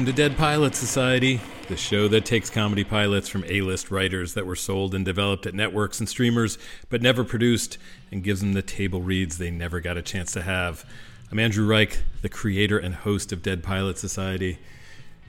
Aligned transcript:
Welcome 0.00 0.14
to 0.14 0.22
Dead 0.28 0.38
Pilot 0.38 0.74
Society, 0.74 1.42
the 1.68 1.76
show 1.76 2.08
that 2.08 2.24
takes 2.24 2.48
comedy 2.48 2.84
pilots 2.84 3.28
from 3.28 3.44
A 3.44 3.60
list 3.60 3.90
writers 3.90 4.32
that 4.32 4.46
were 4.46 4.56
sold 4.56 4.94
and 4.94 5.04
developed 5.04 5.44
at 5.44 5.52
networks 5.52 6.00
and 6.00 6.08
streamers, 6.08 6.56
but 6.88 7.02
never 7.02 7.22
produced, 7.22 7.76
and 8.10 8.24
gives 8.24 8.40
them 8.40 8.54
the 8.54 8.62
table 8.62 9.02
reads 9.02 9.36
they 9.36 9.50
never 9.50 9.78
got 9.78 9.98
a 9.98 10.02
chance 10.02 10.32
to 10.32 10.40
have. 10.40 10.86
I'm 11.30 11.38
Andrew 11.38 11.66
Reich, 11.66 11.98
the 12.22 12.30
creator 12.30 12.78
and 12.78 12.94
host 12.94 13.30
of 13.30 13.42
Dead 13.42 13.62
Pilot 13.62 13.98
Society. 13.98 14.58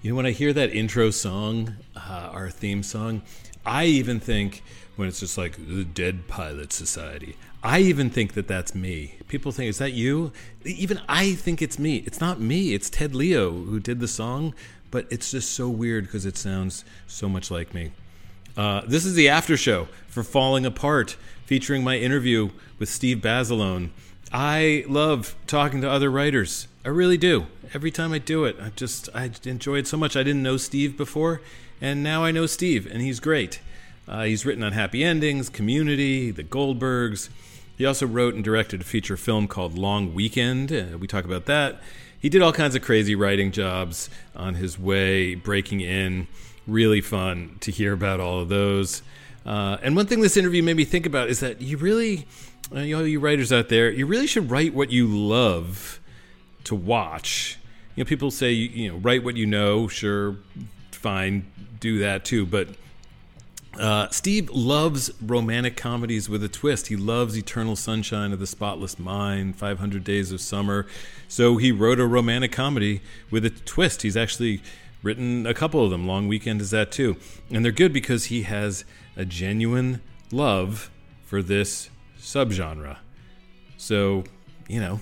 You 0.01 0.11
know, 0.11 0.15
when 0.15 0.25
I 0.25 0.31
hear 0.31 0.53
that 0.53 0.73
intro 0.73 1.09
song, 1.09 1.75
uh, 1.97 2.29
our 2.31 2.49
theme 2.49 2.81
song, 2.81 3.23
I 3.65 3.87
even 3.87 4.21
think 4.21 4.63
when 4.95 5.09
it's 5.09 5.19
just 5.19 5.37
like 5.37 5.57
the 5.67 5.83
Dead 5.83 6.29
Pilot 6.29 6.71
Society, 6.71 7.35
I 7.63 7.79
even 7.79 8.09
think 8.09 8.33
that 8.33 8.47
that's 8.47 8.73
me. 8.73 9.15
People 9.27 9.51
think, 9.51 9.69
is 9.69 9.77
that 9.77 9.93
you? 9.93 10.31
Even 10.65 10.99
I 11.07 11.33
think 11.33 11.61
it's 11.61 11.77
me. 11.77 11.97
It's 12.07 12.19
not 12.19 12.39
me. 12.39 12.73
It's 12.73 12.89
Ted 12.89 13.13
Leo 13.13 13.51
who 13.51 13.79
did 13.79 13.99
the 13.99 14.07
song, 14.07 14.55
but 14.89 15.05
it's 15.11 15.29
just 15.29 15.51
so 15.53 15.69
weird 15.69 16.05
because 16.05 16.25
it 16.25 16.37
sounds 16.37 16.83
so 17.05 17.29
much 17.29 17.51
like 17.51 17.73
me. 17.73 17.91
Uh, 18.57 18.81
this 18.87 19.05
is 19.05 19.13
the 19.13 19.29
after 19.29 19.55
show 19.55 19.87
for 20.07 20.23
Falling 20.23 20.65
Apart, 20.65 21.15
featuring 21.45 21.83
my 21.83 21.97
interview 21.97 22.49
with 22.79 22.89
Steve 22.89 23.21
Basilone. 23.21 23.91
I 24.33 24.83
love 24.87 25.35
talking 25.45 25.81
to 25.81 25.89
other 25.89 26.09
writers. 26.09 26.67
I 26.83 26.89
really 26.89 27.17
do. 27.17 27.45
Every 27.73 27.91
time 27.91 28.11
I 28.11 28.17
do 28.17 28.43
it, 28.43 28.57
I 28.59 28.69
just 28.75 29.07
I 29.13 29.29
enjoy 29.45 29.77
it 29.77 29.87
so 29.87 29.97
much. 29.97 30.17
I 30.17 30.23
didn't 30.23 30.43
know 30.43 30.57
Steve 30.57 30.97
before, 30.97 31.41
and 31.79 32.01
now 32.01 32.23
I 32.23 32.31
know 32.31 32.47
Steve, 32.47 32.87
and 32.87 33.01
he's 33.01 33.19
great. 33.19 33.59
Uh, 34.07 34.23
he's 34.23 34.45
written 34.45 34.63
on 34.63 34.71
Happy 34.71 35.03
Endings, 35.03 35.47
Community, 35.47 36.31
The 36.31 36.43
Goldbergs. 36.43 37.29
He 37.81 37.87
also 37.87 38.05
wrote 38.05 38.35
and 38.35 38.43
directed 38.43 38.81
a 38.81 38.83
feature 38.83 39.17
film 39.17 39.47
called 39.47 39.75
Long 39.75 40.13
Weekend. 40.13 40.71
Uh, 40.71 40.99
we 40.99 41.07
talk 41.07 41.25
about 41.25 41.47
that. 41.47 41.81
He 42.19 42.29
did 42.29 42.43
all 42.43 42.53
kinds 42.53 42.75
of 42.75 42.83
crazy 42.83 43.15
writing 43.15 43.51
jobs 43.51 44.07
on 44.35 44.53
his 44.53 44.77
way 44.77 45.33
breaking 45.33 45.81
in. 45.81 46.27
Really 46.67 47.01
fun 47.01 47.57
to 47.61 47.71
hear 47.71 47.91
about 47.91 48.19
all 48.19 48.39
of 48.39 48.49
those. 48.49 49.01
Uh, 49.47 49.77
and 49.81 49.95
one 49.95 50.05
thing 50.05 50.21
this 50.21 50.37
interview 50.37 50.61
made 50.61 50.77
me 50.77 50.85
think 50.85 51.07
about 51.07 51.31
is 51.31 51.39
that 51.39 51.59
you 51.59 51.75
really, 51.77 52.27
uh, 52.71 52.81
you 52.81 52.95
know, 52.95 53.03
you 53.03 53.19
writers 53.19 53.51
out 53.51 53.69
there, 53.69 53.89
you 53.89 54.05
really 54.05 54.27
should 54.27 54.51
write 54.51 54.75
what 54.75 54.91
you 54.91 55.07
love 55.07 55.99
to 56.65 56.75
watch. 56.75 57.57
You 57.95 58.03
know, 58.03 58.07
people 58.07 58.29
say, 58.29 58.51
you 58.51 58.91
know, 58.91 58.97
write 58.97 59.23
what 59.23 59.37
you 59.37 59.47
know. 59.47 59.87
Sure, 59.87 60.35
fine, 60.91 61.51
do 61.79 61.97
that 61.97 62.25
too. 62.25 62.45
But 62.45 62.67
uh, 63.79 64.09
Steve 64.09 64.49
loves 64.49 65.11
romantic 65.21 65.77
comedies 65.77 66.27
with 66.27 66.43
a 66.43 66.49
twist. 66.49 66.87
He 66.87 66.95
loves 66.95 67.37
Eternal 67.37 67.75
Sunshine 67.75 68.33
of 68.33 68.39
the 68.39 68.47
Spotless 68.47 68.99
Mind, 68.99 69.55
500 69.55 70.03
Days 70.03 70.31
of 70.31 70.41
Summer. 70.41 70.85
So 71.27 71.57
he 71.57 71.71
wrote 71.71 71.99
a 71.99 72.05
romantic 72.05 72.51
comedy 72.51 73.01
with 73.29 73.45
a 73.45 73.49
twist. 73.49 74.01
He's 74.01 74.17
actually 74.17 74.61
written 75.03 75.47
a 75.47 75.53
couple 75.53 75.83
of 75.83 75.89
them. 75.89 76.05
Long 76.05 76.27
Weekend 76.27 76.59
is 76.61 76.71
that 76.71 76.91
too. 76.91 77.15
And 77.49 77.63
they're 77.63 77.71
good 77.71 77.93
because 77.93 78.25
he 78.25 78.43
has 78.43 78.83
a 79.15 79.25
genuine 79.25 80.01
love 80.31 80.91
for 81.23 81.41
this 81.41 81.89
subgenre. 82.19 82.97
So, 83.77 84.25
you 84.67 84.79
know, 84.79 84.99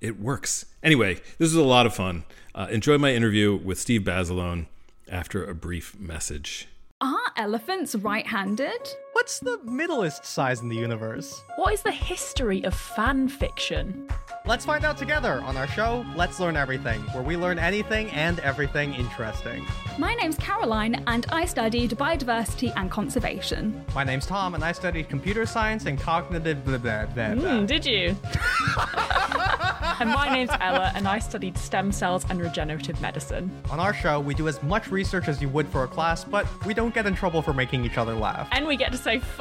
it 0.00 0.20
works. 0.20 0.64
Anyway, 0.82 1.16
this 1.38 1.48
is 1.48 1.56
a 1.56 1.62
lot 1.62 1.86
of 1.86 1.94
fun. 1.94 2.24
Uh, 2.54 2.68
enjoy 2.70 2.98
my 2.98 3.14
interview 3.14 3.56
with 3.56 3.78
Steve 3.78 4.04
Basilone 4.04 4.66
after 5.08 5.44
a 5.44 5.54
brief 5.54 5.98
message. 5.98 6.68
Are 7.02 7.32
elephants 7.36 7.96
right 7.96 8.24
handed? 8.24 8.80
What's 9.14 9.40
the 9.40 9.58
middleest 9.64 10.24
size 10.24 10.62
in 10.62 10.68
the 10.70 10.76
universe? 10.76 11.42
What 11.56 11.74
is 11.74 11.82
the 11.82 11.92
history 11.92 12.64
of 12.64 12.74
fan 12.74 13.28
fiction? 13.28 14.08
Let's 14.46 14.64
find 14.64 14.84
out 14.84 14.96
together 14.96 15.40
on 15.42 15.56
our 15.56 15.68
show, 15.68 16.04
Let's 16.16 16.40
Learn 16.40 16.56
Everything, 16.56 17.00
where 17.12 17.22
we 17.22 17.36
learn 17.36 17.58
anything 17.58 18.10
and 18.10 18.40
everything 18.40 18.94
interesting. 18.94 19.64
My 19.98 20.14
name's 20.14 20.36
Caroline, 20.36 21.04
and 21.06 21.26
I 21.28 21.44
studied 21.44 21.90
biodiversity 21.92 22.72
and 22.74 22.90
conservation. 22.90 23.84
My 23.94 24.02
name's 24.02 24.26
Tom, 24.26 24.54
and 24.54 24.64
I 24.64 24.72
studied 24.72 25.08
computer 25.08 25.46
science 25.46 25.84
and 25.86 26.00
cognitive 26.00 26.64
blah 26.64 26.78
blah 26.78 27.06
blah. 27.06 27.34
blah. 27.34 27.44
Mm, 27.50 27.66
did 27.66 27.84
you? 27.84 28.16
and 30.00 30.10
my 30.10 30.28
name's 30.32 30.50
Ella, 30.60 30.90
and 30.96 31.06
I 31.06 31.18
studied 31.20 31.56
stem 31.56 31.92
cells 31.92 32.24
and 32.28 32.40
regenerative 32.40 33.00
medicine. 33.00 33.50
On 33.70 33.78
our 33.78 33.94
show, 33.94 34.18
we 34.18 34.34
do 34.34 34.48
as 34.48 34.60
much 34.62 34.90
research 34.90 35.28
as 35.28 35.40
you 35.40 35.48
would 35.50 35.68
for 35.68 35.84
a 35.84 35.88
class, 35.88 36.24
but 36.24 36.46
we 36.64 36.74
don't 36.74 36.94
get 36.94 37.06
in 37.06 37.14
trouble 37.14 37.42
for 37.42 37.52
making 37.52 37.84
each 37.84 37.98
other 37.98 38.14
laugh. 38.14 38.48
And 38.50 38.66
we 38.66 38.76
get 38.76 38.90
to 38.92 38.98
say 39.02 39.16
f. 39.16 39.40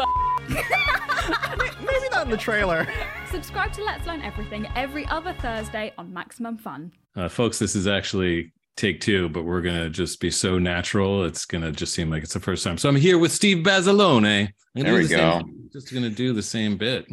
Maybe 0.50 2.10
not 2.12 2.26
in 2.26 2.32
the 2.32 2.38
trailer. 2.38 2.88
Subscribe 3.30 3.72
to 3.74 3.84
Let's 3.84 4.06
Learn 4.08 4.22
Everything 4.22 4.68
every 4.76 5.06
other 5.08 5.34
Thursday 5.34 5.94
on 5.98 6.12
Maximum 6.12 6.58
Fun. 6.58 6.92
Uh, 7.16 7.30
folks, 7.30 7.60
this 7.60 7.76
is 7.76 7.88
actually 7.88 8.52
take 8.76 9.02
two, 9.02 9.30
but 9.30 9.44
we're 9.44 9.62
going 9.62 9.76
to 9.80 9.90
just 9.90 10.20
be 10.20 10.32
so 10.32 10.58
natural. 10.58 11.26
It's 11.26 11.46
going 11.46 11.62
to 11.64 11.72
just 11.72 11.94
seem 11.94 12.10
like 12.10 12.24
it's 12.24 12.34
the 12.34 12.40
first 12.40 12.64
time. 12.64 12.78
So 12.78 12.90
I'm 12.90 12.96
here 12.96 13.20
with 13.20 13.32
Steve 13.32 13.64
Basilone. 13.64 14.48
I'm 14.76 14.84
There 14.84 14.94
we 14.96 15.04
the 15.06 15.16
go. 15.16 15.40
Same, 15.42 15.70
just 15.72 15.92
going 15.92 16.04
to 16.04 16.10
do 16.10 16.34
the 16.34 16.42
same 16.42 16.78
bit. 16.78 17.06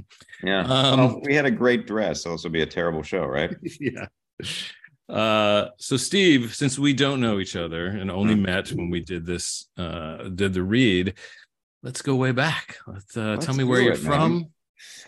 Yeah. 0.42 0.60
Um, 0.62 0.98
well, 0.98 1.20
we 1.24 1.34
had 1.34 1.44
a 1.44 1.50
great 1.50 1.86
dress, 1.86 2.22
so 2.22 2.30
this 2.32 2.44
will 2.44 2.50
be 2.50 2.62
a 2.62 2.66
terrible 2.66 3.02
show, 3.02 3.24
right? 3.26 3.54
yeah. 3.80 4.06
Uh, 5.08 5.68
so 5.78 5.96
Steve, 5.96 6.54
since 6.54 6.78
we 6.78 6.92
don't 6.92 7.20
know 7.20 7.38
each 7.40 7.56
other 7.56 7.86
and 7.86 8.10
only 8.10 8.34
Mhm. 8.34 8.42
met 8.42 8.68
when 8.72 8.90
we 8.90 9.00
did 9.00 9.24
this, 9.24 9.66
uh, 9.78 10.28
did 10.28 10.52
the 10.52 10.62
read, 10.62 11.14
let's 11.82 12.02
go 12.02 12.14
way 12.16 12.32
back. 12.32 12.76
Let's, 12.86 13.16
uh, 13.16 13.36
tell 13.36 13.54
me 13.54 13.64
where 13.64 13.80
you're 13.80 13.92
it, 13.92 13.98
from. 13.98 14.46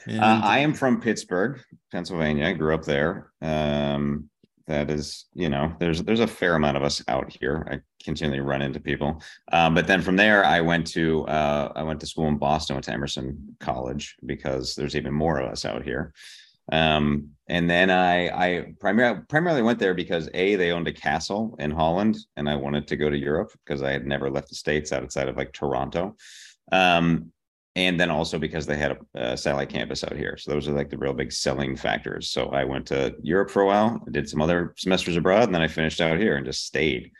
And, 0.07 0.21
Uh, 0.21 0.41
I 0.43 0.59
am 0.59 0.75
from 0.75 1.01
Pittsburgh, 1.01 1.61
Pennsylvania. 1.93 2.47
I 2.47 2.53
grew 2.53 2.75
up 2.75 2.85
there. 2.85 3.33
Um, 3.41 4.31
that 4.67 4.89
is, 4.89 5.27
you 5.35 5.49
know, 5.49 5.75
there's 5.81 6.03
there's 6.05 6.21
a 6.21 6.27
fair 6.29 6.55
amount 6.55 6.77
of 6.77 6.85
us 6.85 7.03
out 7.09 7.37
here. 7.41 7.67
I 7.71 7.81
continually 8.05 8.41
run 8.41 8.63
into 8.63 8.79
people. 8.79 9.21
Um, 9.51 9.75
but 9.75 9.89
then 9.89 10.01
from 10.01 10.17
there, 10.17 10.45
I 10.45 10.61
went 10.61 10.87
to 10.89 11.27
uh, 11.27 11.73
I 11.75 11.83
went 11.83 11.99
to 12.01 12.07
school 12.07 12.29
in 12.29 12.39
Boston, 12.39 12.77
went 12.77 12.85
to 12.85 12.93
Emerson 12.93 13.57
College 13.59 14.17
because 14.25 14.77
there's 14.77 14.95
even 14.95 15.13
more 15.13 15.39
of 15.41 15.51
us 15.51 15.65
out 15.65 15.83
here. 15.83 16.13
Um, 16.71 17.31
and 17.49 17.69
then 17.69 17.91
I 17.91 18.29
I 18.29 18.75
primarily 18.79 19.23
primarily 19.29 19.63
went 19.63 19.81
there 19.81 19.95
because 19.95 20.31
a 20.35 20.55
they 20.55 20.71
owned 20.71 20.87
a 20.87 20.93
castle 20.93 21.57
in 21.59 21.73
Holland, 21.73 22.17
and 22.37 22.49
I 22.49 22.55
wanted 22.55 22.87
to 22.89 22.97
go 22.97 23.11
to 23.11 23.19
Europe 23.19 23.51
because 23.65 23.83
I 23.83 23.91
had 23.91 24.07
never 24.07 24.31
left 24.31 24.51
the 24.51 24.55
states 24.55 24.93
outside 24.93 25.29
of 25.29 25.37
like 25.37 25.53
Toronto. 25.53 26.17
Um, 26.73 27.33
and 27.77 27.99
then 28.01 28.11
also 28.11 28.39
because 28.39 28.67
they 28.67 28.77
had 28.77 28.99
a, 29.15 29.33
a 29.33 29.37
satellite 29.37 29.69
campus 29.69 30.03
out 30.03 30.17
here. 30.17 30.37
So 30.37 30.51
those 30.51 30.67
are 30.69 30.73
like 30.73 30.91
the 30.91 30.99
real 30.99 31.13
big 31.13 31.31
selling 31.33 31.77
factors. 31.77 32.31
So 32.31 32.49
I 32.49 32.65
went 32.65 32.87
to 32.87 33.15
Europe 33.23 33.49
for 33.51 33.63
a 33.63 33.67
while, 33.67 34.03
did 34.11 34.29
some 34.29 34.43
other 34.43 34.75
semesters 34.77 35.17
abroad, 35.17 35.45
and 35.45 35.55
then 35.55 35.63
I 35.63 35.69
finished 35.69 36.01
out 36.01 36.19
here 36.19 36.37
and 36.37 36.45
just 36.45 36.67
stayed, 36.67 37.13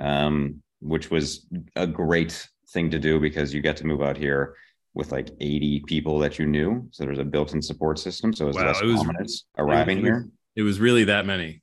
um, 0.00 0.60
which 0.80 1.10
was 1.10 1.46
a 1.76 1.86
great 1.86 2.46
thing 2.70 2.90
to 2.90 2.98
do 2.98 3.20
because 3.20 3.54
you 3.54 3.60
get 3.60 3.76
to 3.76 3.86
move 3.86 4.02
out 4.02 4.16
here 4.16 4.56
with 4.94 5.12
like 5.12 5.30
80 5.40 5.84
people 5.86 6.18
that 6.18 6.38
you 6.38 6.46
knew. 6.46 6.86
So 6.90 7.04
there's 7.04 7.18
a 7.20 7.24
built-in 7.24 7.62
support 7.62 7.98
system. 7.98 8.32
So 8.34 8.44
it 8.46 8.48
was 8.48 8.56
Wow, 8.56 8.66
less 8.66 8.82
it 8.82 8.86
was- 8.86 9.00
ominous 9.00 9.44
arriving 9.56 9.98
was- 9.98 10.06
here. 10.06 10.28
it 10.56 10.62
was 10.62 10.80
really 10.80 11.04
that 11.04 11.26
many. 11.26 11.61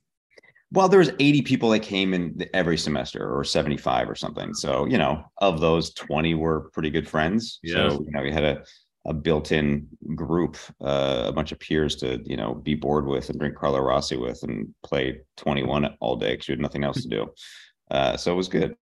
Well, 0.72 0.88
there 0.88 1.00
was 1.00 1.10
80 1.18 1.42
people 1.42 1.70
that 1.70 1.80
came 1.80 2.14
in 2.14 2.46
every 2.54 2.78
semester 2.78 3.28
or 3.36 3.42
75 3.42 4.08
or 4.08 4.14
something. 4.14 4.54
So, 4.54 4.86
you 4.86 4.98
know, 4.98 5.24
of 5.38 5.60
those 5.60 5.92
20 5.94 6.34
were 6.34 6.70
pretty 6.72 6.90
good 6.90 7.08
friends. 7.08 7.58
Yeah. 7.62 7.88
So, 7.88 8.04
you 8.04 8.10
know, 8.12 8.22
we 8.22 8.30
had 8.30 8.44
a, 8.44 8.62
a 9.06 9.12
built-in 9.12 9.88
group, 10.14 10.56
uh, 10.80 11.24
a 11.26 11.32
bunch 11.32 11.50
of 11.50 11.58
peers 11.58 11.96
to, 11.96 12.20
you 12.24 12.36
know, 12.36 12.54
be 12.54 12.74
bored 12.76 13.06
with 13.06 13.30
and 13.30 13.38
drink 13.40 13.56
Carlo 13.56 13.80
Rossi 13.80 14.16
with 14.16 14.42
and 14.44 14.72
play 14.84 15.20
21 15.38 15.96
all 16.00 16.14
day 16.16 16.34
because 16.34 16.48
you 16.48 16.52
had 16.52 16.60
nothing 16.60 16.84
else 16.84 17.02
to 17.02 17.08
do. 17.08 17.26
Uh, 17.90 18.16
so 18.16 18.32
it 18.32 18.36
was 18.36 18.46
good. 18.46 18.76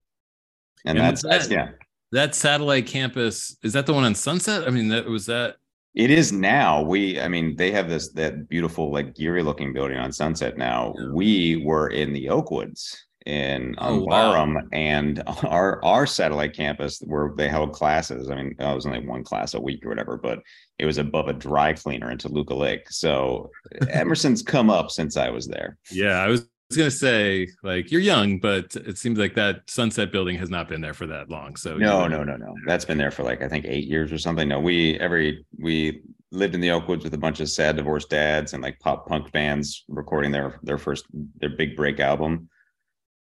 And, 0.85 0.99
And 0.99 1.07
that's, 1.07 1.23
that- 1.23 1.51
yeah, 1.51 1.71
That 2.13 2.35
satellite 2.35 2.87
campus 2.87 3.57
is 3.63 3.73
that 3.73 3.87
the 3.87 3.95
one 3.95 4.05
on 4.05 4.15
Sunset? 4.15 4.69
I 4.69 4.71
mean, 4.71 4.89
that 4.89 5.07
was 5.07 5.25
that. 5.25 5.57
It 5.95 6.11
is 6.11 6.33
now. 6.33 6.83
We, 6.83 7.21
I 7.21 7.29
mean, 7.29 7.57
they 7.57 7.73
have 7.73 7.89
this, 7.89 8.13
that 8.13 8.49
beautiful, 8.49 8.93
like 8.93 9.15
Gehry 9.15 9.45
looking 9.45 9.73
building 9.73 9.99
on 9.99 10.13
Sunset 10.13 10.57
now. 10.57 10.95
Yeah. 10.97 11.09
We 11.13 11.63
were 11.65 11.89
in 11.89 12.13
the 12.13 12.27
Oakwoods 12.27 12.95
in 13.27 13.75
Oh, 13.79 13.95
on 13.97 14.01
wow. 14.07 14.33
Barham 14.33 14.69
and 14.73 15.23
our 15.47 15.85
our 15.85 16.07
satellite 16.07 16.55
campus 16.55 17.01
where 17.05 17.33
they 17.37 17.49
held 17.49 17.73
classes. 17.73 18.31
I 18.31 18.37
mean, 18.37 18.55
it 18.59 18.75
was 18.75 18.87
only 18.87 19.07
one 19.07 19.23
class 19.23 19.55
a 19.55 19.61
week 19.61 19.85
or 19.85 19.91
whatever, 19.91 20.17
but 20.17 20.41
it 20.79 20.87
was 20.87 20.99
above 20.99 21.29
a 21.29 21.35
dry 21.35 21.75
cleaner 21.75 22.11
in 22.11 22.19
Toluca 22.19 22.55
Lake. 22.55 22.91
So 22.91 23.51
Emerson's 23.91 24.43
come 24.43 24.71
up 24.71 24.91
since 24.91 25.17
I 25.17 25.31
was 25.31 25.47
there. 25.47 25.77
Yeah, 25.91 26.21
I 26.23 26.29
was 26.29 26.49
gonna 26.77 26.91
say 26.91 27.49
like 27.63 27.91
you're 27.91 28.01
young, 28.01 28.39
but 28.39 28.77
it 28.77 28.99
seems 28.99 29.19
like 29.19 29.35
that 29.35 29.63
Sunset 29.71 30.13
building 30.13 30.37
has 30.37 30.51
not 30.51 30.69
been 30.69 30.81
there 30.81 30.95
for 30.95 31.07
that 31.07 31.31
long. 31.31 31.57
So 31.57 31.77
No, 31.79 32.05
you 32.05 32.11
no, 32.11 32.25
no, 32.25 32.37
no. 32.37 32.55
That's 32.67 32.85
been 32.85 32.99
there 32.99 33.11
for 33.11 33.23
like 33.23 33.43
I 33.43 33.49
think 33.49 33.65
eight 33.67 33.87
years 33.87 34.13
or 34.13 34.19
something. 34.19 34.49
No, 34.49 34.61
we 34.61 34.99
every 35.01 35.45
we 35.59 36.03
lived 36.31 36.55
in 36.55 36.61
the 36.61 36.69
Oakwoods 36.69 37.05
with 37.05 37.15
a 37.15 37.19
bunch 37.19 37.41
of 37.41 37.49
sad 37.49 37.77
divorced 37.77 38.11
dads 38.11 38.53
and 38.53 38.63
like 38.63 38.79
pop 38.81 39.07
punk 39.09 39.33
bands 39.33 39.85
recording 39.89 40.31
their 40.31 40.59
their 40.63 40.77
first 40.79 41.07
their 41.41 41.51
big 41.51 41.75
break 41.77 42.01
album. 42.01 42.49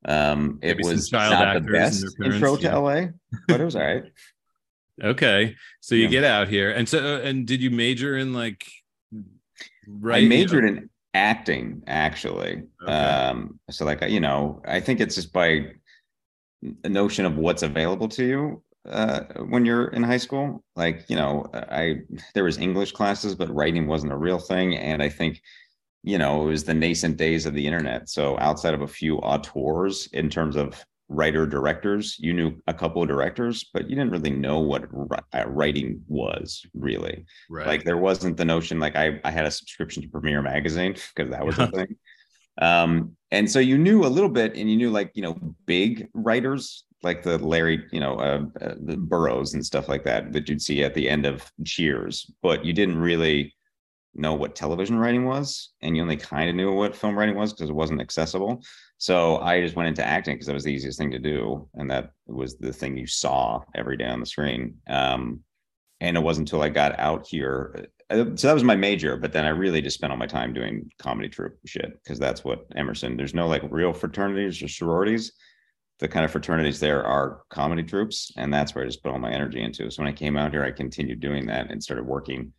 Um, 0.04 0.58
it 0.62 0.76
Maybe 0.76 0.84
was 0.84 1.08
child 1.08 1.32
not 1.32 1.54
the 1.54 1.72
best 1.72 2.02
their 2.02 2.10
parents, 2.30 2.36
intro 2.36 2.56
to 2.56 2.62
yeah. 2.62 2.76
LA, 2.76 3.06
but 3.48 3.60
it 3.60 3.64
was 3.64 3.76
all 3.76 3.82
right. 3.82 4.04
Okay, 5.00 5.54
so 5.80 5.94
you 5.94 6.02
Yeah. 6.06 6.08
get 6.08 6.24
out 6.24 6.48
here, 6.48 6.72
and 6.72 6.88
so 6.88 6.98
uh, 6.98 7.20
and 7.20 7.46
did 7.46 7.62
you 7.62 7.70
major 7.70 8.16
in 8.16 8.32
like? 8.32 8.64
Right, 9.86 10.24
I 10.24 10.26
majored 10.26 10.64
in 10.64 10.90
acting 11.18 11.82
actually. 11.86 12.62
Okay. 12.82 12.92
Um, 12.92 13.58
so 13.70 13.84
like 13.84 14.02
you 14.08 14.20
know, 14.20 14.62
I 14.66 14.80
think 14.80 15.00
it's 15.00 15.16
just 15.16 15.32
by 15.32 15.72
a 16.84 16.88
notion 16.88 17.24
of 17.24 17.36
what's 17.36 17.62
available 17.62 18.08
to 18.08 18.24
you 18.24 18.62
uh, 18.88 19.20
when 19.48 19.64
you're 19.64 19.88
in 19.88 20.02
high 20.02 20.18
school. 20.18 20.64
Like, 20.76 21.04
you 21.08 21.16
know, 21.16 21.46
I 21.52 22.00
there 22.34 22.44
was 22.44 22.58
English 22.58 22.92
classes, 22.92 23.34
but 23.34 23.54
writing 23.54 23.86
wasn't 23.86 24.12
a 24.12 24.16
real 24.16 24.38
thing. 24.38 24.76
And 24.76 25.02
I 25.02 25.08
think, 25.08 25.42
you 26.02 26.18
know, 26.18 26.42
it 26.42 26.50
was 26.50 26.64
the 26.64 26.74
nascent 26.74 27.16
days 27.16 27.46
of 27.46 27.54
the 27.54 27.66
internet. 27.66 28.08
So 28.08 28.38
outside 28.38 28.74
of 28.74 28.82
a 28.82 28.88
few 28.88 29.18
auteurs 29.18 30.08
in 30.12 30.28
terms 30.30 30.56
of 30.56 30.84
writer 31.08 31.46
directors, 31.46 32.16
you 32.18 32.34
knew 32.34 32.54
a 32.66 32.74
couple 32.74 33.02
of 33.02 33.08
directors, 33.08 33.64
but 33.72 33.88
you 33.88 33.96
didn't 33.96 34.10
really 34.10 34.30
know 34.30 34.60
what 34.60 34.84
uh, 35.34 35.44
writing 35.46 36.02
was 36.06 36.64
really. 36.74 37.24
Right. 37.48 37.66
Like 37.66 37.84
there 37.84 37.96
wasn't 37.96 38.36
the 38.36 38.44
notion 38.44 38.78
like 38.78 38.96
I 38.96 39.20
I 39.24 39.30
had 39.30 39.46
a 39.46 39.50
subscription 39.50 40.02
to 40.02 40.08
Premiere 40.08 40.42
magazine 40.42 40.94
because 41.14 41.30
that 41.30 41.44
was 41.44 41.58
a 41.58 41.66
thing. 41.68 41.96
Um, 42.60 43.16
and 43.30 43.48
so 43.48 43.60
you 43.60 43.78
knew 43.78 44.04
a 44.04 44.08
little 44.08 44.28
bit, 44.28 44.56
and 44.56 44.68
you 44.68 44.76
knew 44.76 44.90
like 44.90 45.12
you 45.14 45.22
know 45.22 45.38
big 45.66 46.08
writers 46.12 46.84
like 47.02 47.22
the 47.22 47.38
Larry, 47.38 47.84
you 47.92 48.00
know, 48.00 48.16
uh, 48.16 48.42
uh, 48.60 48.74
the 48.80 48.96
Burrows 48.96 49.54
and 49.54 49.64
stuff 49.64 49.88
like 49.88 50.04
that 50.04 50.32
that 50.32 50.48
you'd 50.48 50.62
see 50.62 50.82
at 50.82 50.94
the 50.94 51.08
end 51.08 51.26
of 51.26 51.50
Cheers, 51.64 52.30
but 52.42 52.64
you 52.64 52.72
didn't 52.72 52.98
really 52.98 53.54
know 54.18 54.34
what 54.34 54.54
television 54.54 54.98
writing 54.98 55.24
was, 55.24 55.70
and 55.82 55.96
you 55.96 56.02
only 56.02 56.16
kind 56.16 56.50
of 56.50 56.56
knew 56.56 56.72
what 56.72 56.96
film 56.96 57.16
writing 57.16 57.36
was 57.36 57.52
because 57.52 57.70
it 57.70 57.74
wasn't 57.74 58.00
accessible. 58.00 58.62
So 58.98 59.38
I 59.38 59.60
just 59.60 59.76
went 59.76 59.88
into 59.88 60.04
acting 60.04 60.34
because 60.34 60.46
that 60.46 60.54
was 60.54 60.64
the 60.64 60.72
easiest 60.72 60.98
thing 60.98 61.10
to 61.12 61.18
do, 61.18 61.68
and 61.74 61.90
that 61.90 62.10
was 62.26 62.58
the 62.58 62.72
thing 62.72 62.96
you 62.96 63.06
saw 63.06 63.60
every 63.74 63.96
day 63.96 64.06
on 64.06 64.20
the 64.20 64.26
screen. 64.26 64.76
Um, 64.88 65.40
and 66.00 66.16
it 66.16 66.20
wasn't 66.20 66.48
until 66.48 66.62
I 66.62 66.68
got 66.68 66.98
out 66.98 67.26
here. 67.28 67.86
Uh, 68.10 68.36
so 68.36 68.48
that 68.48 68.54
was 68.54 68.64
my 68.64 68.76
major, 68.76 69.16
but 69.16 69.32
then 69.32 69.44
I 69.44 69.50
really 69.50 69.82
just 69.82 69.96
spent 69.96 70.12
all 70.12 70.18
my 70.18 70.26
time 70.26 70.52
doing 70.52 70.90
comedy 70.98 71.28
troupe 71.28 71.58
shit 71.66 71.98
because 72.02 72.18
that's 72.18 72.44
what 72.44 72.66
Emerson. 72.76 73.16
There's 73.16 73.34
no 73.34 73.48
like 73.48 73.62
real 73.70 73.92
fraternities 73.92 74.62
or 74.62 74.68
sororities 74.68 75.32
the 75.98 76.08
kind 76.08 76.24
of 76.24 76.30
fraternities 76.30 76.78
there 76.78 77.04
are 77.04 77.42
comedy 77.50 77.82
troupes, 77.82 78.32
and 78.36 78.52
that's 78.52 78.74
where 78.74 78.84
I 78.84 78.86
just 78.86 79.02
put 79.02 79.10
all 79.10 79.18
my 79.18 79.32
energy 79.32 79.60
into. 79.60 79.90
So 79.90 80.02
when 80.02 80.12
I 80.12 80.14
came 80.14 80.36
out 80.36 80.52
here, 80.52 80.64
I 80.64 80.70
continued 80.70 81.20
doing 81.20 81.46
that 81.46 81.70
and 81.70 81.82
started 81.82 82.06
working 82.06 82.52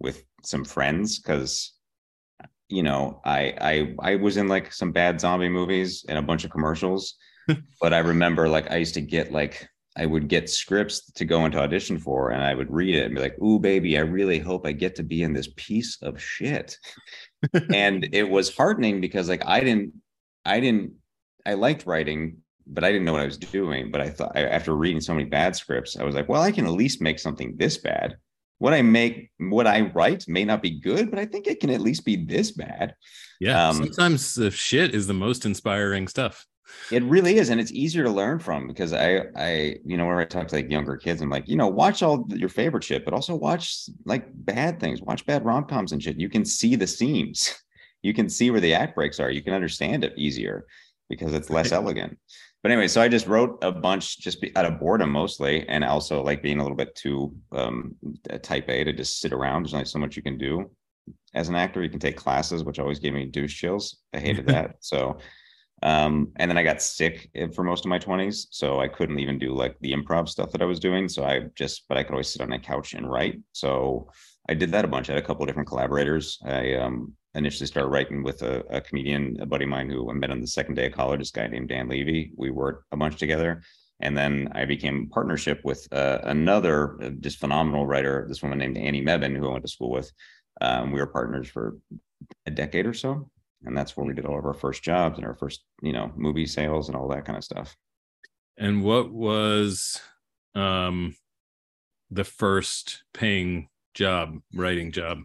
with 0.00 0.24
some 0.42 0.64
friends 0.64 1.18
because 1.18 1.74
you 2.68 2.82
know 2.82 3.20
I 3.24 3.54
I 3.60 3.94
I 4.12 4.16
was 4.16 4.36
in 4.36 4.48
like 4.48 4.72
some 4.72 4.92
bad 4.92 5.20
zombie 5.20 5.48
movies 5.48 6.04
and 6.08 6.18
a 6.18 6.22
bunch 6.22 6.44
of 6.44 6.50
commercials, 6.50 7.14
but 7.80 7.92
I 7.92 7.98
remember 7.98 8.48
like 8.48 8.70
I 8.70 8.76
used 8.76 8.94
to 8.94 9.00
get 9.00 9.32
like 9.32 9.68
I 9.96 10.06
would 10.06 10.28
get 10.28 10.48
scripts 10.48 11.10
to 11.12 11.24
go 11.24 11.44
into 11.44 11.58
audition 11.58 11.98
for, 11.98 12.30
and 12.30 12.42
I 12.42 12.54
would 12.54 12.70
read 12.70 12.94
it 12.94 13.06
and 13.06 13.14
be 13.14 13.20
like, 13.20 13.40
"Ooh, 13.42 13.58
baby, 13.58 13.98
I 13.98 14.02
really 14.02 14.38
hope 14.38 14.66
I 14.66 14.72
get 14.72 14.94
to 14.96 15.02
be 15.02 15.22
in 15.22 15.32
this 15.32 15.48
piece 15.56 15.98
of 16.02 16.20
shit." 16.20 16.76
and 17.74 18.08
it 18.12 18.28
was 18.28 18.54
heartening 18.54 19.00
because 19.00 19.28
like 19.28 19.44
I 19.46 19.60
didn't, 19.60 19.92
I 20.44 20.60
didn't, 20.60 20.92
I 21.44 21.54
liked 21.54 21.86
writing, 21.86 22.38
but 22.66 22.84
I 22.84 22.92
didn't 22.92 23.04
know 23.04 23.14
what 23.14 23.22
I 23.22 23.26
was 23.26 23.38
doing. 23.38 23.90
But 23.90 24.00
I 24.00 24.10
thought 24.10 24.36
after 24.36 24.74
reading 24.76 25.00
so 25.00 25.12
many 25.12 25.28
bad 25.28 25.56
scripts, 25.56 25.96
I 25.96 26.04
was 26.04 26.14
like, 26.14 26.28
well, 26.28 26.42
I 26.42 26.52
can 26.52 26.66
at 26.66 26.72
least 26.72 27.02
make 27.02 27.18
something 27.18 27.56
this 27.56 27.76
bad. 27.76 28.16
What 28.60 28.74
I 28.74 28.82
make, 28.82 29.30
what 29.38 29.66
I 29.66 29.80
write 29.80 30.28
may 30.28 30.44
not 30.44 30.62
be 30.62 30.78
good, 30.78 31.10
but 31.10 31.18
I 31.18 31.24
think 31.24 31.46
it 31.46 31.60
can 31.60 31.70
at 31.70 31.80
least 31.80 32.04
be 32.04 32.16
this 32.16 32.50
bad. 32.50 32.94
Yeah. 33.40 33.68
Um, 33.68 33.76
sometimes 33.76 34.34
the 34.34 34.50
shit 34.50 34.94
is 34.94 35.06
the 35.06 35.14
most 35.14 35.46
inspiring 35.46 36.06
stuff. 36.06 36.46
It 36.90 37.02
really 37.04 37.38
is, 37.38 37.48
and 37.48 37.58
it's 37.58 37.72
easier 37.72 38.04
to 38.04 38.10
learn 38.10 38.38
from 38.38 38.68
because 38.68 38.92
I, 38.92 39.24
I, 39.34 39.76
you 39.84 39.96
know, 39.96 40.04
whenever 40.04 40.20
I 40.20 40.24
talk 40.26 40.48
to 40.48 40.56
like 40.56 40.70
younger 40.70 40.96
kids, 40.98 41.22
I'm 41.22 41.30
like, 41.30 41.48
you 41.48 41.56
know, 41.56 41.68
watch 41.68 42.02
all 42.02 42.26
your 42.28 42.50
favorite 42.50 42.84
shit, 42.84 43.04
but 43.04 43.14
also 43.14 43.34
watch 43.34 43.88
like 44.04 44.26
bad 44.44 44.78
things, 44.78 45.00
watch 45.00 45.24
bad 45.24 45.44
rom 45.44 45.64
coms 45.64 45.92
and 45.92 46.02
shit. 46.02 46.20
You 46.20 46.28
can 46.28 46.44
see 46.44 46.76
the 46.76 46.86
seams, 46.86 47.54
you 48.02 48.12
can 48.12 48.28
see 48.28 48.50
where 48.50 48.60
the 48.60 48.74
act 48.74 48.94
breaks 48.94 49.18
are, 49.18 49.30
you 49.30 49.42
can 49.42 49.54
understand 49.54 50.04
it 50.04 50.12
easier 50.16 50.66
because 51.08 51.32
it's 51.32 51.50
less 51.50 51.72
elegant 51.72 52.18
but 52.62 52.70
anyway, 52.70 52.88
so 52.88 53.00
I 53.00 53.08
just 53.08 53.26
wrote 53.26 53.58
a 53.62 53.72
bunch 53.72 54.18
just 54.18 54.44
out 54.56 54.66
of 54.66 54.78
boredom 54.78 55.10
mostly, 55.10 55.66
and 55.68 55.84
also 55.84 56.22
like 56.22 56.42
being 56.42 56.58
a 56.58 56.62
little 56.62 56.76
bit 56.76 56.94
too 56.94 57.34
um, 57.52 57.94
type 58.42 58.68
A 58.68 58.84
to 58.84 58.92
just 58.92 59.20
sit 59.20 59.32
around. 59.32 59.62
There's 59.62 59.74
only 59.74 59.86
so 59.86 59.98
much 59.98 60.16
you 60.16 60.22
can 60.22 60.36
do 60.36 60.70
as 61.34 61.48
an 61.48 61.54
actor. 61.54 61.82
You 61.82 61.88
can 61.88 62.00
take 62.00 62.16
classes, 62.16 62.64
which 62.64 62.78
always 62.78 62.98
gave 62.98 63.14
me 63.14 63.24
douche 63.26 63.58
chills. 63.58 63.98
I 64.12 64.18
hated 64.18 64.46
that. 64.46 64.76
So, 64.80 65.18
um, 65.82 66.32
and 66.36 66.50
then 66.50 66.58
I 66.58 66.62
got 66.62 66.82
sick 66.82 67.30
for 67.54 67.64
most 67.64 67.86
of 67.86 67.88
my 67.88 67.98
20s, 67.98 68.48
so 68.50 68.80
I 68.80 68.88
couldn't 68.88 69.18
even 69.18 69.38
do 69.38 69.54
like 69.54 69.76
the 69.80 69.92
improv 69.92 70.28
stuff 70.28 70.50
that 70.52 70.60
I 70.60 70.66
was 70.66 70.78
doing. 70.78 71.08
So 71.08 71.24
I 71.24 71.44
just, 71.54 71.84
but 71.88 71.96
I 71.96 72.02
could 72.02 72.12
always 72.12 72.28
sit 72.28 72.42
on 72.42 72.52
a 72.52 72.58
couch 72.58 72.92
and 72.92 73.10
write. 73.10 73.40
So 73.52 74.10
I 74.48 74.54
did 74.54 74.72
that 74.72 74.84
a 74.84 74.88
bunch. 74.88 75.08
I 75.08 75.14
had 75.14 75.22
a 75.22 75.26
couple 75.26 75.42
of 75.42 75.48
different 75.48 75.68
collaborators. 75.68 76.38
I 76.44 76.74
um, 76.74 77.14
initially 77.34 77.66
started 77.66 77.88
writing 77.88 78.22
with 78.22 78.42
a, 78.42 78.64
a, 78.70 78.80
comedian, 78.80 79.38
a 79.40 79.46
buddy 79.46 79.64
of 79.64 79.70
mine 79.70 79.88
who 79.88 80.10
I 80.10 80.14
met 80.14 80.30
on 80.30 80.40
the 80.40 80.46
second 80.46 80.74
day 80.74 80.86
of 80.86 80.92
college, 80.92 81.20
this 81.20 81.30
guy 81.30 81.46
named 81.46 81.68
Dan 81.68 81.88
Levy. 81.88 82.32
We 82.36 82.50
worked 82.50 82.86
a 82.92 82.96
bunch 82.96 83.16
together. 83.16 83.62
And 84.00 84.16
then 84.16 84.48
I 84.52 84.64
became 84.64 85.08
partnership 85.08 85.60
with 85.62 85.86
uh, 85.92 86.20
another 86.24 87.00
uh, 87.02 87.10
just 87.20 87.38
phenomenal 87.38 87.86
writer, 87.86 88.24
this 88.28 88.42
woman 88.42 88.58
named 88.58 88.78
Annie 88.78 89.04
Mebane, 89.04 89.36
who 89.36 89.48
I 89.48 89.52
went 89.52 89.64
to 89.64 89.70
school 89.70 89.90
with. 89.90 90.10
Um, 90.60 90.90
we 90.90 91.00
were 91.00 91.06
partners 91.06 91.48
for 91.48 91.76
a 92.46 92.50
decade 92.50 92.86
or 92.86 92.94
so. 92.94 93.30
And 93.64 93.76
that's 93.76 93.96
where 93.96 94.06
we 94.06 94.14
did 94.14 94.24
all 94.24 94.38
of 94.38 94.46
our 94.46 94.54
first 94.54 94.82
jobs 94.82 95.18
and 95.18 95.26
our 95.26 95.34
first, 95.34 95.64
you 95.82 95.92
know, 95.92 96.10
movie 96.16 96.46
sales 96.46 96.88
and 96.88 96.96
all 96.96 97.08
that 97.08 97.26
kind 97.26 97.36
of 97.36 97.44
stuff. 97.44 97.76
And 98.56 98.82
what 98.82 99.12
was 99.12 100.00
um, 100.54 101.14
the 102.10 102.24
first 102.24 103.04
paying 103.12 103.68
job, 103.94 104.38
writing 104.54 104.92
job? 104.92 105.20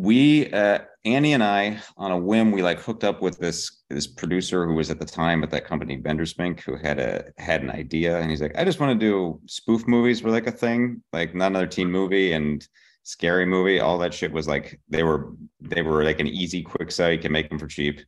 We 0.00 0.50
uh, 0.52 0.78
Annie 1.04 1.34
and 1.34 1.42
I 1.42 1.78
on 1.98 2.10
a 2.10 2.18
whim 2.18 2.52
we 2.52 2.62
like 2.62 2.80
hooked 2.80 3.04
up 3.04 3.20
with 3.20 3.38
this 3.38 3.82
this 3.90 4.06
producer 4.06 4.66
who 4.66 4.74
was 4.74 4.90
at 4.90 4.98
the 4.98 5.04
time 5.04 5.42
at 5.42 5.50
that 5.50 5.66
company 5.66 5.98
Benderspink 5.98 6.60
who 6.60 6.76
had 6.76 6.98
a 6.98 7.24
had 7.36 7.62
an 7.62 7.70
idea. 7.70 8.18
And 8.18 8.30
he's 8.30 8.40
like 8.40 8.56
I 8.56 8.64
just 8.64 8.80
want 8.80 8.98
to 8.98 9.06
do 9.06 9.40
spoof 9.46 9.86
movies 9.86 10.22
were 10.22 10.30
like 10.30 10.46
a 10.46 10.52
thing 10.52 11.02
like 11.12 11.34
not 11.34 11.48
another 11.48 11.66
teen 11.66 11.90
movie 11.90 12.32
and 12.32 12.66
scary 13.02 13.44
movie. 13.44 13.78
All 13.78 13.98
that 13.98 14.14
shit 14.14 14.32
was 14.32 14.48
like 14.48 14.80
they 14.88 15.02
were 15.02 15.34
they 15.60 15.82
were 15.82 16.02
like 16.02 16.20
an 16.20 16.28
easy 16.28 16.62
quick 16.62 16.90
sell 16.90 17.12
you 17.12 17.18
can 17.18 17.32
make 17.32 17.50
them 17.50 17.58
for 17.58 17.66
cheap. 17.66 18.00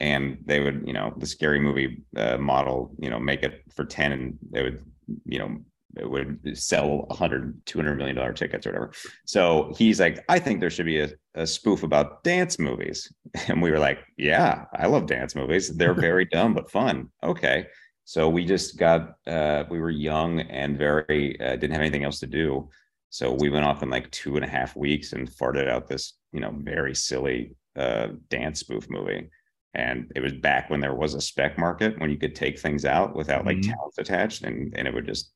And 0.00 0.38
they 0.44 0.58
would 0.58 0.82
you 0.84 0.92
know 0.92 1.14
the 1.16 1.26
scary 1.26 1.60
movie 1.60 2.02
uh, 2.16 2.38
model 2.38 2.96
you 2.98 3.10
know 3.10 3.20
make 3.20 3.44
it 3.44 3.62
for 3.74 3.84
10 3.84 4.12
and 4.12 4.38
they 4.50 4.62
would 4.64 4.84
you 5.24 5.38
know 5.38 5.58
it 5.96 6.08
would 6.08 6.38
sell 6.56 7.06
100 7.06 7.64
200 7.66 7.96
million 7.96 8.16
dollar 8.16 8.32
tickets 8.32 8.66
or 8.66 8.70
whatever. 8.70 8.92
So 9.24 9.72
he's 9.76 10.00
like 10.00 10.24
i 10.28 10.38
think 10.38 10.60
there 10.60 10.70
should 10.70 10.86
be 10.86 11.00
a, 11.00 11.10
a 11.34 11.46
spoof 11.46 11.82
about 11.82 12.24
dance 12.24 12.58
movies. 12.58 13.12
And 13.48 13.62
we 13.62 13.70
were 13.70 13.78
like 13.78 14.00
yeah 14.16 14.64
i 14.74 14.86
love 14.86 15.06
dance 15.06 15.34
movies. 15.34 15.74
They're 15.76 15.94
very 16.08 16.24
dumb 16.24 16.54
but 16.54 16.70
fun. 16.70 17.10
Okay. 17.22 17.66
So 18.04 18.28
we 18.28 18.46
just 18.46 18.78
got 18.78 19.16
uh, 19.26 19.64
we 19.68 19.80
were 19.80 19.90
young 19.90 20.40
and 20.40 20.78
very 20.78 21.38
uh, 21.40 21.56
didn't 21.56 21.72
have 21.72 21.82
anything 21.82 22.04
else 22.04 22.20
to 22.20 22.26
do. 22.26 22.70
So 23.10 23.32
we 23.32 23.50
went 23.50 23.66
off 23.66 23.82
in 23.82 23.90
like 23.90 24.10
two 24.10 24.36
and 24.36 24.44
a 24.44 24.48
half 24.48 24.76
weeks 24.76 25.12
and 25.12 25.30
farted 25.30 25.68
out 25.68 25.88
this 25.88 26.14
you 26.32 26.40
know 26.40 26.52
very 26.54 26.94
silly 26.94 27.54
uh, 27.76 28.08
dance 28.30 28.60
spoof 28.60 28.88
movie. 28.88 29.28
And 29.74 30.10
it 30.16 30.20
was 30.20 30.32
back 30.32 30.70
when 30.70 30.80
there 30.80 30.94
was 30.94 31.14
a 31.14 31.20
spec 31.20 31.58
market 31.58 32.00
when 32.00 32.10
you 32.10 32.16
could 32.16 32.34
take 32.34 32.58
things 32.58 32.86
out 32.86 33.14
without 33.14 33.44
like 33.44 33.58
mm-hmm. 33.58 33.72
talents 33.72 33.98
attached 33.98 34.42
and 34.42 34.72
and 34.74 34.88
it 34.88 34.94
would 34.94 35.06
just 35.06 35.32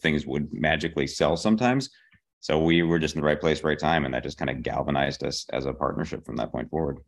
things 0.00 0.26
would 0.26 0.52
magically 0.52 1.06
sell 1.06 1.36
sometimes. 1.36 1.90
So 2.40 2.58
we 2.58 2.82
were 2.82 2.98
just 2.98 3.14
in 3.14 3.20
the 3.20 3.26
right 3.26 3.40
place, 3.40 3.64
right 3.64 3.78
time, 3.78 4.04
and 4.04 4.12
that 4.12 4.22
just 4.22 4.38
kind 4.38 4.50
of 4.50 4.62
galvanized 4.62 5.24
us 5.24 5.46
as 5.52 5.66
a 5.66 5.72
partnership 5.72 6.26
from 6.26 6.36
that 6.36 6.52
point 6.52 6.70
forward. 6.70 6.98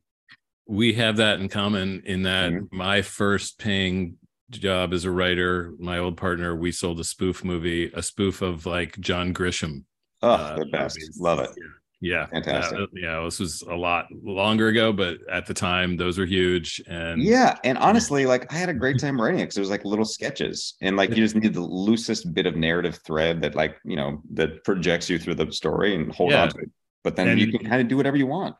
We 0.66 0.94
have 0.94 1.18
that 1.18 1.40
in 1.40 1.48
common 1.48 2.02
in 2.06 2.22
that 2.22 2.52
mm-hmm. 2.52 2.76
my 2.76 3.02
first 3.02 3.58
paying 3.58 4.16
job 4.50 4.92
as 4.92 5.04
a 5.04 5.10
writer, 5.10 5.74
my 5.78 5.98
old 5.98 6.16
partner, 6.16 6.56
we 6.56 6.72
sold 6.72 7.00
a 7.00 7.04
spoof 7.04 7.44
movie, 7.44 7.90
a 7.92 8.02
spoof 8.02 8.42
of 8.42 8.66
like 8.66 8.98
John 8.98 9.34
Grisham. 9.34 9.84
Oh, 10.22 10.30
uh, 10.30 10.56
the 10.56 10.66
best. 10.66 10.96
Movies. 10.98 11.18
Love 11.20 11.40
it. 11.40 11.50
Yeah. 11.56 11.64
Yeah, 12.00 12.26
fantastic. 12.26 12.78
Uh, 12.78 12.86
yeah, 12.92 13.22
this 13.24 13.40
was 13.40 13.62
a 13.62 13.74
lot 13.74 14.06
longer 14.22 14.68
ago, 14.68 14.92
but 14.92 15.18
at 15.30 15.46
the 15.46 15.54
time, 15.54 15.96
those 15.96 16.18
were 16.18 16.26
huge. 16.26 16.82
And 16.86 17.22
yeah, 17.22 17.56
and 17.64 17.78
honestly, 17.78 18.26
like 18.26 18.52
I 18.52 18.56
had 18.56 18.68
a 18.68 18.74
great 18.74 18.98
time 18.98 19.20
writing 19.20 19.40
it 19.40 19.44
because 19.44 19.56
it 19.56 19.60
was 19.60 19.70
like 19.70 19.84
little 19.84 20.04
sketches, 20.04 20.74
and 20.82 20.96
like 20.96 21.10
you 21.10 21.16
just 21.16 21.34
need 21.34 21.54
the 21.54 21.60
loosest 21.60 22.34
bit 22.34 22.44
of 22.44 22.54
narrative 22.54 23.00
thread 23.06 23.40
that, 23.42 23.54
like 23.54 23.76
you 23.84 23.96
know, 23.96 24.20
that 24.34 24.62
projects 24.62 25.08
you 25.08 25.18
through 25.18 25.36
the 25.36 25.50
story 25.50 25.94
and 25.94 26.14
hold 26.14 26.32
yeah. 26.32 26.42
on 26.42 26.48
to 26.50 26.58
it. 26.58 26.70
But 27.02 27.16
then 27.16 27.28
and, 27.28 27.40
you 27.40 27.50
can 27.50 27.66
kind 27.66 27.80
of 27.80 27.88
do 27.88 27.96
whatever 27.96 28.16
you 28.16 28.26
want. 28.26 28.56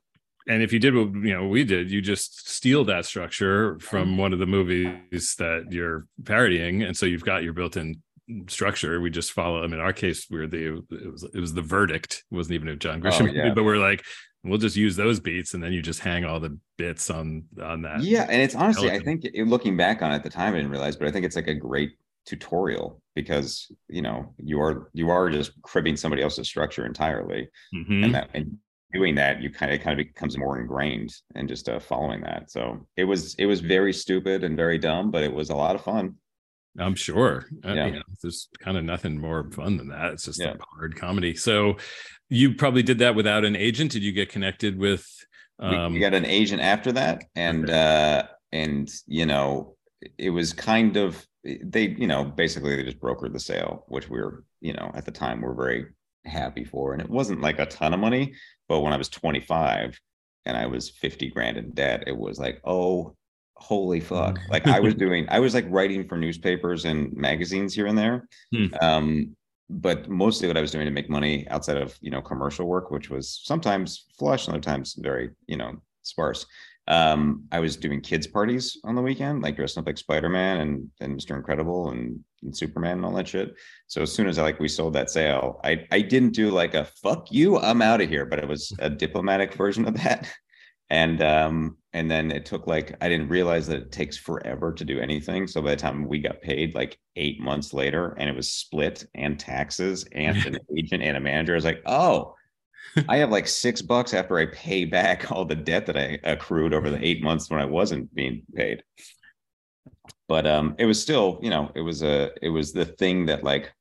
And 0.49 0.62
if 0.62 0.73
you 0.73 0.78
did 0.78 0.95
what 0.95 1.12
you 1.14 1.35
know 1.35 1.47
we 1.47 1.64
did, 1.64 1.90
you 1.90 2.00
just 2.00 2.49
steal 2.49 2.85
that 2.87 3.05
structure 3.05 3.78
from 3.81 4.16
one 4.16 4.33
of 4.33 4.38
the 4.38 4.47
movies 4.47 5.35
that 5.38 5.66
you're 5.71 6.07
parodying, 6.25 6.85
and 6.85 6.97
so 6.97 7.05
you've 7.05 7.25
got 7.25 7.43
your 7.43 7.52
built-in 7.52 8.02
structure. 8.49 9.00
We 9.00 9.11
just 9.11 9.33
follow. 9.33 9.62
I 9.62 9.66
mean, 9.66 9.75
in 9.75 9.80
our 9.80 9.92
case, 9.92 10.26
we 10.30 10.38
are 10.38 10.47
the 10.47 10.83
it 10.90 11.12
was 11.12 11.23
it 11.23 11.40
was 11.40 11.54
the 11.54 11.62
verdict. 11.62 12.25
It 12.30 12.35
wasn't 12.35 12.54
even 12.54 12.68
a 12.68 12.76
John 12.76 13.00
Grisham, 13.00 13.30
oh, 13.30 13.33
yeah. 13.33 13.54
but 13.54 13.64
we're 13.64 13.78
like, 13.78 14.04
we'll 14.45 14.59
just 14.59 14.76
use 14.76 14.97
those 14.97 15.21
beats, 15.21 15.54
and 15.54 15.62
then 15.62 15.73
you 15.73 15.83
just 15.83 16.00
hang 16.00 16.25
all 16.25 16.40
the 16.40 16.59
bits 16.78 17.11
on 17.11 17.45
on 17.62 17.83
that. 17.83 18.02
Yeah, 18.02 18.26
and 18.28 18.42
it's 18.42 18.54
honestly, 18.54 18.90
I 18.90 18.99
think 18.99 19.26
looking 19.35 19.76
back 19.76 20.02
on 20.02 20.12
it 20.12 20.16
at 20.16 20.23
the 20.23 20.30
time, 20.30 20.54
I 20.54 20.56
didn't 20.56 20.71
realize, 20.71 20.97
but 20.97 21.09
I 21.09 21.11
think 21.11 21.25
it's 21.25 21.37
like 21.37 21.49
a 21.49 21.54
great 21.54 21.92
tutorial 22.26 23.00
because 23.14 23.71
you 23.88 24.02
know 24.02 24.35
you 24.38 24.61
are 24.61 24.90
you 24.92 25.11
are 25.11 25.30
just 25.30 25.52
cribbing 25.62 25.97
somebody 25.97 26.23
else's 26.23 26.49
structure 26.49 26.87
entirely, 26.87 27.49
mm-hmm. 27.75 28.04
and 28.04 28.14
that 28.14 28.30
and 28.35 28.59
doing 28.92 29.16
that 29.16 29.42
you 29.42 29.50
kind 29.50 29.73
of 29.73 29.80
kind 29.80 29.99
of 29.99 30.06
becomes 30.06 30.38
more 30.38 30.59
ingrained 30.61 31.12
and 31.35 31.49
just 31.49 31.68
uh, 31.68 31.78
following 31.78 32.21
that. 32.23 32.50
So 32.50 32.87
it 32.97 33.04
was 33.04 33.35
it 33.35 33.47
was 33.47 33.61
very 33.61 33.92
stupid 33.92 34.45
and 34.45 34.56
very 34.56 34.78
dumb, 34.78 35.11
but 35.11 35.23
it 35.23 35.33
was 35.33 35.50
a 35.50 35.56
lot 35.56 35.75
of 35.75 35.83
fun 35.83 36.14
I'm 36.78 36.95
sure. 36.95 37.47
Uh, 37.64 37.73
Yeah. 37.75 37.87
you 37.87 37.92
know, 37.92 38.02
there's 38.23 38.49
kind 38.61 38.76
of 38.76 38.85
nothing 38.85 39.18
more 39.21 39.50
fun 39.50 39.76
than 39.76 39.88
that. 39.88 40.12
It's 40.12 40.25
just 40.25 40.40
Yeah. 40.40 40.54
a 40.54 40.76
hard 40.76 40.97
comedy. 40.97 41.35
So 41.35 41.76
you 42.28 42.54
probably 42.54 42.83
did 42.83 42.99
that 42.99 43.14
without 43.14 43.45
an 43.45 43.56
agent. 43.56 43.92
Did 43.92 44.02
you 44.02 44.12
get 44.12 44.28
connected 44.30 44.78
with? 44.78 45.06
We- 45.59 45.66
Um, 45.66 45.95
we, 45.95 46.00
got 46.00 46.12
an 46.14 46.26
agent 46.26 46.61
after 46.61 46.92
that 46.92 47.25
and 47.35 47.71
uh 47.71 48.25
and 48.52 48.90
you 49.06 49.25
know 49.25 49.75
it 50.18 50.28
was 50.28 50.52
kind 50.52 50.99
of 50.99 51.26
they 51.45 51.88
you 51.88 52.06
know 52.06 52.25
basically 52.25 52.76
they 52.76 52.83
just 52.83 53.00
brokered 53.00 53.33
the 53.33 53.40
sale 53.40 53.85
which 53.88 54.11
we 54.11 54.18
were 54.21 54.45
you 54.61 54.75
know 54.75 54.90
at 54.95 55.06
the 55.06 55.11
time 55.11 55.40
we're 55.40 55.54
very 55.54 55.87
happy 56.26 56.62
for 56.64 56.92
and 56.92 57.00
it 57.00 57.09
wasn't 57.09 57.40
like 57.40 57.59
a 57.59 57.64
ton 57.64 57.95
of 57.95 58.00
money 58.00 58.35
but 58.68 58.80
when 58.80 58.92
i 58.92 58.99
was 58.99 59.09
25 59.09 59.99
and 60.45 60.59
i 60.59 60.66
was 60.66 60.90
50 60.90 61.30
grand 61.30 61.56
in 61.56 61.71
debt 61.73 62.04
it 62.06 62.16
was 62.16 62.38
like 62.38 62.61
oh 62.64 63.16
holy 63.56 64.00
fuck 64.00 64.38
like 64.48 64.66
i 64.66 64.78
was 64.80 64.94
doing 65.04 65.26
i 65.30 65.40
was 65.40 65.54
like 65.54 65.66
writing 65.68 66.06
for 66.06 66.16
newspapers 66.16 66.84
and 66.84 67.12
magazines 67.14 67.75
here 67.75 67.86
and 67.86 67.96
there 67.98 68.28
Hmm. 68.52 68.66
um 68.80 69.36
but 69.68 70.08
mostly 70.08 70.46
what 70.46 70.56
I 70.56 70.60
was 70.60 70.70
doing 70.70 70.84
to 70.84 70.92
make 70.92 71.10
money 71.10 71.46
outside 71.48 71.76
of 71.76 71.98
you 72.00 72.10
know 72.10 72.22
commercial 72.22 72.66
work, 72.66 72.90
which 72.92 73.10
was 73.10 73.40
sometimes 73.42 74.04
flush 74.16 74.46
and 74.46 74.54
other 74.54 74.62
times 74.62 74.94
very 74.98 75.30
you 75.48 75.56
know 75.56 75.72
sparse. 76.02 76.46
Um, 76.88 77.46
I 77.50 77.58
was 77.58 77.76
doing 77.76 78.00
kids 78.00 78.28
parties 78.28 78.78
on 78.84 78.94
the 78.94 79.02
weekend, 79.02 79.42
like 79.42 79.56
dressing 79.56 79.80
up 79.80 79.86
like 79.88 79.98
Spider 79.98 80.28
Man 80.28 80.60
and 80.60 80.88
and 81.00 81.18
Mr. 81.18 81.34
Incredible 81.34 81.90
and, 81.90 82.20
and 82.44 82.56
Superman 82.56 82.98
and 82.98 83.04
all 83.04 83.14
that 83.14 83.26
shit. 83.26 83.54
So 83.88 84.02
as 84.02 84.12
soon 84.12 84.28
as 84.28 84.38
I 84.38 84.42
like 84.42 84.60
we 84.60 84.68
sold 84.68 84.92
that 84.94 85.10
sale, 85.10 85.60
I 85.64 85.84
I 85.90 86.00
didn't 86.00 86.34
do 86.34 86.50
like 86.50 86.75
a 86.75 86.84
fuck 87.02 87.32
you, 87.32 87.58
I'm 87.58 87.82
out 87.82 88.00
of 88.00 88.08
here, 88.08 88.25
but 88.25 88.38
it 88.38 88.46
was 88.46 88.72
a 88.78 88.88
diplomatic 88.88 89.54
version 89.54 89.88
of 89.88 89.94
that. 89.94 90.32
And 90.88 91.20
um 91.20 91.78
and 91.96 92.10
then 92.10 92.30
it 92.30 92.44
took 92.44 92.66
like 92.66 92.94
I 93.00 93.08
didn't 93.08 93.30
realize 93.30 93.66
that 93.68 93.78
it 93.78 93.90
takes 93.90 94.18
forever 94.18 94.70
to 94.70 94.84
do 94.84 95.00
anything. 95.00 95.46
So 95.46 95.62
by 95.62 95.70
the 95.70 95.76
time 95.76 96.06
we 96.06 96.18
got 96.18 96.42
paid, 96.42 96.74
like 96.74 96.98
eight 97.16 97.40
months 97.40 97.72
later, 97.72 98.14
and 98.18 98.28
it 98.28 98.36
was 98.36 98.52
split 98.52 99.06
and 99.14 99.40
taxes 99.40 100.04
and 100.12 100.36
an 100.44 100.58
agent 100.76 101.02
and 101.02 101.16
a 101.16 101.20
manager, 101.20 101.54
I 101.54 101.56
was 101.56 101.64
like, 101.64 101.80
oh, 101.86 102.34
I 103.08 103.16
have 103.16 103.30
like 103.30 103.48
six 103.48 103.80
bucks 103.80 104.12
after 104.12 104.38
I 104.38 104.44
pay 104.44 104.84
back 104.84 105.32
all 105.32 105.46
the 105.46 105.56
debt 105.56 105.86
that 105.86 105.96
I 105.96 106.18
accrued 106.22 106.74
over 106.74 106.90
the 106.90 107.02
eight 107.02 107.22
months 107.22 107.48
when 107.48 107.60
I 107.60 107.64
wasn't 107.64 108.14
being 108.14 108.42
paid. 108.54 108.82
But 110.28 110.46
um, 110.46 110.74
it 110.78 110.84
was 110.84 111.00
still, 111.00 111.38
you 111.40 111.48
know, 111.48 111.72
it 111.74 111.80
was 111.80 112.02
a, 112.02 112.30
it 112.42 112.50
was 112.50 112.74
the 112.74 112.84
thing 112.84 113.24
that 113.26 113.42
like, 113.42 113.72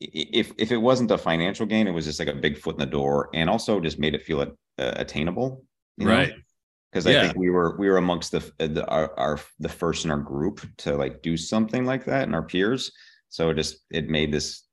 if 0.00 0.52
if 0.56 0.72
it 0.72 0.78
wasn't 0.78 1.10
a 1.10 1.18
financial 1.18 1.66
gain, 1.66 1.86
it 1.86 1.92
was 1.92 2.06
just 2.06 2.18
like 2.18 2.28
a 2.28 2.34
big 2.34 2.56
foot 2.56 2.76
in 2.76 2.80
the 2.80 2.86
door, 2.86 3.28
and 3.34 3.50
also 3.50 3.78
just 3.78 3.98
made 3.98 4.14
it 4.14 4.22
feel 4.22 4.40
uh, 4.40 4.46
attainable, 4.78 5.64
right 5.98 6.30
know? 6.30 6.34
Because 6.96 7.12
Yeah. 7.12 7.20
I 7.20 7.24
think 7.26 7.36
we 7.36 7.50
were 7.50 7.76
we 7.78 7.88
were 7.90 7.98
amongst 7.98 8.32
the, 8.32 8.38
uh, 8.58 8.68
the 8.68 8.86
our, 8.88 9.18
our 9.18 9.40
the 9.58 9.68
first 9.68 10.06
in 10.06 10.10
our 10.10 10.18
group 10.18 10.66
to 10.78 10.96
like 10.96 11.20
do 11.20 11.36
something 11.36 11.84
like 11.84 12.06
that 12.06 12.22
and 12.22 12.34
our 12.34 12.42
peers. 12.42 12.90
So 13.28 13.50
it 13.50 13.54
just 13.54 13.84
it 13.90 14.08
made 14.08 14.32
this 14.32 14.64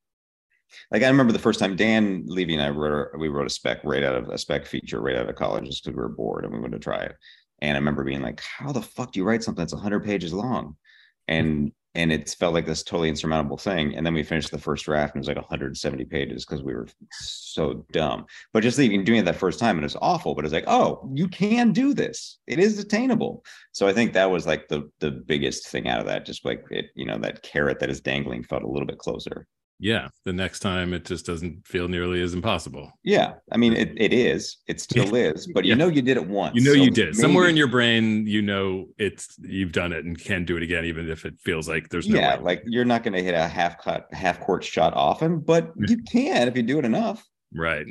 like 0.89 1.03
I 1.03 1.07
remember 1.07 1.33
the 1.33 1.39
first 1.39 1.59
time 1.59 1.75
Dan 1.75 2.23
Levy 2.25 2.53
and 2.53 2.63
I 2.63 2.69
wrote 2.69 3.09
we 3.19 3.27
wrote 3.27 3.47
a 3.47 3.49
spec 3.49 3.79
right 3.83 4.03
out 4.03 4.15
of 4.15 4.29
a 4.29 4.37
spec 4.37 4.65
feature 4.65 5.01
right 5.01 5.17
out 5.17 5.29
of 5.29 5.35
college 5.35 5.65
just 5.65 5.83
because 5.83 5.97
we 5.97 6.01
were 6.01 6.09
bored 6.09 6.45
and 6.45 6.53
we 6.53 6.59
wanted 6.59 6.77
to 6.77 6.83
try 6.83 7.01
it. 7.01 7.15
And 7.59 7.75
I 7.75 7.79
remember 7.79 8.05
being 8.05 8.21
like, 8.21 8.41
"How 8.41 8.71
the 8.71 8.81
fuck 8.81 9.11
do 9.11 9.19
you 9.19 9.25
write 9.25 9.43
something 9.43 9.61
that's 9.61 9.73
100 9.73 10.03
pages 10.05 10.33
long?" 10.33 10.65
Mm-hmm. 10.65 11.35
And 11.35 11.71
and 11.95 12.11
it 12.11 12.35
felt 12.39 12.53
like 12.53 12.65
this 12.65 12.83
totally 12.83 13.09
insurmountable 13.09 13.57
thing. 13.57 13.95
And 13.95 14.05
then 14.05 14.13
we 14.13 14.23
finished 14.23 14.51
the 14.51 14.57
first 14.57 14.85
draft 14.85 15.13
and 15.13 15.19
it 15.19 15.21
was 15.21 15.27
like 15.27 15.37
170 15.37 16.05
pages 16.05 16.45
because 16.45 16.63
we 16.63 16.73
were 16.73 16.87
so 17.11 17.85
dumb. 17.91 18.25
But 18.51 18.63
just 18.63 18.79
even 18.79 19.03
doing 19.03 19.19
it 19.19 19.25
that 19.25 19.35
first 19.35 19.59
time, 19.59 19.77
and 19.77 19.83
it 19.83 19.85
was 19.85 19.97
awful. 20.01 20.33
But 20.33 20.45
it's 20.45 20.53
like, 20.53 20.63
oh, 20.67 21.09
you 21.13 21.27
can 21.27 21.71
do 21.71 21.93
this. 21.93 22.39
It 22.47 22.59
is 22.59 22.79
attainable. 22.79 23.45
So 23.71 23.87
I 23.87 23.93
think 23.93 24.13
that 24.13 24.31
was 24.31 24.47
like 24.47 24.67
the 24.67 24.89
the 24.99 25.11
biggest 25.11 25.67
thing 25.67 25.87
out 25.87 25.99
of 25.99 26.07
that. 26.07 26.25
Just 26.25 26.45
like 26.45 26.65
it, 26.71 26.87
you 26.95 27.05
know, 27.05 27.19
that 27.19 27.43
carrot 27.43 27.79
that 27.79 27.89
is 27.89 28.01
dangling 28.01 28.43
felt 28.43 28.63
a 28.63 28.67
little 28.67 28.87
bit 28.87 28.97
closer. 28.97 29.47
Yeah. 29.83 30.07
The 30.23 30.31
next 30.31 30.59
time 30.61 30.93
it 30.93 31.03
just 31.03 31.25
doesn't 31.25 31.67
feel 31.67 31.89
nearly 31.89 32.21
as 32.21 32.33
impossible. 32.33 32.89
Yeah, 33.03 33.33
I 33.51 33.57
mean, 33.57 33.73
it, 33.73 33.91
it 33.97 34.13
is. 34.13 34.57
It 34.67 34.79
still 34.79 35.13
is. 35.27 35.45
But 35.53 35.65
you 35.65 35.71
Yeah. 35.71 35.75
know, 35.75 35.89
you 35.89 36.01
did 36.01 36.15
it 36.15 36.25
once. 36.25 36.55
You 36.55 36.61
know 36.63 36.71
so 36.73 36.81
you 36.81 36.89
did. 36.89 37.17
Somewhere 37.17 37.49
in 37.49 37.57
your 37.57 37.67
brain, 37.67 38.25
you 38.25 38.41
know 38.41 38.85
it's 38.97 39.35
you've 39.39 39.73
done 39.73 39.91
it 39.91 40.05
and 40.05 40.17
can 40.17 40.45
do 40.45 40.55
it 40.55 40.63
again, 40.63 40.85
even 40.85 41.09
if 41.09 41.25
it 41.25 41.33
feels 41.43 41.67
like 41.67 41.89
there's 41.89 42.07
no 42.07 42.17
yeah, 42.17 42.37
way. 42.37 42.43
like 42.43 42.63
you're 42.65 42.85
not 42.85 43.03
going 43.03 43.13
to 43.13 43.21
hit 43.21 43.33
a 43.33 43.45
half 43.45 43.77
cut, 43.77 44.07
half 44.13 44.39
court 44.39 44.63
shot 44.63 44.93
often, 44.93 45.39
but 45.39 45.73
you 45.87 45.97
can 46.03 46.47
if 46.47 46.55
you 46.55 46.63
do 46.63 46.79
it 46.79 46.85
enough. 46.85 47.21
Right. 47.53 47.85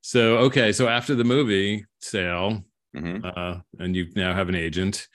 So 0.00 0.38
okay, 0.38 0.72
so 0.72 0.88
after 0.88 1.14
the 1.14 1.24
movie 1.24 1.84
sale, 2.00 2.64
Mhm. 2.96 3.22
uh, 3.24 3.60
and 3.78 3.94
you 3.94 4.08
now 4.16 4.34
have 4.34 4.48
an 4.48 4.56
agent, 4.56 5.06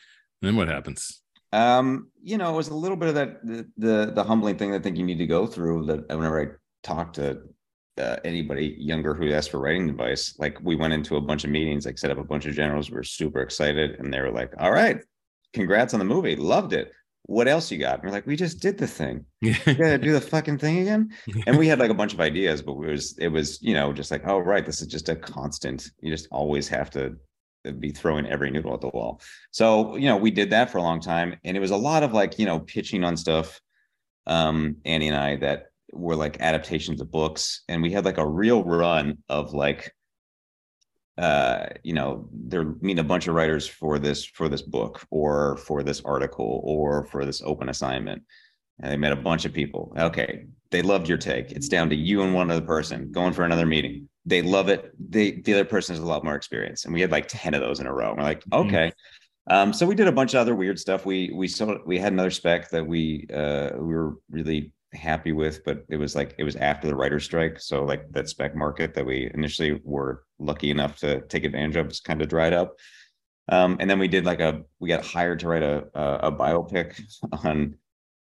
then 0.42 0.56
what 0.56 0.70
happens? 0.70 1.22
Um, 1.56 2.10
you 2.22 2.38
know, 2.38 2.54
it 2.54 2.58
was 2.58 2.68
a 2.68 2.76
little 2.76 2.98
bit 2.98 3.10
of 3.10 3.16
that 3.16 3.46
the 3.46 3.66
the, 3.78 4.12
the 4.14 4.24
humbling 4.24 4.58
thing 4.58 4.72
that 4.72 4.82
I 4.82 4.84
think 4.84 4.98
you 4.98 5.06
need 5.06 5.20
to 5.20 5.26
go 5.26 5.48
through. 5.48 5.86
That 5.86 6.08
whenever 6.10 6.42
I 6.42 6.48
talk 6.84 7.14
to 7.14 7.40
uh, 7.98 8.18
anybody 8.26 8.76
younger 8.78 9.14
who 9.14 9.32
asked 9.32 9.52
for 9.52 9.62
writing 9.62 9.90
advice, 9.90 10.36
like 10.38 10.58
we 10.62 10.76
went 10.76 10.94
into 10.94 11.16
a 11.16 11.22
bunch 11.22 11.46
of 11.46 11.50
meetings, 11.50 11.86
like 11.86 11.98
set 11.98 12.12
up 12.12 12.18
a 12.18 12.26
bunch 12.26 12.46
of 12.46 12.56
generals. 12.56 12.90
We 12.90 12.98
were 12.98 13.04
super 13.04 13.40
excited, 13.40 13.92
and 14.00 14.14
they 14.14 14.20
were 14.20 14.32
like, 14.32 14.52
"All 14.60 14.72
right, 14.72 15.00
congrats 15.54 15.94
on 15.94 16.00
the 16.00 16.06
movie, 16.06 16.36
loved 16.36 16.74
it. 16.74 16.92
What 17.28 17.48
else 17.48 17.72
you 17.72 17.78
got?" 17.78 17.96
And 17.96 18.04
we're 18.04 18.12
like, 18.12 18.28
"We 18.28 18.36
just 18.36 18.60
did 18.60 18.78
the 18.78 18.88
thing. 18.88 19.26
You 19.42 19.56
gotta 19.66 19.98
do 19.98 20.12
the 20.12 20.20
fucking 20.20 20.58
thing 20.58 20.80
again." 20.80 21.12
And 21.48 21.58
we 21.58 21.68
had 21.68 21.80
like 21.80 21.90
a 21.92 21.94
bunch 22.02 22.14
of 22.14 22.20
ideas, 22.20 22.62
but 22.62 22.74
it 22.74 22.92
was 22.92 23.18
it 23.18 23.30
was 23.30 23.62
you 23.62 23.74
know 23.74 23.94
just 23.94 24.12
like, 24.12 24.24
"Oh 24.28 24.40
right, 24.40 24.66
this 24.66 24.82
is 24.82 24.88
just 24.88 25.08
a 25.08 25.16
constant. 25.16 25.90
You 26.02 26.12
just 26.12 26.28
always 26.32 26.68
have 26.68 26.90
to." 26.92 27.16
Be 27.74 27.92
throwing 27.92 28.26
every 28.28 28.52
noodle 28.52 28.74
at 28.74 28.82
the 28.82 28.90
wall. 28.90 29.22
So, 29.52 29.96
you 29.96 30.08
know, 30.08 30.18
we 30.18 30.32
did 30.32 30.50
that 30.52 30.70
for 30.70 30.78
a 30.78 30.84
long 30.84 31.00
time 31.00 31.38
and 31.44 31.56
it 31.56 31.60
was 31.60 31.72
a 31.72 31.78
lot 31.78 32.04
of 32.04 32.14
like, 32.14 32.40
you 32.40 32.46
know, 32.46 32.60
pitching 32.60 33.04
on 33.04 33.18
stuff 33.18 33.60
um 34.28 34.78
Annie 34.86 35.08
and 35.08 35.18
I 35.18 35.36
that 35.38 35.68
were 35.92 36.16
like 36.16 36.42
adaptations 36.42 37.00
of 37.02 37.12
books 37.12 37.64
and 37.70 37.82
we 37.82 37.92
had 37.92 38.06
like 38.06 38.18
a 38.18 38.28
real 38.28 38.64
run 38.64 39.20
of 39.30 39.54
like 39.54 39.94
uh 41.18 41.68
you 41.84 41.94
know 41.94 42.28
they're 42.32 42.76
meeting 42.82 43.00
a 43.00 43.04
bunch 43.04 43.28
of 43.28 43.36
writers 43.36 43.68
for 43.68 44.00
this 44.00 44.26
for 44.26 44.50
this 44.50 44.62
book 44.62 45.06
or 45.12 45.58
for 45.58 45.84
this 45.84 46.02
article 46.04 46.62
or 46.66 47.06
for 47.06 47.24
this 47.24 47.42
open 47.44 47.70
assignment 47.70 48.24
and 48.82 48.92
they 48.92 48.98
met 48.98 49.14
a 49.14 49.16
bunch 49.16 49.46
of 49.46 49.54
people. 49.54 49.94
Okay 49.98 50.46
they 50.72 50.82
loved 50.82 51.08
your 51.08 51.18
take. 51.18 51.52
It's 51.52 51.70
down 51.70 51.90
to 51.90 51.96
you 51.96 52.22
and 52.24 52.34
one 52.34 52.52
other 52.52 52.66
person 52.66 53.12
going 53.12 53.32
for 53.32 53.46
another 53.46 53.66
meeting 53.66 54.10
they 54.26 54.42
love 54.42 54.70
it. 54.70 54.92
They 55.00 55.32
the 55.32 55.54
other 55.54 55.66
person 55.66 55.96
has 55.96 56.04
a 56.04 56.08
lot 56.08 56.24
more 56.24 56.36
experience. 56.36 56.86
And 56.86 56.94
we 56.94 57.02
had 57.02 57.12
like 57.12 57.28
10 57.28 57.54
of 57.54 57.62
those 57.62 57.80
in 57.80 57.88
a 57.88 57.94
row. 57.94 58.10
And 58.10 58.18
we're 58.18 58.24
like 58.24 58.44
Mhm. 58.46 58.66
okay. 58.68 58.92
Um 59.50 59.74
so 59.74 59.86
we 59.86 59.96
did 59.96 60.08
a 60.08 60.12
bunch 60.12 60.34
of 60.34 60.40
other 60.40 60.56
weird 60.56 60.80
stuff. 60.80 61.06
We 61.06 61.32
we 61.34 61.48
saw 61.48 61.78
we 61.86 62.00
had 62.00 62.14
another 62.14 62.32
spec 62.32 62.70
that 62.72 62.86
we 62.86 63.28
uh 63.34 63.72
we 63.76 63.94
were 63.94 64.16
really 64.30 64.74
happy 64.94 65.34
with 65.34 65.62
but 65.66 65.84
it 65.90 65.98
was 65.98 66.16
like 66.16 66.34
it 66.38 66.46
was 66.46 66.56
after 66.56 66.88
the 66.88 66.96
writer's 66.96 67.26
strike. 67.26 67.60
So 67.60 67.84
like 67.84 68.12
that 68.12 68.30
spec 68.30 68.56
market 68.56 68.94
that 68.96 69.06
we 69.06 69.30
initially 69.34 69.80
were 69.84 70.24
lucky 70.40 70.72
enough 70.72 70.98
to 71.00 71.22
take 71.28 71.44
advantage 71.44 71.76
of 71.76 71.88
was 71.88 72.00
kind 72.00 72.22
of 72.22 72.30
dried 72.30 72.54
up. 72.54 72.76
Um 73.50 73.78
and 73.80 73.90
then 73.90 74.00
we 74.00 74.08
did 74.08 74.26
like 74.26 74.40
a 74.40 74.64
we 74.80 74.90
got 74.90 75.06
hired 75.06 75.40
to 75.42 75.48
write 75.48 75.64
a 75.64 75.86
a, 75.94 76.28
a 76.28 76.32
biopic 76.32 77.00
on 77.44 77.76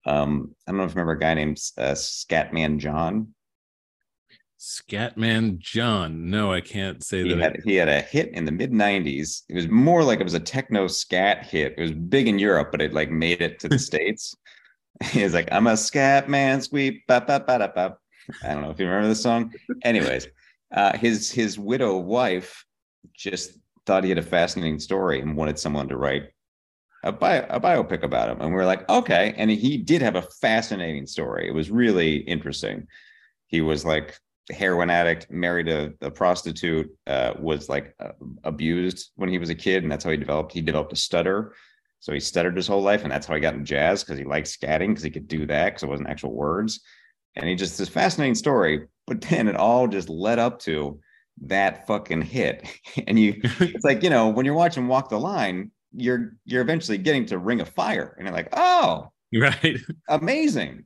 um 0.08 0.56
i 0.66 0.72
don't 0.72 0.78
know 0.80 0.84
if 0.86 0.92
you 0.92 0.96
remember 0.96 1.12
a 1.12 1.20
guy 1.20 1.36
named 1.36 1.60
uh, 1.78 1.92
scatman 1.92 2.80
john 2.80 3.36
Scatman 4.62 5.58
John. 5.58 6.30
No, 6.30 6.54
I 6.54 6.62
can't 6.62 7.04
say 7.04 7.24
he 7.24 7.34
that. 7.34 7.42
had, 7.42 7.64
he 7.64 7.74
had 7.74 7.90
a 7.90 8.00
hit 8.00 8.30
in 8.30 8.46
the 8.46 8.52
mid 8.52 8.72
90s 8.72 9.42
it 9.50 9.56
was 9.56 9.68
more 9.68 10.04
like 10.04 10.20
it 10.20 10.24
was 10.24 10.36
a 10.36 10.40
techno 10.40 10.86
scat 10.86 11.44
hit. 11.48 11.74
It 11.80 11.82
was 11.82 11.92
big 11.92 12.28
in 12.28 12.38
europe 12.38 12.70
but 12.72 12.80
it 12.80 12.94
like 12.94 13.10
made 13.10 13.42
it 13.42 13.60
to 13.62 13.68
the 13.68 13.80
states. 13.90 14.36
He 15.04 15.24
was 15.24 15.34
like 15.34 15.50
i'm 15.52 15.66
a 15.66 15.76
scat 15.76 16.30
man 16.30 16.62
squeak 16.62 17.08
ba, 17.08 17.24
ba, 17.26 17.40
ba, 17.40 17.58
da, 17.58 17.68
ba. 17.74 17.98
i 18.44 18.54
don't 18.54 18.62
know 18.62 18.70
if 18.70 18.80
you 18.80 18.86
remember 18.86 19.08
the 19.08 19.16
song. 19.16 19.52
Anyways 19.84 20.28
uh 20.76 20.96
his 20.96 21.32
his 21.32 21.58
widow 21.58 21.98
wife 21.98 22.64
just 23.16 23.58
thought 23.88 24.04
he 24.04 24.10
had 24.10 24.20
a 24.20 24.34
fascinating 24.38 24.78
story 24.78 25.22
and 25.22 25.36
wanted 25.36 25.58
someone 25.58 25.88
to 25.88 25.98
write 25.98 26.30
a, 27.04 27.12
bio, 27.12 27.48
a 27.50 27.60
biopic 27.60 28.04
about 28.04 28.30
him. 28.30 28.40
And 28.40 28.52
we 28.52 28.56
were 28.56 28.66
like 28.66 28.88
okay. 28.90 29.34
And 29.38 29.50
he 29.50 29.78
did 29.78 30.04
have 30.04 30.18
a 30.18 30.28
fascinating 30.40 31.08
story. 31.08 31.48
It 31.48 31.56
was 31.56 31.72
really 31.72 32.18
interesting. 32.18 32.86
He 33.48 33.62
was 33.62 33.84
like 33.84 34.20
heroin 34.50 34.90
addict, 34.90 35.30
married 35.30 35.68
a, 35.68 35.94
a 36.02 36.10
prostitute, 36.10 36.90
uh, 37.08 37.34
was 37.40 37.70
like 37.70 37.94
uh, 38.00 38.12
abused 38.44 39.12
when 39.16 39.30
he 39.30 39.38
was 39.38 39.50
a 39.50 39.56
kid, 39.56 39.84
and 39.84 39.92
that's 39.92 40.04
how 40.04 40.12
he 40.12 40.18
developed. 40.18 40.54
He 40.54 40.62
developed 40.62 40.94
a 40.94 40.98
stutter, 40.98 41.54
so 42.00 42.14
he 42.14 42.20
stuttered 42.20 42.56
his 42.56 42.68
whole 42.68 42.82
life, 42.82 43.04
and 43.04 43.12
that's 43.12 43.28
how 43.28 43.36
he 43.36 43.42
got 43.42 43.54
in 43.54 43.66
jazz 43.66 44.04
because 44.04 44.18
he 44.18 44.26
liked 44.26 44.48
scatting 44.48 44.90
because 44.90 45.04
he 45.04 45.12
could 45.12 45.28
do 45.28 45.46
that 45.46 45.66
because 45.66 45.84
it 45.84 45.90
wasn't 45.90 46.10
actual 46.10 46.34
words. 46.34 46.82
And 47.36 47.48
he 47.48 47.56
just 47.56 47.78
this 47.78 47.90
fascinating 47.90 48.36
story, 48.36 48.88
but 49.08 49.22
then 49.22 49.48
it 49.48 49.56
all 49.56 49.88
just 49.88 50.10
led 50.10 50.40
up 50.40 50.60
to 50.62 51.00
that 51.44 51.88
fucking 51.88 52.24
hit. 52.24 52.68
and 53.08 53.20
you, 53.20 53.40
it's 53.44 53.86
like 53.86 54.04
you 54.04 54.10
know 54.10 54.30
when 54.30 54.46
you're 54.46 54.56
watching 54.56 54.88
Walk 54.88 55.10
the 55.10 55.20
Line, 55.20 55.72
you're 55.94 56.34
you're 56.46 56.62
eventually 56.62 56.98
getting 56.98 57.26
to 57.28 57.38
Ring 57.38 57.62
of 57.62 57.70
Fire, 57.70 58.16
and 58.18 58.26
you're 58.26 58.36
like, 58.36 58.50
oh, 58.54 59.12
right. 59.34 59.78
amazing 60.10 60.86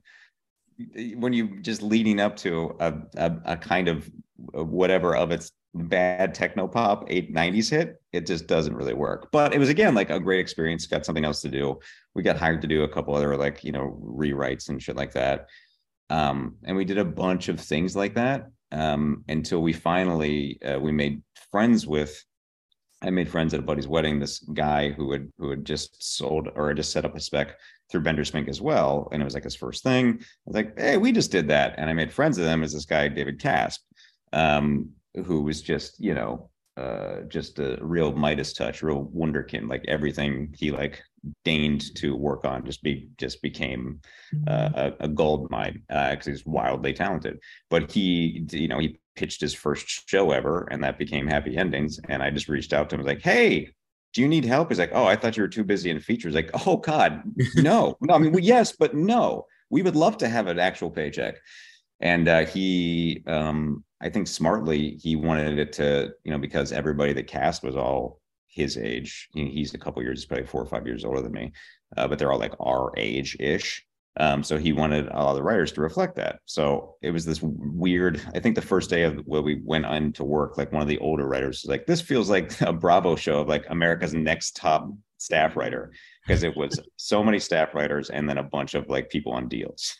when 1.16 1.32
you 1.32 1.60
just 1.60 1.82
leading 1.82 2.20
up 2.20 2.36
to 2.36 2.76
a, 2.80 2.94
a, 3.16 3.36
a 3.44 3.56
kind 3.56 3.88
of 3.88 4.10
whatever 4.52 5.16
of 5.16 5.30
its 5.30 5.52
bad 5.74 6.34
techno 6.34 6.66
pop 6.66 7.04
eight 7.08 7.32
nineties 7.32 7.68
hit, 7.68 8.00
it 8.12 8.26
just 8.26 8.46
doesn't 8.46 8.74
really 8.74 8.94
work. 8.94 9.28
But 9.32 9.54
it 9.54 9.58
was 9.58 9.68
again 9.68 9.94
like 9.94 10.10
a 10.10 10.20
great 10.20 10.40
experience. 10.40 10.86
Got 10.86 11.06
something 11.06 11.24
else 11.24 11.40
to 11.42 11.48
do. 11.48 11.78
We 12.14 12.22
got 12.22 12.36
hired 12.36 12.62
to 12.62 12.68
do 12.68 12.82
a 12.82 12.88
couple 12.88 13.14
other 13.14 13.36
like 13.36 13.64
you 13.64 13.72
know 13.72 13.98
rewrites 14.02 14.68
and 14.68 14.82
shit 14.82 14.96
like 14.96 15.12
that. 15.12 15.46
Um, 16.08 16.56
and 16.64 16.76
we 16.76 16.84
did 16.84 16.98
a 16.98 17.04
bunch 17.04 17.48
of 17.48 17.60
things 17.60 17.96
like 17.96 18.14
that 18.14 18.46
um, 18.72 19.24
until 19.28 19.62
we 19.62 19.72
finally 19.72 20.60
uh, 20.62 20.78
we 20.78 20.92
made 20.92 21.22
friends 21.50 21.86
with. 21.86 22.22
I 23.02 23.10
made 23.10 23.28
friends 23.28 23.52
at 23.52 23.60
a 23.60 23.62
buddy's 23.62 23.88
wedding. 23.88 24.18
This 24.18 24.38
guy 24.38 24.90
who 24.90 25.12
had 25.12 25.30
who 25.38 25.50
had 25.50 25.64
just 25.64 26.16
sold 26.16 26.48
or 26.54 26.72
just 26.74 26.92
set 26.92 27.04
up 27.04 27.14
a 27.14 27.20
spec 27.20 27.56
through 27.90 28.02
Benderspink 28.02 28.48
as 28.48 28.60
well, 28.60 29.08
and 29.12 29.20
it 29.20 29.24
was 29.24 29.34
like 29.34 29.44
his 29.44 29.54
first 29.54 29.82
thing. 29.82 30.18
I 30.20 30.24
was 30.46 30.56
like, 30.56 30.78
"Hey, 30.78 30.96
we 30.96 31.12
just 31.12 31.30
did 31.30 31.48
that," 31.48 31.74
and 31.76 31.90
I 31.90 31.92
made 31.92 32.12
friends 32.12 32.38
with 32.38 32.48
him 32.48 32.62
as 32.62 32.72
this 32.72 32.86
guy 32.86 33.08
David 33.08 33.38
Caspe, 33.38 33.80
um, 34.32 34.90
who 35.26 35.42
was 35.42 35.60
just 35.60 36.00
you 36.00 36.14
know 36.14 36.50
uh, 36.76 37.22
just 37.28 37.58
a 37.58 37.78
real 37.80 38.12
Midas 38.12 38.52
touch, 38.52 38.82
real 38.82 39.06
wonderkind. 39.14 39.68
Like 39.68 39.84
everything 39.88 40.54
he 40.58 40.70
like 40.70 41.02
deigned 41.44 41.94
to 41.96 42.14
work 42.14 42.44
on 42.44 42.64
just 42.64 42.82
be 42.82 43.08
just 43.18 43.42
became 43.42 44.00
uh, 44.46 44.70
a, 44.74 44.92
a, 45.00 45.08
gold 45.08 45.50
mine 45.50 45.82
because 45.88 46.28
uh, 46.28 46.30
he's 46.30 46.46
wildly 46.46 46.92
talented. 46.92 47.38
But 47.70 47.90
he, 47.90 48.46
you 48.50 48.68
know, 48.68 48.78
he 48.78 48.98
pitched 49.16 49.40
his 49.40 49.54
first 49.54 50.08
show 50.08 50.30
ever, 50.30 50.68
and 50.70 50.82
that 50.84 50.98
became 50.98 51.26
Happy 51.26 51.56
Endings. 51.56 51.98
And 52.08 52.22
I 52.22 52.30
just 52.30 52.48
reached 52.48 52.72
out 52.72 52.88
to 52.90 52.94
him, 52.94 53.00
was 53.00 53.06
like, 53.06 53.22
"Hey, 53.22 53.70
do 54.14 54.22
you 54.22 54.28
need 54.28 54.44
help?" 54.44 54.68
He's 54.68 54.78
like, 54.78 54.92
"Oh, 54.92 55.06
I 55.06 55.16
thought 55.16 55.36
you 55.36 55.42
were 55.42 55.48
too 55.48 55.64
busy 55.64 55.90
in 55.90 56.00
features." 56.00 56.34
Like, 56.34 56.50
"Oh 56.66 56.76
God, 56.76 57.22
no, 57.56 57.96
no." 58.00 58.14
I 58.14 58.18
mean, 58.18 58.32
well, 58.32 58.40
yes, 58.40 58.72
but 58.72 58.94
no. 58.94 59.46
We 59.70 59.82
would 59.82 59.96
love 59.96 60.16
to 60.18 60.28
have 60.28 60.46
an 60.46 60.60
actual 60.60 60.90
paycheck. 60.90 61.36
And 62.00 62.28
uh, 62.28 62.44
he, 62.44 63.22
um, 63.26 63.84
I 64.00 64.10
think, 64.10 64.28
smartly, 64.28 64.98
he 65.02 65.16
wanted 65.16 65.58
it 65.58 65.72
to, 65.74 66.12
you 66.24 66.30
know, 66.30 66.38
because 66.38 66.70
everybody 66.72 67.12
that 67.14 67.26
cast 67.26 67.62
was 67.62 67.74
all 67.74 68.20
his 68.46 68.76
age. 68.76 69.28
He's 69.34 69.74
a 69.74 69.78
couple 69.78 70.02
years, 70.02 70.24
probably 70.24 70.46
four 70.46 70.62
or 70.62 70.66
five 70.66 70.86
years 70.86 71.04
older 71.04 71.20
than 71.20 71.32
me, 71.32 71.52
uh, 71.96 72.08
but 72.08 72.18
they're 72.18 72.32
all 72.32 72.38
like 72.38 72.54
our 72.60 72.92
age 72.96 73.36
ish. 73.38 73.84
Um, 74.18 74.42
so 74.42 74.56
he 74.56 74.72
wanted 74.72 75.08
all 75.10 75.34
the 75.34 75.42
writers 75.42 75.72
to 75.72 75.82
reflect 75.82 76.16
that. 76.16 76.40
So 76.46 76.96
it 77.02 77.10
was 77.10 77.26
this 77.26 77.40
weird. 77.42 78.20
I 78.34 78.40
think 78.40 78.54
the 78.54 78.62
first 78.62 78.88
day 78.88 79.02
of 79.02 79.16
where 79.26 79.42
we 79.42 79.60
went 79.62 79.84
on 79.84 80.12
to 80.12 80.24
work, 80.24 80.56
like 80.56 80.72
one 80.72 80.82
of 80.82 80.88
the 80.88 80.98
older 80.98 81.26
writers 81.26 81.62
was 81.62 81.70
like, 81.70 81.86
"This 81.86 82.00
feels 82.00 82.30
like 82.30 82.58
a 82.62 82.72
Bravo 82.72 83.16
show 83.16 83.40
of 83.40 83.48
like 83.48 83.66
America's 83.68 84.14
next 84.14 84.56
top 84.56 84.90
staff 85.18 85.56
writer," 85.56 85.92
because 86.26 86.42
it 86.42 86.56
was 86.56 86.80
so 86.96 87.22
many 87.22 87.38
staff 87.38 87.74
writers 87.74 88.08
and 88.08 88.28
then 88.28 88.38
a 88.38 88.42
bunch 88.42 88.74
of 88.74 88.88
like 88.88 89.10
people 89.10 89.32
on 89.32 89.48
deals. 89.48 89.94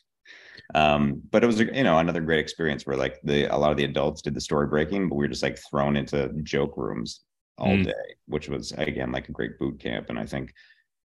Um, 0.75 1.20
but 1.30 1.44
it 1.44 1.46
was 1.46 1.61
you 1.61 1.85
know 1.85 1.99
another 1.99 2.23
great 2.23 2.40
experience 2.40 2.87
where 2.87 2.96
like 2.96 3.20
the 3.23 3.44
a 3.54 3.56
lot 3.56 3.70
of 3.70 3.76
the 3.76 3.85
adults 3.85 4.23
did 4.23 4.35
the 4.35 4.40
story 4.40 4.66
breaking, 4.66 5.08
but 5.08 5.16
we 5.16 5.25
were 5.25 5.28
just 5.28 5.42
like 5.42 5.58
thrown 5.70 5.96
into 5.96 6.30
joke 6.42 6.76
rooms 6.76 7.20
all 7.58 7.68
mm. 7.68 7.85
day, 7.85 8.16
which 8.26 8.49
was 8.49 8.73
again 8.73 9.12
like 9.12 9.28
a 9.28 9.32
great 9.32 9.58
boot 9.58 9.78
camp. 9.78 10.08
And 10.08 10.18
I 10.18 10.26
think 10.26 10.52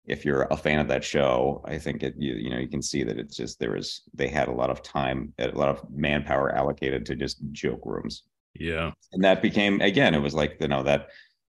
if 0.09 0.25
you're 0.25 0.49
a 0.51 0.57
fan 0.57 0.81
of 0.81 0.89
that 0.89 1.05
show, 1.05 1.63
I 1.65 1.79
think 1.79 2.03
it 2.03 2.15
you 2.19 2.35
you 2.35 2.51
know 2.51 2.59
you 2.59 2.69
can 2.69 2.83
see 2.83 3.05
that 3.05 3.19
it's 3.19 3.37
just 3.37 3.59
there 3.59 3.73
was 3.73 4.03
they 4.15 4.29
had 4.29 4.49
a 4.49 4.53
lot 4.53 4.71
of 4.71 4.83
time, 4.83 5.33
a 5.39 5.49
lot 5.49 5.69
of 5.69 5.89
manpower 5.91 6.55
allocated 6.55 7.07
to 7.07 7.15
just 7.15 7.39
joke 7.53 7.83
rooms. 7.85 8.25
Yeah, 8.55 8.91
and 9.13 9.23
that 9.23 9.43
became 9.43 9.81
again 9.81 10.15
it 10.15 10.23
was 10.23 10.35
like 10.35 10.57
you 10.61 10.69
know 10.69 10.83
that 10.83 11.09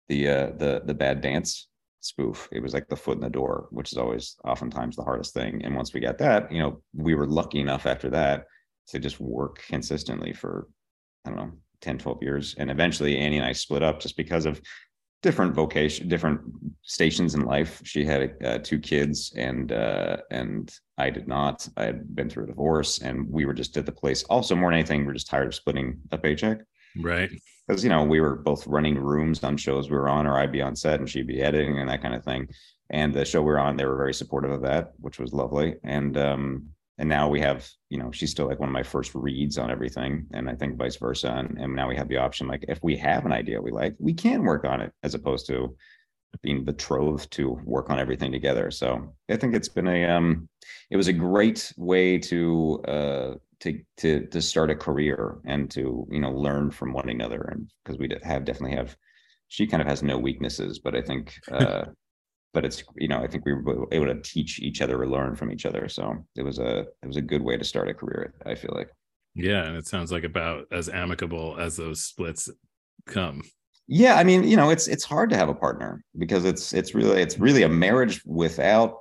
the 0.07 0.29
uh 0.29 0.51
the 0.57 0.81
the 0.85 0.93
bad 0.93 1.21
dance 1.21 1.67
spoof. 2.01 2.49
It 2.51 2.61
was 2.61 2.73
like 2.73 2.87
the 2.87 2.95
foot 2.95 3.15
in 3.15 3.23
the 3.23 3.29
door, 3.29 3.67
which 3.71 3.91
is 3.91 3.97
always 3.97 4.35
oftentimes 4.43 4.95
the 4.95 5.03
hardest 5.03 5.33
thing. 5.33 5.63
And 5.63 5.75
once 5.75 5.93
we 5.93 5.99
got 5.99 6.17
that, 6.19 6.51
you 6.51 6.59
know, 6.59 6.81
we 6.93 7.15
were 7.15 7.27
lucky 7.27 7.59
enough 7.59 7.85
after 7.85 8.09
that 8.11 8.45
to 8.87 8.99
just 8.99 9.19
work 9.19 9.63
consistently 9.67 10.33
for 10.33 10.67
I 11.25 11.29
don't 11.29 11.37
know 11.37 11.51
10, 11.81 11.97
12 11.97 12.21
years. 12.21 12.55
And 12.57 12.69
eventually 12.69 13.17
Annie 13.17 13.37
and 13.37 13.45
I 13.45 13.53
split 13.53 13.83
up 13.83 13.99
just 13.99 14.17
because 14.17 14.45
of 14.45 14.61
different 15.23 15.55
vocation, 15.55 16.07
different 16.07 16.41
stations 16.83 17.33
in 17.33 17.41
life. 17.41 17.81
She 17.83 18.05
had 18.05 18.35
uh, 18.43 18.59
two 18.59 18.77
kids 18.77 19.33
and, 19.35 19.71
uh, 19.71 20.17
and 20.29 20.71
I 20.97 21.09
did 21.09 21.27
not, 21.27 21.67
I 21.77 21.85
had 21.85 22.13
been 22.13 22.29
through 22.29 22.43
a 22.43 22.47
divorce 22.47 22.99
and 22.99 23.27
we 23.31 23.45
were 23.45 23.53
just 23.53 23.75
at 23.77 23.85
the 23.85 23.91
place. 23.91 24.23
Also 24.23 24.53
more 24.53 24.69
than 24.69 24.79
anything, 24.79 25.05
we're 25.05 25.13
just 25.13 25.29
tired 25.29 25.47
of 25.47 25.55
splitting 25.55 25.97
a 26.11 26.17
paycheck. 26.17 26.59
Right. 27.01 27.31
Because, 27.65 27.83
you 27.83 27.89
know, 27.89 28.03
we 28.03 28.19
were 28.19 28.35
both 28.35 28.67
running 28.67 28.99
rooms 28.99 29.41
on 29.43 29.55
shows 29.55 29.89
we 29.89 29.95
were 29.95 30.09
on, 30.09 30.27
or 30.27 30.37
I'd 30.37 30.51
be 30.51 30.61
on 30.61 30.75
set 30.75 30.99
and 30.99 31.09
she'd 31.09 31.25
be 31.25 31.41
editing 31.41 31.79
and 31.79 31.89
that 31.89 32.01
kind 32.01 32.13
of 32.13 32.23
thing. 32.23 32.49
And 32.89 33.13
the 33.13 33.23
show 33.23 33.41
we 33.41 33.47
were 33.47 33.59
on, 33.59 33.77
they 33.77 33.85
were 33.85 33.95
very 33.95 34.13
supportive 34.13 34.51
of 34.51 34.61
that, 34.63 34.91
which 34.99 35.19
was 35.19 35.33
lovely. 35.33 35.75
And, 35.83 36.17
um, 36.17 36.67
and 36.97 37.09
now 37.09 37.27
we 37.27 37.39
have 37.39 37.67
you 37.89 37.97
know 37.97 38.11
she's 38.11 38.31
still 38.31 38.47
like 38.47 38.59
one 38.59 38.69
of 38.69 38.73
my 38.73 38.83
first 38.83 39.13
reads 39.15 39.57
on 39.57 39.71
everything 39.71 40.25
and 40.33 40.49
i 40.49 40.55
think 40.55 40.77
vice 40.77 40.95
versa 40.95 41.31
and, 41.31 41.57
and 41.57 41.75
now 41.75 41.87
we 41.87 41.95
have 41.95 42.07
the 42.07 42.17
option 42.17 42.47
like 42.47 42.63
if 42.67 42.79
we 42.83 42.95
have 42.95 43.25
an 43.25 43.31
idea 43.31 43.61
we 43.61 43.71
like 43.71 43.95
we 43.99 44.13
can 44.13 44.43
work 44.43 44.65
on 44.65 44.81
it 44.81 44.91
as 45.03 45.15
opposed 45.15 45.47
to 45.47 45.75
being 46.41 46.63
betrothed 46.63 47.29
to 47.31 47.51
work 47.63 47.89
on 47.89 47.99
everything 47.99 48.31
together. 48.31 48.71
So 48.71 49.13
i 49.29 49.35
think 49.35 49.53
it's 49.53 49.69
been 49.69 49.87
a 49.87 50.05
um 50.05 50.49
it 50.89 50.97
was 50.97 51.07
a 51.07 51.13
great 51.13 51.73
way 51.77 52.17
to 52.17 52.83
uh 52.87 53.33
to 53.59 53.79
to 53.97 54.25
to 54.27 54.41
start 54.41 54.71
a 54.71 54.75
career 54.75 55.37
and 55.45 55.69
to 55.71 56.07
you 56.09 56.19
know 56.19 56.31
learn 56.31 56.71
from 56.71 56.93
one 56.93 57.09
another 57.09 57.41
and 57.51 57.71
because 57.83 57.99
we 57.99 58.09
have 58.23 58.45
definitely 58.45 58.75
have 58.75 58.95
she 59.47 59.67
kind 59.67 59.81
of 59.81 59.87
has 59.87 60.01
no 60.01 60.17
weaknesses 60.17 60.79
but 60.79 60.95
i 60.95 61.01
think 61.01 61.39
uh 61.51 61.85
but 62.53 62.63
it's 62.63 62.83
you 62.95 63.07
know 63.07 63.21
I 63.21 63.27
think 63.27 63.45
we 63.45 63.53
were 63.53 63.87
able 63.91 64.05
to 64.05 64.21
teach 64.21 64.59
each 64.59 64.81
other 64.81 65.01
or 65.01 65.07
learn 65.07 65.35
from 65.35 65.51
each 65.51 65.65
other. 65.65 65.89
So 65.89 66.15
it 66.35 66.43
was 66.43 66.59
a 66.59 66.85
it 67.01 67.07
was 67.07 67.17
a 67.17 67.21
good 67.21 67.41
way 67.41 67.57
to 67.57 67.63
start 67.63 67.89
a 67.89 67.93
career. 67.93 68.33
I 68.45 68.55
feel 68.55 68.73
like. 68.75 68.89
Yeah, 69.35 69.63
and 69.63 69.75
it 69.75 69.87
sounds 69.87 70.11
like 70.11 70.23
about 70.23 70.67
as 70.71 70.89
amicable 70.89 71.57
as 71.59 71.75
those 71.75 72.03
splits 72.03 72.49
come. 73.07 73.41
Yeah, 73.87 74.15
I 74.15 74.23
mean, 74.23 74.43
you 74.43 74.55
know, 74.55 74.69
it's 74.69 74.87
it's 74.87 75.03
hard 75.03 75.29
to 75.31 75.37
have 75.37 75.49
a 75.49 75.55
partner 75.55 76.03
because 76.17 76.45
it's 76.45 76.73
it's 76.73 76.93
really 76.95 77.21
it's 77.21 77.39
really 77.39 77.63
a 77.63 77.69
marriage 77.69 78.21
without. 78.25 78.97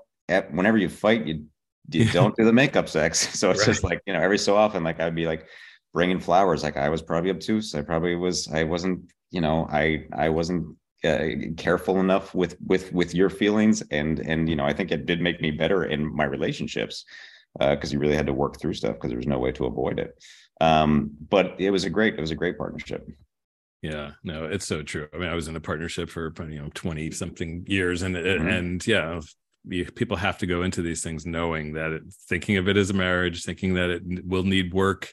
Whenever 0.51 0.79
you 0.79 0.89
fight, 0.89 1.27
you 1.27 1.45
you 1.91 2.07
don't 2.13 2.35
do 2.37 2.45
the 2.45 2.53
makeup 2.53 2.89
sex. 2.89 3.29
So 3.39 3.51
it's 3.51 3.61
right. 3.61 3.67
just 3.67 3.85
like 3.85 4.01
you 4.07 4.15
know, 4.15 4.21
every 4.21 4.39
so 4.39 4.57
often, 4.57 4.83
like 4.83 4.99
I'd 4.99 5.15
be 5.15 5.27
like 5.27 5.47
bringing 5.93 6.19
flowers. 6.19 6.63
Like 6.63 6.79
I 6.79 6.89
was 6.89 7.03
probably 7.03 7.31
obtuse. 7.31 7.75
I 7.75 7.83
probably 7.83 8.17
was. 8.17 8.49
I 8.49 8.65
wasn't. 8.65 9.13
You 9.31 9.41
know, 9.41 9.67
I 9.71 10.07
I 10.13 10.31
wasn't 10.31 10.77
uh, 11.05 11.29
careful 11.57 12.01
enough 12.01 12.35
with 12.35 12.57
with 12.67 12.93
with 12.93 13.15
your 13.15 13.31
feelings. 13.31 13.83
And 13.91 14.21
and 14.21 14.49
you 14.49 14.57
know 14.57 14.65
i 14.65 14.73
think 14.73 14.91
it 14.91 15.07
did 15.07 15.21
make 15.21 15.41
me 15.41 15.51
better 15.51 15.85
in 15.85 16.15
my 16.15 16.25
relationships 16.25 17.05
because 17.59 17.91
uh, 17.91 17.93
you 17.93 17.99
really 17.99 18.17
had 18.17 18.27
to 18.27 18.33
work 18.33 18.59
through 18.59 18.75
stuff 18.75 18.95
because 18.95 19.11
there 19.11 19.19
was 19.19 19.27
no 19.27 19.39
way 19.39 19.53
to 19.53 19.67
avoid 19.67 19.99
it. 19.99 20.23
Um 20.61 21.11
but 21.29 21.57
it 21.59 21.71
was 21.71 21.85
a 21.85 21.91
great 21.91 22.15
it 22.15 22.21
was 22.21 22.31
a 22.31 22.37
great 22.37 22.59
partnership. 22.59 23.09
Yeah 23.83 24.13
no 24.23 24.45
it's 24.45 24.67
so 24.67 24.83
true. 24.83 25.09
I 25.13 25.19
mean 25.19 25.29
i 25.29 25.35
was 25.35 25.49
in 25.49 25.57
a 25.57 25.61
partnership 25.61 26.09
for 26.09 26.33
you 26.49 26.61
know 26.61 26.71
20 26.75 27.11
something 27.11 27.65
years 27.67 28.03
and 28.03 28.17
mm-hmm. 28.17 28.49
and 28.49 28.87
yeah 28.87 29.21
people 29.95 30.17
have 30.17 30.39
to 30.39 30.47
go 30.47 30.63
into 30.63 30.83
these 30.83 31.03
things 31.05 31.25
knowing 31.25 31.75
that 31.75 31.93
it, 31.93 32.03
thinking 32.29 32.57
of 32.57 32.69
it 32.69 32.77
as 32.77 32.91
a 32.91 32.95
marriage 32.95 33.45
thinking 33.45 33.75
that 33.75 33.91
it 33.91 34.03
will 34.27 34.43
need 34.43 34.75
work 34.75 35.13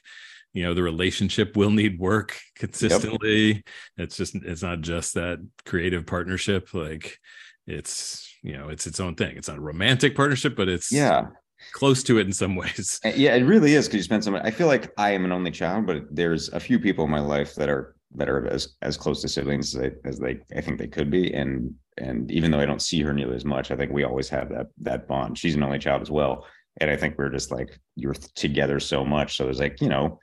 you 0.52 0.62
know 0.62 0.74
the 0.74 0.82
relationship 0.82 1.56
will 1.56 1.70
need 1.70 1.98
work 1.98 2.38
consistently. 2.56 3.52
Yep. 3.52 3.64
it's 3.98 4.16
just 4.16 4.34
it's 4.34 4.62
not 4.62 4.80
just 4.80 5.14
that 5.14 5.38
creative 5.64 6.06
partnership 6.06 6.74
like 6.74 7.18
it's 7.66 8.34
you 8.42 8.56
know 8.56 8.68
it's 8.68 8.86
its 8.86 9.00
own 9.00 9.14
thing. 9.14 9.36
It's 9.36 9.48
not 9.48 9.58
a 9.58 9.62
romantic 9.62 10.16
partnership 10.16 10.56
but 10.56 10.68
it's 10.68 10.90
yeah. 10.90 11.26
close 11.72 12.02
to 12.04 12.18
it 12.18 12.26
in 12.26 12.32
some 12.32 12.56
ways. 12.62 13.00
Yeah 13.04 13.34
it 13.34 13.44
really 13.44 13.74
is 13.74 13.86
because 13.86 13.98
you 13.98 14.02
spend 14.02 14.24
so 14.24 14.30
much 14.30 14.42
i 14.44 14.50
feel 14.50 14.66
like 14.66 14.92
i 14.98 15.10
am 15.10 15.24
an 15.24 15.32
only 15.32 15.50
child 15.50 15.86
but 15.86 16.04
there's 16.10 16.48
a 16.50 16.60
few 16.60 16.78
people 16.78 17.04
in 17.04 17.10
my 17.10 17.20
life 17.20 17.54
that 17.54 17.68
are 17.68 17.94
that 18.16 18.28
are 18.28 18.46
as 18.48 18.76
as 18.82 18.96
close 18.96 19.22
to 19.22 19.28
siblings 19.28 19.74
as 19.74 19.80
they, 19.80 20.08
as 20.08 20.18
they 20.18 20.40
i 20.56 20.60
think 20.60 20.78
they 20.78 20.88
could 20.88 21.10
be. 21.10 21.32
And 21.32 21.74
and 21.98 22.30
even 22.30 22.50
though 22.50 22.60
i 22.60 22.66
don't 22.66 22.82
see 22.82 23.02
her 23.02 23.12
nearly 23.12 23.36
as 23.36 23.44
much 23.44 23.70
i 23.70 23.76
think 23.76 23.92
we 23.92 24.04
always 24.04 24.28
have 24.30 24.48
that 24.50 24.68
that 24.82 25.06
bond. 25.06 25.38
She's 25.38 25.54
an 25.54 25.62
only 25.62 25.78
child 25.78 26.02
as 26.02 26.10
well. 26.10 26.46
And 26.80 26.90
i 26.90 26.96
think 26.96 27.16
we're 27.16 27.30
just 27.30 27.52
like 27.52 27.78
you're 27.94 28.14
together 28.34 28.80
so 28.80 29.04
much. 29.04 29.36
So 29.36 29.44
there's 29.44 29.60
like 29.60 29.80
you 29.80 29.88
know 29.88 30.18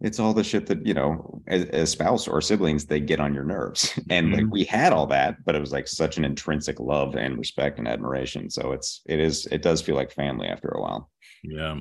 it's 0.00 0.18
all 0.18 0.32
the 0.32 0.44
shit 0.44 0.66
that 0.66 0.84
you 0.86 0.94
know 0.94 1.42
as, 1.46 1.64
as 1.66 1.90
spouse 1.90 2.26
or 2.26 2.40
siblings 2.40 2.86
they 2.86 3.00
get 3.00 3.20
on 3.20 3.34
your 3.34 3.44
nerves. 3.44 3.98
And 4.10 4.28
mm-hmm. 4.28 4.34
like 4.34 4.52
we 4.52 4.64
had 4.64 4.92
all 4.92 5.06
that 5.08 5.44
but 5.44 5.54
it 5.54 5.60
was 5.60 5.72
like 5.72 5.86
such 5.86 6.16
an 6.16 6.24
intrinsic 6.24 6.80
love 6.80 7.14
and 7.16 7.38
respect 7.38 7.78
and 7.78 7.86
admiration. 7.86 8.50
So 8.50 8.72
it's 8.72 9.02
it 9.06 9.20
is 9.20 9.46
it 9.46 9.62
does 9.62 9.82
feel 9.82 9.94
like 9.94 10.12
family 10.12 10.48
after 10.48 10.68
a 10.68 10.80
while. 10.80 11.10
Yeah. 11.42 11.80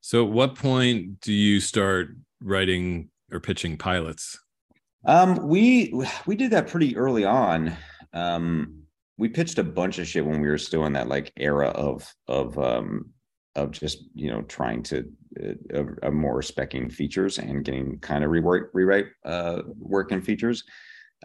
So 0.00 0.24
at 0.24 0.32
what 0.32 0.54
point 0.54 1.20
do 1.20 1.32
you 1.32 1.60
start 1.60 2.10
writing 2.40 3.08
or 3.32 3.40
pitching 3.40 3.76
pilots? 3.76 4.38
Um 5.06 5.48
we 5.48 5.92
we 6.26 6.36
did 6.36 6.50
that 6.52 6.68
pretty 6.68 6.96
early 6.96 7.24
on. 7.24 7.76
Um 8.12 8.82
we 9.16 9.28
pitched 9.28 9.58
a 9.58 9.64
bunch 9.64 9.98
of 9.98 10.06
shit 10.06 10.24
when 10.24 10.40
we 10.40 10.48
were 10.48 10.58
still 10.58 10.84
in 10.84 10.92
that 10.92 11.08
like 11.08 11.32
era 11.36 11.68
of 11.68 12.06
of 12.28 12.58
um 12.58 13.06
of 13.56 13.72
just 13.72 14.04
you 14.14 14.30
know 14.30 14.42
trying 14.42 14.82
to 14.84 15.04
uh, 15.74 16.10
more 16.10 16.40
specking 16.40 16.92
features 16.92 17.38
and 17.38 17.64
getting 17.64 17.98
kind 18.00 18.24
of 18.24 18.30
rewrite 18.30 18.64
rewrite 18.72 19.06
uh, 19.24 19.62
work 19.78 20.12
in 20.12 20.20
features. 20.22 20.64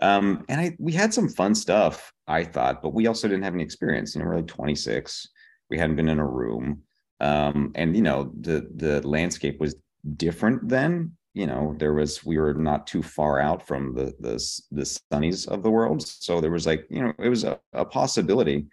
Um, 0.02 0.44
and 0.50 0.60
I 0.60 0.76
we 0.80 0.92
had 0.94 1.14
some 1.14 1.30
fun 1.30 1.56
stuff, 1.56 2.12
I 2.28 2.44
thought, 2.44 2.82
but 2.82 2.94
we 2.94 3.08
also 3.08 3.28
didn't 3.28 3.44
have 3.44 3.54
any 3.54 3.64
experience. 3.64 4.16
You 4.16 4.22
know, 4.22 4.28
we're 4.28 4.38
like 4.38 4.48
26. 4.48 5.28
We 5.70 5.78
hadn't 5.78 5.96
been 5.96 6.10
in 6.10 6.20
a 6.20 6.28
room. 6.28 6.82
Um, 7.20 7.72
and 7.76 7.96
you 7.96 8.02
know, 8.02 8.32
the 8.40 8.68
the 8.76 9.08
landscape 9.08 9.60
was 9.60 9.76
different 10.18 10.68
then. 10.68 11.14
you 11.36 11.48
know 11.48 11.76
there 11.80 11.94
was 11.94 12.24
we 12.24 12.38
were 12.38 12.54
not 12.54 12.86
too 12.86 13.02
far 13.02 13.40
out 13.40 13.66
from 13.68 13.94
the 13.96 14.14
the 14.20 14.36
the 14.72 14.86
sunnies 15.12 15.48
of 15.48 15.64
the 15.64 15.72
world 15.72 16.06
so 16.06 16.40
there 16.40 16.52
was 16.52 16.68
like 16.68 16.86
you 16.90 17.02
know 17.02 17.14
it 17.18 17.30
was 17.30 17.44
a, 17.44 17.60
a 17.74 17.86
possibility 17.86 18.68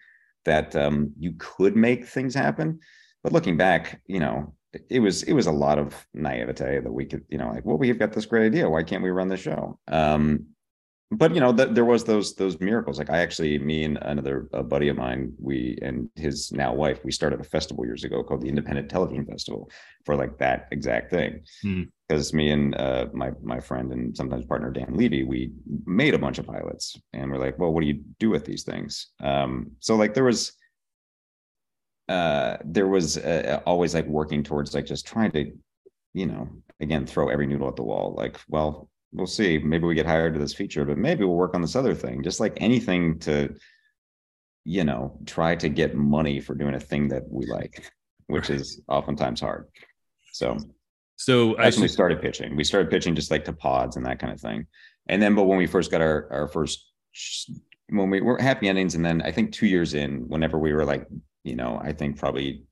that 0.45 0.77
um 0.77 1.12
you 1.19 1.33
could 1.38 1.75
make 1.77 2.05
things 2.05 2.35
happen 2.35 2.79
but 3.23 3.33
looking 3.33 3.57
back 3.57 4.01
you 4.07 4.21
know 4.21 4.55
it 4.88 5.00
was 5.00 5.22
it 5.24 5.33
was 5.33 5.46
a 5.46 5.52
lot 5.52 5.78
of 5.78 6.06
naivete 6.14 6.80
that 6.80 6.92
we 6.92 7.04
could 7.04 7.24
you 7.28 7.38
know 7.38 7.48
like 7.48 7.64
well 7.64 7.78
we've 7.78 7.98
got 7.98 8.12
this 8.12 8.26
great 8.26 8.46
idea. 8.46 8.68
Why 8.68 8.83
can't 8.83 9.02
we 9.02 9.11
run 9.11 9.28
the 9.28 9.37
show? 9.37 9.78
Um 9.88 10.46
but 11.12 11.35
you 11.35 11.40
know 11.40 11.52
th- 11.52 11.70
there 11.70 11.85
was 11.85 12.04
those 12.04 12.37
those 12.37 12.61
miracles. 12.61 12.98
Like 12.98 13.11
i 13.11 13.18
actually 13.18 13.59
me 13.59 13.83
and 13.85 13.98
another 14.02 14.48
a 14.52 14.62
buddy 14.62 14.88
of 14.88 14.96
mine 14.96 15.33
we 15.40 15.76
and 15.83 16.09
his 16.14 16.52
now 16.52 16.72
wife 16.72 17.04
we 17.04 17.11
started 17.11 17.40
a 17.40 17.44
festival 17.44 17.85
years 17.85 18.04
ago 18.04 18.22
called 18.22 18.42
the 18.42 18.48
independent 18.48 18.88
television 18.88 19.26
festival 19.26 19.70
for 20.04 20.14
like 20.14 20.38
that 20.38 20.68
exact 20.70 21.11
thing. 21.11 21.42
Because 22.09 22.30
hmm. 22.30 22.37
me 22.37 22.50
and 22.50 22.74
uh, 22.76 23.06
my 23.12 23.33
my 23.42 23.59
friend 23.59 23.92
and 23.92 24.16
sometimes 24.16 24.44
partner 24.46 24.70
dan 24.70 24.94
levy 24.94 25.24
we 25.24 25.50
made 25.85 26.14
a 26.14 26.18
bunch 26.18 26.38
of 26.38 26.46
pilots 26.46 26.96
and 27.12 27.30
we're 27.30 27.38
like 27.38 27.59
well 27.59 27.72
what 27.72 27.80
do 27.80 27.88
you 27.88 28.00
do 28.20 28.30
with 28.30 28.44
these 28.44 28.62
things? 28.62 29.09
Um 29.20 29.72
so 29.80 29.96
like 29.96 30.14
there 30.14 30.24
was 30.24 30.52
uh 32.11 32.57
there 32.64 32.88
was 32.88 33.16
uh, 33.16 33.61
always 33.64 33.94
like 33.94 34.07
working 34.07 34.42
towards 34.42 34.75
like 34.75 34.87
just 34.87 35.07
trying 35.07 35.31
to 35.31 35.53
you 36.12 36.27
know 36.27 36.49
again 36.81 37.07
throw 37.07 37.29
every 37.29 37.46
noodle 37.46 37.68
at 37.68 37.77
the 37.77 37.83
wall 37.83 38.14
like 38.18 38.37
well 38.49 38.90
we'll 39.12 39.27
see. 39.27 39.59
Maybe 39.59 39.87
we 39.87 39.94
get 39.94 40.07
hired 40.07 40.35
to 40.35 40.40
this 40.40 40.55
feature, 40.55 40.85
but 40.85 40.99
maybe 40.99 41.25
we'll 41.25 41.37
work 41.37 41.55
on 41.55 41.62
this 41.62 41.77
other 41.77 41.94
thing. 41.94 42.23
Just 42.23 42.40
like 42.40 42.57
anything 42.59 43.18
to, 43.20 43.55
you 44.64 44.85
know, 44.85 45.18
try 45.27 45.57
to 45.57 45.68
get 45.68 45.94
money 45.94 46.40
for 46.40 46.55
doing 46.55 46.75
a 46.75 46.81
thing 46.81 47.09
that 47.09 47.25
we 47.31 47.46
like, 47.46 47.90
which 48.27 48.51
is 48.51 48.81
oftentimes 48.88 49.40
hard. 49.40 49.68
So, 50.33 50.57
so 51.16 51.55
that's 51.59 51.77
when 51.77 51.83
we 51.83 51.88
started 51.88 52.23
pitching. 52.23 52.57
We 52.57 52.64
started 52.64 52.90
pitching 52.90 53.14
just 53.14 53.31
like 53.31 53.44
to 53.46 53.53
pods 53.53 53.96
and 53.96 54.07
that 54.07 54.18
kind 54.18 54.33
of 54.33 54.40
thing. 54.40 54.66
And 55.09 55.20
then, 55.20 55.35
but 55.35 55.44
when 55.44 55.59
we 55.59 55.66
first 55.66 55.90
got 55.90 56.01
our 56.01 56.29
our 56.31 56.49
first, 56.49 56.92
when 57.88 58.11
we 58.11 58.20
were 58.20 58.38
happy 58.38 58.68
endings, 58.68 58.94
and 58.94 59.05
then 59.05 59.20
I 59.23 59.33
think 59.33 59.53
two 59.53 59.66
years 59.66 59.94
in, 59.94 60.29
whenever 60.29 60.59
we 60.59 60.73
were 60.73 60.85
like, 60.85 61.07
you 61.44 61.57
know, 61.57 61.81
I 61.83 61.92
think 61.92 62.18
probably 62.18 62.64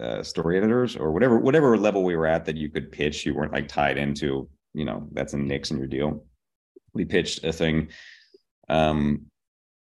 uh, 0.00 0.22
story 0.22 0.58
editors 0.58 0.96
or 0.96 1.12
whatever 1.12 1.38
whatever 1.38 1.76
level 1.76 2.04
we 2.04 2.16
were 2.16 2.26
at 2.26 2.44
that 2.44 2.56
you 2.56 2.68
could 2.68 2.92
pitch 2.92 3.24
you 3.24 3.34
weren't 3.34 3.52
like 3.52 3.66
tied 3.66 3.96
into 3.96 4.48
you 4.74 4.84
know 4.84 5.08
that's 5.12 5.32
a 5.32 5.38
nix 5.38 5.70
in 5.70 5.78
your 5.78 5.86
deal 5.86 6.24
we 6.92 7.04
pitched 7.04 7.44
a 7.44 7.52
thing 7.52 7.88
um 8.68 9.22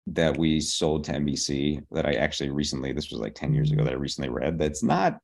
that 0.07 0.37
we 0.39 0.61
sold 0.61 1.05
to 1.05 1.13
NBC 1.13 1.85
that 1.91 2.07
I 2.07 2.15
actually 2.15 2.51
recently 2.51 2.93
this 2.93 3.11
was 3.11 3.21
like 3.21 3.35
10 3.35 3.53
years 3.53 3.73
ago 3.73 3.85
that 3.85 3.93
I 3.93 3.97
recently 3.97 4.31
read 4.31 4.59
that's 4.59 4.83
not 4.83 5.19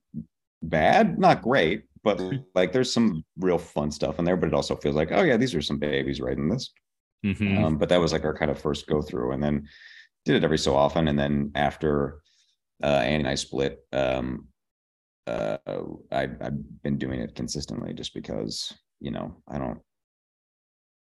bad 0.63 1.19
not 1.19 1.43
great 1.43 1.85
but 2.03 2.21
like 2.55 2.73
there's 2.73 2.93
some 2.93 3.25
real 3.39 3.59
fun 3.59 3.91
stuff 3.91 4.19
in 4.19 4.25
there 4.25 4.37
but 4.37 4.49
it 4.49 4.55
also 4.55 4.77
feels 4.77 4.97
like 4.97 5.13
oh 5.13 5.23
yeah 5.23 5.37
these 5.37 5.55
are 5.55 5.63
some 5.63 5.79
babies 5.79 6.21
writing 6.21 6.49
this 6.49 6.73
mm-hmm. 7.25 7.65
um, 7.65 7.79
but 7.79 7.89
that 7.89 8.01
was 8.01 8.13
like 8.13 8.25
our 8.25 8.37
kind 8.37 8.51
of 8.51 8.59
first 8.59 8.87
go 8.87 9.01
through 9.01 9.33
and 9.33 9.43
then 9.43 9.69
did 10.25 10.37
it 10.37 10.45
every 10.45 10.59
so 10.59 10.75
often 10.75 11.09
and 11.09 11.19
then 11.19 11.51
after 11.55 12.21
uh, 12.83 12.87
Annie 12.87 13.17
and 13.17 13.29
I 13.29 13.35
split 13.35 13.79
um, 13.93 14.49
uh, 15.27 15.57
I, 16.13 16.23
I've 16.23 16.83
been 16.83 16.99
doing 16.99 17.21
it 17.21 17.35
consistently 17.35 17.95
just 17.95 18.13
because 18.13 18.75
you 19.05 19.11
know, 19.11 19.37
I 19.49 19.59
don't. 19.59 19.81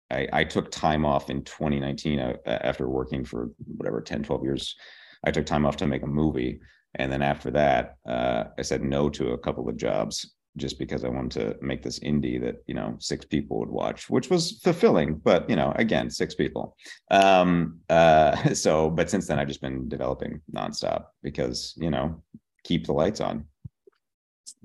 I, 0.09 0.27
I 0.33 0.43
took 0.43 0.71
time 0.71 1.05
off 1.05 1.29
in 1.29 1.43
2019 1.43 2.19
uh, 2.19 2.33
after 2.45 2.89
working 2.89 3.23
for 3.23 3.51
whatever 3.77 4.01
10, 4.01 4.23
12 4.23 4.43
years. 4.43 4.75
I 5.23 5.31
took 5.31 5.45
time 5.45 5.65
off 5.65 5.77
to 5.77 5.87
make 5.87 6.01
a 6.03 6.07
movie. 6.07 6.59
And 6.95 7.11
then 7.11 7.21
after 7.21 7.51
that, 7.51 7.95
uh, 8.05 8.45
I 8.57 8.63
said 8.63 8.83
no 8.83 9.09
to 9.11 9.29
a 9.31 9.37
couple 9.37 9.69
of 9.69 9.77
jobs 9.77 10.33
just 10.57 10.77
because 10.77 11.03
I 11.03 11.09
wanted 11.09 11.31
to 11.39 11.65
make 11.65 11.81
this 11.81 11.99
indie 11.99 12.41
that, 12.41 12.63
you 12.67 12.73
know, 12.73 12.95
six 12.99 13.25
people 13.25 13.59
would 13.59 13.69
watch, 13.69 14.09
which 14.09 14.29
was 14.29 14.59
fulfilling. 14.63 15.15
But, 15.15 15.49
you 15.49 15.55
know, 15.55 15.71
again, 15.75 16.09
six 16.09 16.35
people. 16.35 16.75
Um, 17.09 17.79
uh, 17.89 18.53
so, 18.53 18.89
but 18.89 19.09
since 19.09 19.27
then, 19.27 19.39
I've 19.39 19.47
just 19.47 19.61
been 19.61 19.87
developing 19.87 20.41
nonstop 20.53 21.05
because, 21.23 21.73
you 21.77 21.89
know, 21.89 22.21
keep 22.63 22.85
the 22.85 22.93
lights 22.93 23.21
on. 23.21 23.45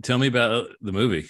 Tell 0.03 0.19
me 0.19 0.27
about 0.27 0.69
the 0.81 0.93
movie. 0.93 1.27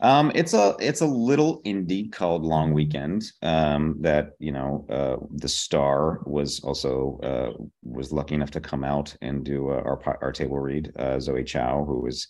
Um, 0.00 0.32
it's 0.34 0.54
a 0.54 0.74
it's 0.80 1.02
a 1.02 1.06
little 1.06 1.62
indie 1.62 2.10
called 2.10 2.44
Long 2.44 2.72
Weekend. 2.72 3.24
Um, 3.42 3.96
that 4.00 4.32
you 4.38 4.52
know, 4.52 4.86
uh, 4.90 5.24
the 5.30 5.48
star 5.48 6.20
was 6.26 6.60
also 6.60 7.20
uh, 7.22 7.62
was 7.82 8.12
lucky 8.12 8.34
enough 8.34 8.50
to 8.52 8.60
come 8.60 8.84
out 8.84 9.16
and 9.22 9.44
do 9.44 9.70
uh, 9.70 9.82
our 9.84 10.18
our 10.20 10.32
table 10.32 10.58
read. 10.58 10.90
Uh, 10.98 11.20
Zoe 11.20 11.44
Chao, 11.44 11.84
who 11.84 12.06
is 12.06 12.26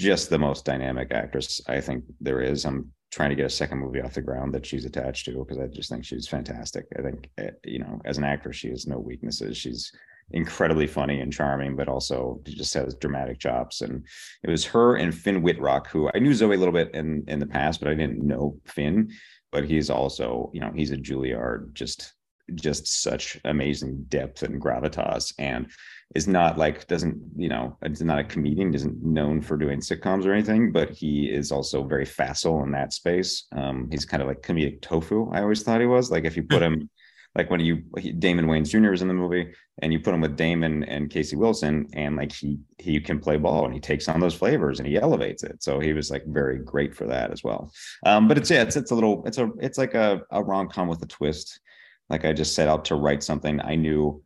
just 0.00 0.30
the 0.30 0.38
most 0.38 0.64
dynamic 0.64 1.12
actress 1.12 1.60
I 1.68 1.80
think 1.80 2.04
there 2.20 2.40
is. 2.40 2.64
I'm 2.64 2.90
trying 3.12 3.28
to 3.28 3.36
get 3.36 3.44
a 3.44 3.50
second 3.50 3.78
movie 3.78 4.00
off 4.00 4.14
the 4.14 4.22
ground 4.22 4.54
that 4.54 4.64
she's 4.64 4.86
attached 4.86 5.26
to 5.26 5.44
because 5.44 5.58
I 5.58 5.66
just 5.66 5.90
think 5.90 6.06
she's 6.06 6.26
fantastic. 6.26 6.86
I 6.98 7.02
think 7.02 7.28
eh, 7.36 7.50
you 7.64 7.80
know, 7.80 8.00
as 8.06 8.16
an 8.16 8.24
actress, 8.24 8.56
she 8.56 8.70
has 8.70 8.86
no 8.86 8.98
weaknesses. 8.98 9.58
She's 9.58 9.92
incredibly 10.30 10.86
funny 10.86 11.20
and 11.20 11.30
charming, 11.30 11.76
but 11.76 11.88
also 11.88 12.40
just 12.44 12.72
has 12.72 12.94
dramatic 12.94 13.38
chops. 13.38 13.82
And 13.82 14.06
it 14.42 14.48
was 14.48 14.64
her 14.64 14.96
and 14.96 15.14
Finn 15.14 15.42
Wittrock, 15.42 15.90
who 15.90 16.08
I 16.14 16.18
knew 16.18 16.32
Zoe 16.32 16.54
a 16.54 16.58
little 16.58 16.72
bit 16.72 16.94
in 16.94 17.24
in 17.28 17.38
the 17.38 17.46
past, 17.46 17.80
but 17.80 17.90
I 17.90 17.94
didn't 17.94 18.26
know 18.26 18.58
Finn. 18.64 19.10
But 19.52 19.64
he's 19.64 19.90
also, 19.90 20.50
you 20.54 20.60
know, 20.60 20.72
he's 20.74 20.92
a 20.92 20.96
Juilliard, 20.96 21.74
just 21.74 22.14
just 22.54 23.02
such 23.02 23.38
amazing 23.44 24.04
depth 24.08 24.44
and 24.44 24.62
gravitas, 24.62 25.34
and 25.38 25.70
is 26.14 26.26
not 26.26 26.58
like 26.58 26.86
doesn't 26.88 27.20
you 27.36 27.48
know 27.48 27.76
is 27.82 28.02
not 28.02 28.18
a 28.18 28.24
comedian, 28.24 28.74
isn't 28.74 29.02
known 29.02 29.40
for 29.40 29.56
doing 29.56 29.80
sitcoms 29.80 30.26
or 30.26 30.32
anything, 30.32 30.72
but 30.72 30.90
he 30.90 31.30
is 31.30 31.52
also 31.52 31.84
very 31.84 32.04
facile 32.04 32.62
in 32.62 32.72
that 32.72 32.92
space. 32.92 33.46
Um, 33.52 33.88
he's 33.90 34.04
kind 34.04 34.22
of 34.22 34.28
like 34.28 34.42
comedic 34.42 34.80
tofu. 34.80 35.30
I 35.30 35.42
always 35.42 35.62
thought 35.62 35.80
he 35.80 35.86
was 35.86 36.10
like 36.10 36.24
if 36.24 36.36
you 36.36 36.42
put 36.42 36.62
him 36.62 36.90
like 37.36 37.48
when 37.48 37.60
you 37.60 37.84
he, 37.98 38.10
Damon 38.12 38.46
Wayans 38.46 38.70
Jr. 38.70 38.90
was 38.90 39.02
in 39.02 39.08
the 39.08 39.14
movie, 39.14 39.52
and 39.78 39.92
you 39.92 40.00
put 40.00 40.14
him 40.14 40.20
with 40.20 40.36
Damon 40.36 40.82
and 40.84 41.10
Casey 41.10 41.36
Wilson, 41.36 41.86
and 41.92 42.16
like 42.16 42.32
he 42.32 42.58
he 42.78 43.00
can 43.00 43.20
play 43.20 43.36
ball 43.36 43.64
and 43.64 43.72
he 43.72 43.80
takes 43.80 44.08
on 44.08 44.18
those 44.18 44.34
flavors 44.34 44.80
and 44.80 44.88
he 44.88 44.96
elevates 44.96 45.44
it. 45.44 45.62
So 45.62 45.78
he 45.78 45.92
was 45.92 46.10
like 46.10 46.24
very 46.26 46.58
great 46.58 46.94
for 46.94 47.06
that 47.06 47.30
as 47.30 47.44
well. 47.44 47.72
Um, 48.04 48.26
but 48.26 48.36
it's 48.36 48.50
yeah, 48.50 48.62
it's 48.62 48.76
it's 48.76 48.90
a 48.90 48.94
little 48.94 49.22
it's 49.26 49.38
a 49.38 49.48
it's 49.60 49.78
like 49.78 49.94
a, 49.94 50.22
a 50.32 50.42
rom 50.42 50.68
com 50.68 50.88
with 50.88 51.02
a 51.02 51.06
twist. 51.06 51.60
Like 52.08 52.24
I 52.24 52.32
just 52.32 52.56
set 52.56 52.66
out 52.66 52.86
to 52.86 52.96
write 52.96 53.22
something 53.22 53.60
I 53.60 53.76
knew 53.76 54.20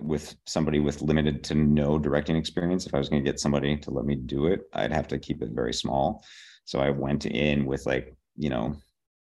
with 0.00 0.34
somebody 0.46 0.80
with 0.80 1.02
limited 1.02 1.42
to 1.44 1.54
no 1.54 1.98
directing 1.98 2.36
experience. 2.36 2.86
If 2.86 2.94
I 2.94 2.98
was 2.98 3.08
going 3.08 3.22
to 3.24 3.30
get 3.30 3.40
somebody 3.40 3.76
to 3.76 3.90
let 3.90 4.04
me 4.04 4.16
do 4.16 4.46
it, 4.46 4.62
I'd 4.72 4.92
have 4.92 5.08
to 5.08 5.18
keep 5.18 5.42
it 5.42 5.50
very 5.52 5.74
small. 5.74 6.24
So 6.64 6.80
I 6.80 6.90
went 6.90 7.26
in 7.26 7.66
with 7.66 7.86
like 7.86 8.14
you 8.36 8.50
know 8.50 8.76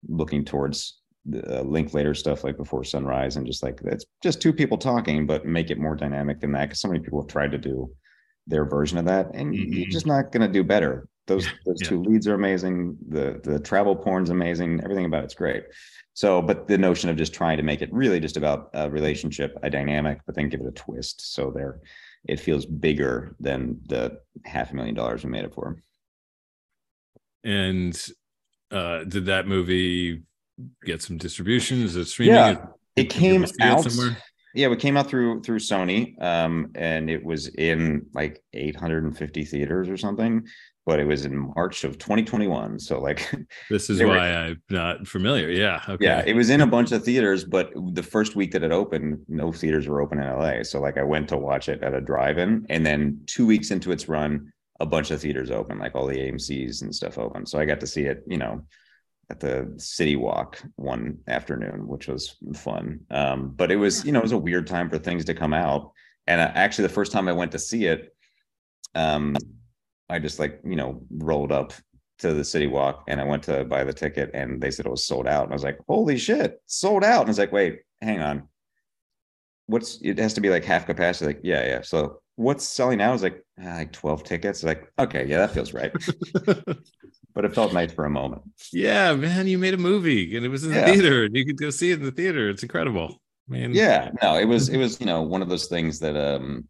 looking 0.09 0.45
towards 0.45 1.01
the 1.25 1.61
uh, 1.61 1.63
Linklater 1.63 2.15
stuff 2.15 2.45
like 2.45 2.57
before 2.57 2.85
sunrise 2.85 3.37
and 3.37 3.47
just 3.47 3.63
like 3.63 3.81
it's 3.85 4.05
just 4.23 4.41
two 4.41 4.53
people 4.53 4.79
talking 4.79 5.27
but 5.27 5.45
make 5.45 5.71
it 5.71 5.79
more 5.79 5.97
dynamic 5.97 6.41
than 6.41 6.53
that 6.53 6.67
because 6.67 6.81
so 6.81 6.89
many 6.89 7.01
people 7.01 7.21
have 7.21 7.29
tried 7.29 7.51
to 7.51 7.59
do 7.59 7.91
their 8.47 8.65
version 8.65 8.97
of 8.97 9.05
that 9.07 9.27
and 9.35 9.53
mm-hmm. 9.53 9.73
you're 9.73 9.91
just 9.91 10.07
not 10.07 10.31
going 10.31 10.47
to 10.47 10.53
do 10.53 10.63
better 10.63 11.09
those 11.27 11.47
those 11.65 11.81
yeah. 11.81 11.89
two 11.89 12.03
leads 12.03 12.27
are 12.27 12.35
amazing 12.35 12.97
the 13.09 13.41
the 13.43 13.59
travel 13.59 13.95
porn's 13.95 14.31
amazing 14.31 14.81
everything 14.83 15.05
about 15.05 15.25
it's 15.25 15.35
great 15.35 15.65
so 16.15 16.41
but 16.41 16.67
the 16.69 16.79
notion 16.79 17.11
of 17.11 17.17
just 17.17 17.35
trying 17.35 17.57
to 17.57 17.62
make 17.62 17.83
it 17.83 17.93
really 17.93 18.21
just 18.21 18.37
about 18.37 18.71
a 18.75 18.91
relationship 18.91 19.59
a 19.62 19.71
dynamic 19.71 20.21
but 20.27 20.35
then 20.35 20.49
give 20.49 20.61
it 20.61 20.67
a 20.67 20.73
twist 20.73 21.35
so 21.35 21.51
there 21.51 21.81
it 22.25 22.41
feels 22.41 22.67
bigger 22.67 23.37
than 23.41 23.79
the 23.87 24.19
half 24.45 24.73
a 24.73 24.75
million 24.75 24.95
dollars 24.95 25.25
we 25.25 25.31
made 25.31 25.45
it 25.45 25.55
for 25.55 25.83
and 27.45 28.09
uh 28.71 29.05
did 29.05 29.27
that 29.27 29.47
movie 29.47 30.23
get 30.85 31.03
some 31.03 31.19
distribution? 31.19 31.83
Is 31.83 31.97
it 31.97 32.07
streaming? 32.07 32.35
Yeah, 32.35 32.67
it 32.97 33.11
came 33.11 33.45
out 33.61 33.85
somewhere. 33.91 34.17
Yeah, 34.55 34.71
it 34.71 34.79
came 34.79 34.97
out 34.97 35.09
through 35.09 35.43
through 35.43 35.59
Sony, 35.59 36.21
um, 36.23 36.71
and 36.75 37.11
it 37.11 37.25
was 37.25 37.49
in 37.49 38.07
like 38.15 38.43
850 38.55 39.45
theaters 39.45 39.89
or 39.89 39.97
something. 39.97 40.47
But 40.87 41.01
it 41.01 41.05
was 41.05 41.25
in 41.25 41.53
March 41.57 41.83
of 41.83 41.99
2021, 41.99 42.79
so 42.79 43.01
like 43.01 43.29
this 43.70 43.90
is 43.90 44.01
why 44.01 44.07
were, 44.07 44.18
I'm 44.18 44.62
not 44.70 45.07
familiar. 45.07 45.51
Yeah, 45.51 45.83
okay. 45.88 46.05
Yeah, 46.05 46.22
it 46.25 46.35
was 46.35 46.49
in 46.49 46.61
a 46.61 46.66
bunch 46.66 46.92
of 46.92 47.05
theaters, 47.05 47.44
but 47.44 47.72
the 47.92 48.05
first 48.05 48.37
week 48.37 48.53
that 48.53 48.62
it 48.62 48.70
opened, 48.70 49.18
no 49.29 49.51
theaters 49.51 49.88
were 49.88 50.01
open 50.01 50.20
in 50.20 50.29
LA. 50.29 50.62
So 50.62 50.81
like 50.81 50.96
I 50.96 51.03
went 51.03 51.29
to 51.31 51.37
watch 51.37 51.68
it 51.68 51.83
at 51.83 51.92
a 51.92 52.01
drive-in, 52.01 52.66
and 52.70 52.87
then 52.87 53.20
two 53.27 53.46
weeks 53.46 53.72
into 53.72 53.90
its 53.90 54.09
run, 54.09 54.53
a 54.79 54.87
bunch 54.87 55.11
of 55.11 55.20
theaters 55.20 55.51
open, 55.51 55.79
like 55.79 55.96
all 55.96 56.07
the 56.07 56.18
AMC's 56.18 56.83
and 56.83 56.94
stuff 56.94 57.18
open. 57.18 57.46
So 57.46 57.59
I 57.59 57.64
got 57.64 57.81
to 57.81 57.87
see 57.87 58.05
it, 58.05 58.22
you 58.29 58.38
know, 58.38 58.62
at 59.29 59.40
the 59.40 59.75
city 59.77 60.16
walk 60.16 60.62
one 60.77 61.18
afternoon, 61.27 61.88
which 61.88 62.07
was 62.07 62.37
fun. 62.55 63.01
Um, 63.11 63.55
but 63.57 63.72
it 63.72 63.77
was, 63.77 64.05
you 64.05 64.12
know, 64.12 64.20
it 64.20 64.25
was 64.25 64.33
a 64.33 64.38
weird 64.38 64.66
time 64.66 64.88
for 64.88 64.99
things 64.99 65.25
to 65.25 65.35
come 65.35 65.53
out. 65.53 65.92
And 66.27 66.40
uh, 66.40 66.51
actually, 66.55 66.83
the 66.83 66.94
first 66.94 67.12
time 67.12 67.29
I 67.29 67.33
went 67.33 67.53
to 67.53 67.59
see 67.59 67.87
it, 67.87 68.14
um, 68.94 69.37
I 70.09 70.19
just 70.19 70.38
like, 70.38 70.61
you 70.64 70.77
know, 70.77 71.03
rolled 71.11 71.53
up 71.53 71.73
to 72.19 72.33
the 72.33 72.45
city 72.45 72.66
walk 72.66 73.05
and 73.09 73.21
I 73.21 73.25
went 73.25 73.42
to 73.45 73.64
buy 73.64 73.85
the 73.85 73.92
ticket 73.92 74.31
and 74.35 74.61
they 74.61 74.71
said 74.71 74.87
it 74.87 74.90
was 74.90 75.05
sold 75.05 75.27
out. 75.27 75.45
And 75.45 75.53
I 75.53 75.57
was 75.57 75.64
like, 75.64 75.79
holy 75.88 76.16
shit, 76.19 76.61
sold 76.66 77.05
out. 77.05 77.21
And 77.21 77.29
I 77.29 77.31
was 77.31 77.38
like, 77.38 77.53
wait, 77.53 77.81
hang 78.01 78.21
on. 78.23 78.49
what's 79.66 79.99
it 80.03 80.19
has 80.19 80.35
to 80.35 80.40
be 80.40 80.51
like 80.51 80.64
half 80.64 80.87
capacity. 80.87 81.27
Like, 81.27 81.40
yeah, 81.42 81.64
yeah. 81.66 81.81
So 81.83 82.21
what's 82.37 82.64
selling 82.64 82.99
now 82.99 83.12
is 83.14 83.23
like 83.23 83.42
ah, 83.61 83.75
like 83.77 83.92
12 83.92 84.25
tickets. 84.25 84.62
Like, 84.62 84.90
okay, 84.99 85.27
yeah, 85.27 85.38
that 85.38 85.53
feels 85.53 85.73
right. 85.75 85.92
but 87.35 87.45
it 87.45 87.55
felt 87.55 87.73
nice 87.73 87.92
for 87.92 88.05
a 88.05 88.11
moment. 88.11 88.42
Yeah, 88.73 89.14
man, 89.14 89.47
you 89.47 89.59
made 89.59 89.75
a 89.75 89.79
movie 89.79 90.37
and 90.37 90.45
it 90.47 90.49
was 90.49 90.64
in 90.64 90.71
the 90.71 90.77
Yeah. 90.77 90.87
theater 90.87 91.25
and 91.25 91.37
you 91.37 91.45
could 91.45 91.59
go 91.59 91.71
see 91.71 91.90
it 91.90 91.99
in 91.99 92.05
the 92.05 92.11
theater. 92.12 92.49
It's 92.49 92.62
incredible. 92.62 93.21
Man. 93.49 93.75
Yeah, 93.75 94.11
no, 94.23 94.37
it 94.37 94.47
was 94.47 94.69
it 94.69 94.77
was, 94.79 94.99
you 95.01 95.07
know, 95.07 95.23
one 95.23 95.42
of 95.42 95.49
those 95.49 95.66
things 95.66 95.99
that 96.01 96.16
um 96.16 96.66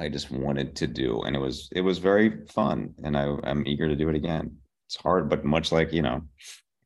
I 0.00 0.08
just 0.08 0.30
wanted 0.30 0.74
to 0.76 0.86
do. 0.86 1.20
And 1.22 1.36
it 1.36 1.38
was 1.38 1.68
it 1.72 1.82
was 1.82 1.98
very 1.98 2.46
fun. 2.46 2.94
And 3.04 3.16
I, 3.16 3.36
I'm 3.44 3.66
eager 3.66 3.88
to 3.88 3.96
do 3.96 4.08
it 4.08 4.16
again. 4.16 4.56
It's 4.88 4.96
hard, 4.96 5.28
but 5.28 5.44
much 5.44 5.70
like, 5.70 5.92
you 5.92 6.02
know, 6.02 6.22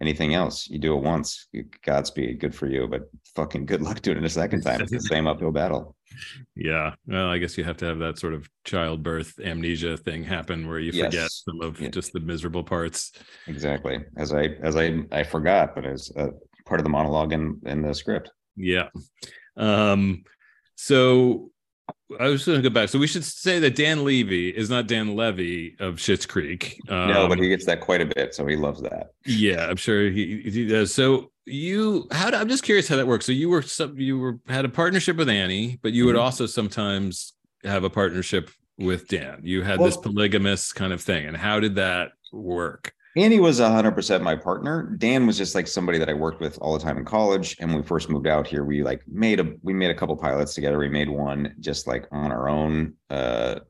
anything 0.00 0.34
else, 0.34 0.68
you 0.68 0.78
do 0.78 0.94
it 0.96 1.02
once, 1.02 1.46
Godspeed, 1.86 2.40
good 2.40 2.54
for 2.54 2.66
you. 2.66 2.86
But 2.86 3.02
fucking 3.36 3.66
good 3.66 3.80
luck 3.80 4.02
doing 4.02 4.18
it 4.18 4.24
a 4.24 4.28
second 4.28 4.62
time. 4.62 4.80
It's 4.82 4.90
the 4.92 5.00
same 5.14 5.26
uphill 5.26 5.52
battle. 5.52 5.96
Yeah. 6.54 6.94
Well, 7.06 7.28
I 7.28 7.38
guess 7.38 7.56
you 7.56 7.64
have 7.64 7.76
to 7.78 7.86
have 7.86 7.98
that 8.00 8.18
sort 8.18 8.34
of 8.34 8.48
childbirth 8.64 9.40
amnesia 9.40 9.96
thing 9.96 10.22
happen 10.24 10.68
where 10.68 10.78
you 10.78 10.92
forget 10.92 11.14
Yes. 11.14 11.42
some 11.48 11.60
of 11.62 11.80
Yeah. 11.80 11.88
just 11.88 12.12
the 12.12 12.20
miserable 12.20 12.62
parts. 12.64 13.12
Exactly. 13.46 14.04
As 14.16 14.32
I 14.32 14.50
as 14.62 14.76
I 14.76 14.98
I 15.12 15.22
forgot, 15.22 15.74
but 15.74 15.86
as 15.86 16.12
uh, 16.16 16.28
part 16.66 16.80
of 16.80 16.84
the 16.84 16.90
monologue 16.90 17.32
in 17.32 17.60
in 17.64 17.80
the 17.82 17.94
script. 17.94 18.30
Yeah. 18.56 18.88
Um, 19.56 20.24
so 20.76 21.50
I 22.20 22.28
was 22.28 22.44
going 22.44 22.62
to 22.62 22.68
go 22.68 22.72
back. 22.72 22.88
So 22.90 22.98
we 22.98 23.06
should 23.06 23.24
say 23.24 23.58
that 23.58 23.74
Dan 23.76 24.04
Levy 24.04 24.48
is 24.50 24.70
not 24.70 24.86
Dan 24.86 25.16
Levy 25.16 25.74
of 25.80 25.96
Schitt's 25.96 26.26
Creek. 26.26 26.78
Um, 26.88 27.08
no, 27.08 27.28
but 27.28 27.38
he 27.38 27.48
gets 27.48 27.66
that 27.66 27.80
quite 27.80 28.00
a 28.00 28.06
bit, 28.06 28.34
so 28.34 28.46
he 28.46 28.56
loves 28.56 28.80
that. 28.82 29.10
yeah, 29.26 29.66
I'm 29.66 29.76
sure 29.76 30.10
he, 30.10 30.42
he 30.44 30.66
does. 30.66 30.94
So 30.94 31.32
you, 31.46 32.06
how? 32.12 32.30
do- 32.30 32.36
I'm 32.36 32.48
just 32.48 32.62
curious 32.62 32.88
how 32.88 32.96
that 32.96 33.06
works. 33.06 33.26
So 33.26 33.32
you 33.32 33.48
were 33.48 33.62
some, 33.62 33.98
you 33.98 34.18
were 34.18 34.38
had 34.48 34.64
a 34.64 34.68
partnership 34.68 35.16
with 35.16 35.28
Annie, 35.28 35.78
but 35.82 35.92
you 35.92 36.06
would 36.06 36.16
Mhm. 36.16 36.20
also 36.22 36.46
sometimes 36.46 37.32
have 37.64 37.84
a 37.84 37.90
partnership 37.90 38.50
with 38.78 39.08
Dan. 39.08 39.40
You 39.42 39.62
had 39.62 39.78
Well- 39.78 39.88
this 39.88 39.96
polygamous 39.96 40.72
kind 40.72 40.92
of 40.92 41.00
thing, 41.00 41.26
and 41.26 41.36
how 41.36 41.58
did 41.60 41.74
that 41.76 42.12
work? 42.32 42.92
Andy 43.16 43.38
was 43.38 43.60
100% 43.60 44.22
my 44.22 44.34
partner. 44.34 44.82
Dan 44.98 45.26
was 45.26 45.38
just 45.38 45.54
like 45.54 45.68
somebody 45.68 45.98
that 45.98 46.08
I 46.08 46.14
worked 46.14 46.40
with 46.40 46.58
all 46.60 46.76
the 46.76 46.84
time 46.84 46.98
in 46.98 47.04
college. 47.04 47.56
And 47.60 47.70
when 47.70 47.80
we 47.80 47.86
first 47.86 48.08
moved 48.10 48.26
out 48.26 48.46
here, 48.46 48.64
we 48.64 48.82
like 48.82 49.02
made 49.06 49.38
a 49.38 49.54
we 49.62 49.72
made 49.72 49.90
a 49.90 49.94
couple 49.94 50.16
pilots 50.16 50.54
together. 50.54 50.78
We 50.78 50.88
made 50.88 51.08
one 51.08 51.54
just 51.60 51.86
like 51.86 52.06
on 52.10 52.32
our 52.32 52.48
own. 52.48 52.94
Uh 53.10 53.60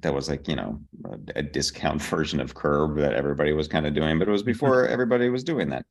that 0.00 0.14
was 0.14 0.28
like, 0.28 0.48
you 0.48 0.56
know, 0.56 0.80
a, 1.04 1.38
a 1.38 1.42
discount 1.42 2.02
version 2.10 2.40
of 2.40 2.54
Curb 2.54 2.96
that 2.96 3.12
everybody 3.12 3.52
was 3.52 3.68
kind 3.68 3.86
of 3.86 3.94
doing, 3.94 4.18
but 4.18 4.26
it 4.26 4.32
was 4.32 4.42
before 4.42 4.88
everybody 4.88 5.28
was 5.28 5.44
doing 5.44 5.68
that. 5.68 5.84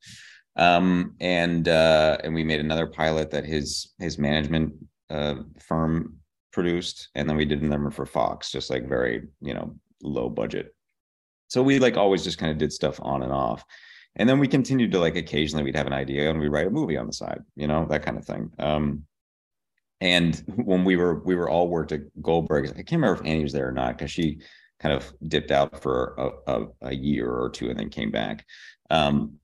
Um 0.56 1.14
and 1.20 1.68
uh 1.68 2.18
and 2.24 2.34
we 2.34 2.42
made 2.42 2.60
another 2.60 2.88
pilot 2.88 3.30
that 3.30 3.44
his 3.44 3.94
his 4.00 4.18
management 4.18 4.74
uh 5.10 5.36
firm 5.60 6.16
produced 6.52 7.10
and 7.14 7.28
then 7.28 7.36
we 7.36 7.44
did 7.44 7.62
another 7.62 7.92
for 7.92 8.06
Fox, 8.06 8.50
just 8.50 8.70
like 8.70 8.88
very, 8.88 9.28
you 9.40 9.54
know, 9.54 9.76
low 10.02 10.28
budget 10.28 10.74
so 11.48 11.62
we 11.62 11.78
like 11.78 11.96
always 11.96 12.24
just 12.24 12.38
kind 12.38 12.52
of 12.52 12.58
did 12.58 12.72
stuff 12.72 12.98
on 13.02 13.22
and 13.22 13.32
off. 13.32 13.64
And 14.16 14.28
then 14.28 14.38
we 14.38 14.48
continued 14.48 14.92
to 14.92 15.00
like 15.00 15.16
occasionally 15.16 15.64
we'd 15.64 15.76
have 15.76 15.86
an 15.86 15.92
idea 15.92 16.30
and 16.30 16.38
we 16.38 16.48
write 16.48 16.68
a 16.68 16.70
movie 16.70 16.96
on 16.96 17.06
the 17.06 17.12
side 17.12 17.42
you 17.56 17.66
know 17.66 17.86
that 17.90 18.04
kind 18.04 18.16
of 18.16 18.24
thing. 18.24 18.50
Um 18.58 19.04
and 20.00 20.42
when 20.56 20.84
we 20.84 20.96
were 20.96 21.20
we 21.24 21.34
were 21.34 21.48
all 21.48 21.68
worked 21.68 21.92
at 21.92 22.00
Goldberg's, 22.22 22.70
i 22.72 22.74
can't 22.76 22.92
remember 22.92 23.20
if 23.20 23.26
annie 23.26 23.42
was 23.42 23.52
there 23.52 23.68
or 23.68 23.72
not 23.72 23.96
because 23.96 24.10
she 24.10 24.40
kind 24.80 24.94
of 24.94 25.12
dipped 25.28 25.50
out 25.50 25.80
for 25.80 26.14
a, 26.18 26.52
a, 26.52 26.66
a 26.82 26.94
year 26.94 27.30
or 27.30 27.48
two 27.48 27.70
and 27.70 27.78
then 27.78 27.88
came 27.88 28.10
back. 28.10 28.44
Um 28.90 29.38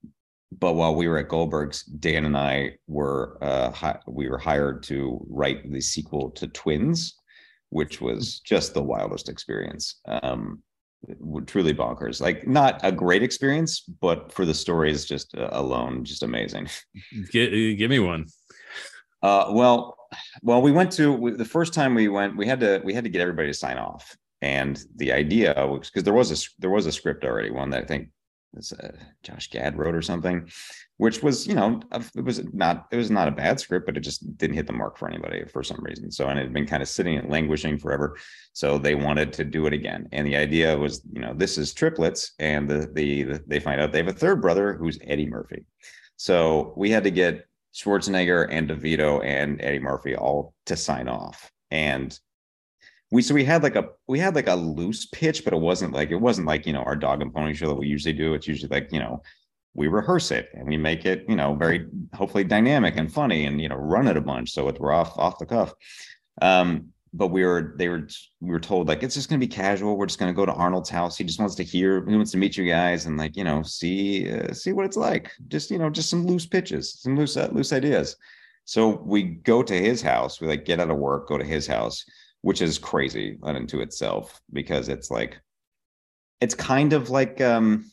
but 0.53 0.75
while 0.75 0.97
we 0.97 1.07
were 1.07 1.19
at 1.19 1.29
goldberg's 1.29 1.85
dan 1.85 2.25
and 2.25 2.37
i 2.37 2.73
were 2.89 3.39
uh 3.41 3.71
hi- 3.71 4.01
we 4.09 4.29
were 4.29 4.39
hired 4.39 4.83
to 4.83 5.25
write 5.31 5.71
the 5.71 5.81
sequel 5.81 6.31
to 6.33 6.49
twins 6.49 7.15
which 7.69 8.01
was 8.01 8.41
just 8.41 8.75
the 8.75 8.83
wildest 8.83 9.29
experience. 9.29 10.01
Um 10.07 10.63
truly 11.47 11.75
bonkers. 11.75 12.21
Like 12.21 12.47
not 12.47 12.81
a 12.83 12.93
great 12.93 13.23
experience, 13.23 13.81
but 13.81 14.33
for 14.33 14.45
the 14.45 14.55
stories 14.55 15.05
just 15.05 15.37
uh, 15.37 15.49
alone, 15.53 16.05
just 16.05 16.23
amazing. 16.23 16.69
Get, 17.33 17.51
give 17.51 17.91
me 17.91 17.99
one. 17.99 18.27
Uh, 19.23 19.51
well, 19.51 19.97
well, 20.43 20.63
we 20.63 20.73
went 20.73 20.93
to 20.93 21.13
we, 21.13 21.33
the 21.33 21.45
first 21.45 21.75
time 21.75 21.95
we 21.95 22.09
went, 22.09 22.37
we 22.37 22.47
had 22.47 22.61
to 22.61 22.81
we 22.85 22.95
had 22.95 23.05
to 23.05 23.11
get 23.11 23.21
everybody 23.21 23.49
to 23.49 23.55
sign 23.55 23.79
off, 23.79 24.17
and 24.43 24.83
the 24.97 25.13
idea 25.13 25.55
was 25.67 25.91
because 25.91 26.05
there 26.05 26.15
was 26.15 26.31
a 26.33 26.49
there 26.59 26.71
was 26.71 26.87
a 26.87 26.93
script 26.93 27.25
already, 27.25 27.51
one 27.51 27.71
that 27.71 27.83
I 27.85 27.87
think 27.87 28.09
was, 28.55 28.73
uh, 28.73 28.97
Josh 29.23 29.51
Gad 29.51 29.79
wrote 29.79 29.95
or 29.95 30.03
something, 30.03 30.51
which 30.97 31.23
was 31.23 31.47
you 31.47 31.55
know 31.55 31.81
it 32.17 32.25
was 32.25 32.43
not 32.53 32.87
it 32.91 32.97
was 32.97 33.11
not 33.11 33.29
a 33.29 33.33
bad 33.33 33.61
script, 33.61 33.87
but 33.87 33.97
it 33.97 34.01
just 34.01 34.37
didn't 34.37 34.57
hit 34.57 34.67
the 34.67 34.73
mark 34.73 34.99
for 34.99 35.09
anybody 35.09 35.45
for 35.47 35.63
some 35.63 35.83
reason. 35.83 36.11
So 36.11 36.29
and 36.29 36.39
it 36.39 36.43
had 36.43 36.53
been 36.53 36.67
kind 36.67 36.83
of 36.83 36.89
sitting 36.89 37.17
and 37.17 37.31
languishing 37.31 37.79
forever. 37.79 38.17
So 38.53 38.79
they 38.79 38.95
wanted 38.95 39.33
to 39.35 39.45
do 39.45 39.67
it 39.67 39.73
again, 39.73 40.09
and 40.13 40.27
the 40.27 40.37
idea 40.37 40.77
was 40.77 41.03
you 41.13 41.21
know 41.21 41.35
this 41.35 41.59
is 41.59 41.73
triplets, 41.73 42.33
and 42.39 42.69
the 42.69 42.91
the, 42.93 43.23
the 43.25 43.45
they 43.47 43.61
find 43.61 43.81
out 43.81 43.93
they 43.93 43.99
have 43.99 44.09
a 44.09 44.13
third 44.13 44.43
brother 44.43 44.75
who's 44.75 44.99
Eddie 45.05 45.29
Murphy. 45.29 45.65
So 46.17 46.75
we 46.77 46.91
had 46.91 47.05
to 47.05 47.11
get 47.11 47.47
Schwarzenegger 47.75 48.49
and 48.51 48.69
DeVito 48.69 49.25
and 49.25 49.61
Eddie 49.63 49.79
Murphy 49.79 50.17
all 50.17 50.55
to 50.67 50.77
sign 50.77 51.09
off. 51.09 51.51
And 51.71 52.19
we 53.11 53.23
so 53.23 53.35
we 53.35 53.45
had 53.45 53.63
like 53.63 53.77
a 53.77 53.89
we 54.07 54.19
had 54.19 54.35
like 54.35 54.49
a 54.49 54.55
loose 54.55 55.07
pitch, 55.07 55.45
but 55.45 55.53
it 55.53 55.61
wasn't 55.61 55.93
like 55.93 56.11
it 56.11 56.17
wasn't 56.17 56.47
like 56.47 56.67
you 56.67 56.73
know 56.73 56.83
our 56.83 56.97
dog 56.97 57.23
and 57.23 57.35
pony 57.35 57.55
show 57.55 57.69
that 57.69 57.75
we 57.75 57.87
usually 57.87 58.13
do. 58.13 58.35
It's 58.35 58.47
usually 58.47 58.69
like, 58.69 58.93
you 58.93 59.01
know, 59.01 59.23
we 59.75 59.89
rehearse 59.89 60.31
it 60.31 60.49
and 60.55 60.69
we 60.69 60.77
make 60.77 61.05
it, 61.05 61.25
you 61.29 61.37
know, 61.37 61.55
very 61.55 61.87
hopefully 62.15 62.45
dynamic 62.45 62.97
and 62.97 63.13
funny 63.13 63.47
and 63.47 63.61
you 63.61 63.69
know, 63.69 63.77
run 63.77 64.07
it 64.07 64.17
a 64.17 64.21
bunch. 64.21 64.53
So 64.53 64.69
it, 64.69 64.81
we're 64.81 64.93
off 64.93 65.19
off 65.19 65.39
the 65.39 65.47
cuff. 65.47 65.75
Um, 66.41 66.93
but 67.13 67.29
we 67.29 67.45
were 67.45 67.75
they 67.77 67.89
were 67.89 68.07
we 68.41 68.51
were 68.51 68.61
told 68.61 68.87
like 68.87 69.03
it's 69.03 69.17
just 69.17 69.29
gonna 69.29 69.41
be 69.41 69.49
casual. 69.49 69.97
We're 69.97 70.07
just 70.07 70.21
gonna 70.21 70.33
go 70.33 70.47
to 70.47 70.53
Arnold's 70.53 70.91
house. 70.91 71.17
He 71.19 71.25
just 71.25 71.41
wants 71.41 71.57
to 71.57 71.65
hear, 71.65 72.07
he 72.09 72.15
wants 72.15 72.31
to 72.31 72.39
meet 72.39 72.57
you 72.57 72.65
guys 72.69 73.07
and 73.07 73.19
like 73.19 73.37
you 73.37 73.43
know 73.43 73.63
see 73.63 74.31
uh, 74.31 74.53
see 74.53 74.73
what 74.73 74.85
it's 74.85 74.97
like. 74.97 75.33
Just 75.49 75.73
you 75.73 75.79
know 75.79 75.91
just 75.91 76.11
some 76.11 76.25
loose 76.25 76.47
pitches, 76.47 77.01
some 77.01 77.17
loose 77.17 77.37
uh, 77.37 77.49
loose 77.51 77.73
ideas. 77.73 78.15
So 78.67 79.03
we 79.05 79.25
go 79.25 79.65
to 79.65 79.75
his 79.75 80.01
house. 80.01 80.41
We 80.41 80.47
like 80.47 80.65
get 80.65 80.79
out 80.79 80.91
of 80.91 80.99
work, 80.99 81.27
go 81.27 81.37
to 81.37 81.45
his 81.45 81.67
house, 81.67 82.05
which 82.43 82.63
is 82.63 82.79
crazy 82.79 83.39
unto 83.43 83.81
itself 83.81 84.41
because 84.53 84.89
it's 84.89 85.11
like 85.11 85.41
it's 86.41 86.55
kind 86.55 86.93
of 86.93 87.11
like 87.11 87.41
um 87.41 87.85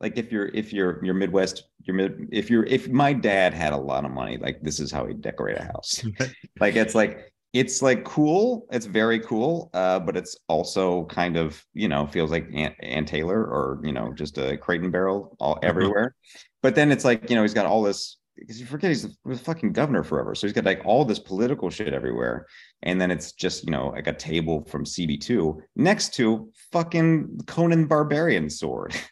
like 0.00 0.16
if 0.16 0.32
you're 0.32 0.48
if 0.48 0.72
you're 0.72 1.04
you're 1.04 1.14
Midwest, 1.14 1.64
you're 1.82 1.96
mid 1.96 2.28
if 2.32 2.48
you're 2.48 2.64
if 2.64 2.88
my 2.88 3.12
dad 3.12 3.52
had 3.52 3.72
a 3.72 3.76
lot 3.76 4.04
of 4.04 4.10
money, 4.10 4.38
like 4.38 4.62
this 4.62 4.80
is 4.80 4.90
how 4.90 5.06
he'd 5.06 5.20
decorate 5.20 5.58
a 5.58 5.64
house. 5.64 6.04
Like 6.60 6.76
it's 6.76 6.94
like 6.94 7.32
it's 7.52 7.82
like 7.82 8.04
cool 8.04 8.66
it's 8.70 8.86
very 8.86 9.18
cool 9.18 9.70
uh 9.74 9.98
but 9.98 10.16
it's 10.16 10.36
also 10.46 11.04
kind 11.06 11.36
of 11.36 11.64
you 11.74 11.88
know 11.88 12.06
feels 12.06 12.30
like 12.30 12.46
Aunt, 12.54 12.76
Aunt 12.80 13.08
taylor 13.08 13.42
or 13.42 13.80
you 13.82 13.92
know 13.92 14.12
just 14.12 14.38
a 14.38 14.56
crate 14.56 14.82
and 14.82 14.92
barrel 14.92 15.36
all 15.40 15.58
everywhere. 15.62 16.14
But 16.62 16.74
then 16.74 16.92
it's 16.92 17.04
like 17.04 17.28
you 17.28 17.36
know 17.36 17.42
he's 17.42 17.54
got 17.54 17.66
all 17.66 17.82
this 17.82 18.18
because 18.40 18.58
you 18.58 18.66
forget 18.66 18.90
he's 18.90 19.06
the, 19.24 19.36
fucking 19.36 19.72
governor 19.72 20.02
forever. 20.02 20.34
So 20.34 20.46
he's 20.46 20.54
got 20.54 20.64
like 20.64 20.82
all 20.84 21.04
this 21.04 21.18
political 21.18 21.70
shit 21.70 21.94
everywhere. 21.94 22.46
And 22.82 23.00
then 23.00 23.10
it's 23.10 23.32
just 23.32 23.64
you 23.64 23.70
know 23.70 23.88
like 23.88 24.06
a 24.06 24.12
table 24.12 24.64
from 24.64 24.84
cb2 24.84 25.58
next 25.76 26.14
to 26.14 26.50
fucking 26.72 27.40
conan 27.46 27.86
barbarian 27.86 28.50
sword. 28.50 28.94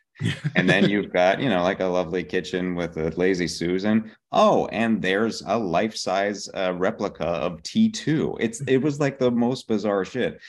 And 0.57 0.69
then 0.69 0.91
you've 0.91 1.13
got 1.13 1.41
you 1.41 1.49
know 1.49 1.63
like 1.63 1.79
a 1.79 1.85
lovely 1.85 2.25
kitchen 2.25 2.75
with 2.75 2.97
a 2.97 3.11
lazy 3.11 3.47
susan. 3.47 4.11
Oh 4.33 4.67
and 4.73 5.01
there's 5.01 5.43
a 5.47 5.57
life-size 5.57 6.49
uh, 6.57 6.75
replica 6.75 7.25
of 7.25 7.63
t2 7.63 8.37
it's 8.41 8.61
it 8.63 8.79
was 8.79 8.99
like 8.99 9.21
the 9.21 9.31
most 9.31 9.69
bizarre 9.69 10.05
shit. 10.05 10.41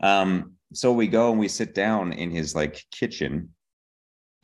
Um 0.00 0.52
so 0.72 0.92
we 0.92 1.08
go 1.08 1.32
and 1.32 1.40
we 1.40 1.48
sit 1.48 1.74
down 1.74 2.12
in 2.12 2.30
his 2.30 2.54
like 2.54 2.84
kitchen. 2.92 3.48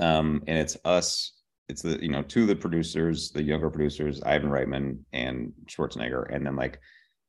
Um 0.00 0.42
and 0.48 0.58
it's 0.58 0.76
us 0.84 1.41
it's 1.68 1.82
the 1.82 2.02
you 2.02 2.08
know 2.08 2.22
two 2.22 2.42
of 2.42 2.48
the 2.48 2.56
producers 2.56 3.30
the 3.30 3.42
younger 3.42 3.70
producers 3.70 4.22
ivan 4.24 4.50
reitman 4.50 4.98
and 5.12 5.52
schwarzenegger 5.66 6.32
and 6.34 6.44
then 6.44 6.56
like 6.56 6.78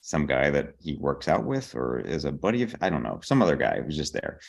some 0.01 0.25
guy 0.25 0.49
that 0.49 0.73
he 0.81 0.97
works 0.97 1.27
out 1.29 1.45
with 1.45 1.73
or 1.75 1.99
is 1.99 2.25
a 2.25 2.31
buddy 2.31 2.61
of 2.61 2.75
i 2.81 2.89
don't 2.89 3.03
know 3.03 3.19
some 3.23 3.41
other 3.41 3.55
guy 3.55 3.81
who's 3.81 3.97
just 3.97 4.13
there. 4.13 4.39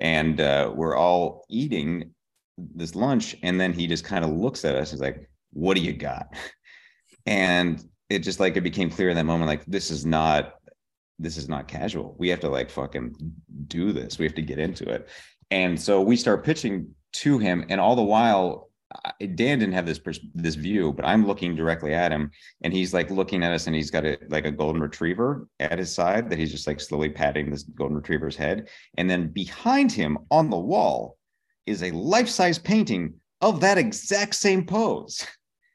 And 0.00 0.40
uh, 0.40 0.72
we're 0.74 0.96
all 0.96 1.46
eating 1.48 2.10
this 2.58 2.96
lunch 2.96 3.36
and 3.44 3.60
then 3.60 3.72
he 3.72 3.86
just 3.86 4.04
kind 4.04 4.24
of 4.24 4.32
looks 4.32 4.64
at 4.64 4.74
us 4.74 4.90
he's 4.90 5.00
like 5.00 5.30
what 5.54 5.76
do 5.76 5.82
you 5.82 5.92
got? 5.92 6.34
And 7.26 7.82
it 8.10 8.18
just 8.18 8.38
like 8.38 8.56
it 8.58 8.60
became 8.60 8.90
clear 8.90 9.08
in 9.08 9.16
that 9.16 9.24
moment 9.24 9.48
like 9.48 9.64
this 9.64 9.90
is 9.90 10.04
not 10.04 10.56
this 11.18 11.38
is 11.38 11.48
not 11.48 11.68
casual. 11.68 12.14
We 12.18 12.28
have 12.28 12.40
to 12.40 12.50
like 12.50 12.68
fucking 12.68 13.14
do 13.66 13.92
this. 13.92 14.18
We 14.18 14.26
have 14.26 14.34
to 14.34 14.42
get 14.42 14.58
into 14.58 14.86
it. 14.90 15.08
And 15.50 15.80
so 15.80 16.02
we 16.02 16.16
start 16.16 16.44
pitching 16.44 16.88
to 17.12 17.38
him 17.38 17.64
and 17.70 17.80
all 17.80 17.96
the 17.96 18.02
while 18.02 18.68
dan 19.20 19.58
didn't 19.58 19.72
have 19.72 19.86
this 19.86 20.00
this 20.34 20.54
view 20.54 20.92
but 20.92 21.04
i'm 21.04 21.26
looking 21.26 21.54
directly 21.54 21.94
at 21.94 22.12
him 22.12 22.30
and 22.62 22.72
he's 22.72 22.94
like 22.94 23.10
looking 23.10 23.42
at 23.42 23.52
us 23.52 23.66
and 23.66 23.74
he's 23.74 23.90
got 23.90 24.04
a 24.04 24.18
like 24.28 24.44
a 24.44 24.50
golden 24.50 24.80
retriever 24.80 25.48
at 25.60 25.78
his 25.78 25.92
side 25.92 26.30
that 26.30 26.38
he's 26.38 26.52
just 26.52 26.66
like 26.66 26.80
slowly 26.80 27.08
patting 27.08 27.50
this 27.50 27.62
golden 27.62 27.96
retriever's 27.96 28.36
head 28.36 28.68
and 28.96 29.08
then 29.08 29.28
behind 29.28 29.90
him 29.90 30.18
on 30.30 30.50
the 30.50 30.58
wall 30.58 31.16
is 31.66 31.82
a 31.82 31.90
life-size 31.92 32.58
painting 32.58 33.14
of 33.40 33.60
that 33.60 33.78
exact 33.78 34.34
same 34.34 34.64
pose 34.64 35.26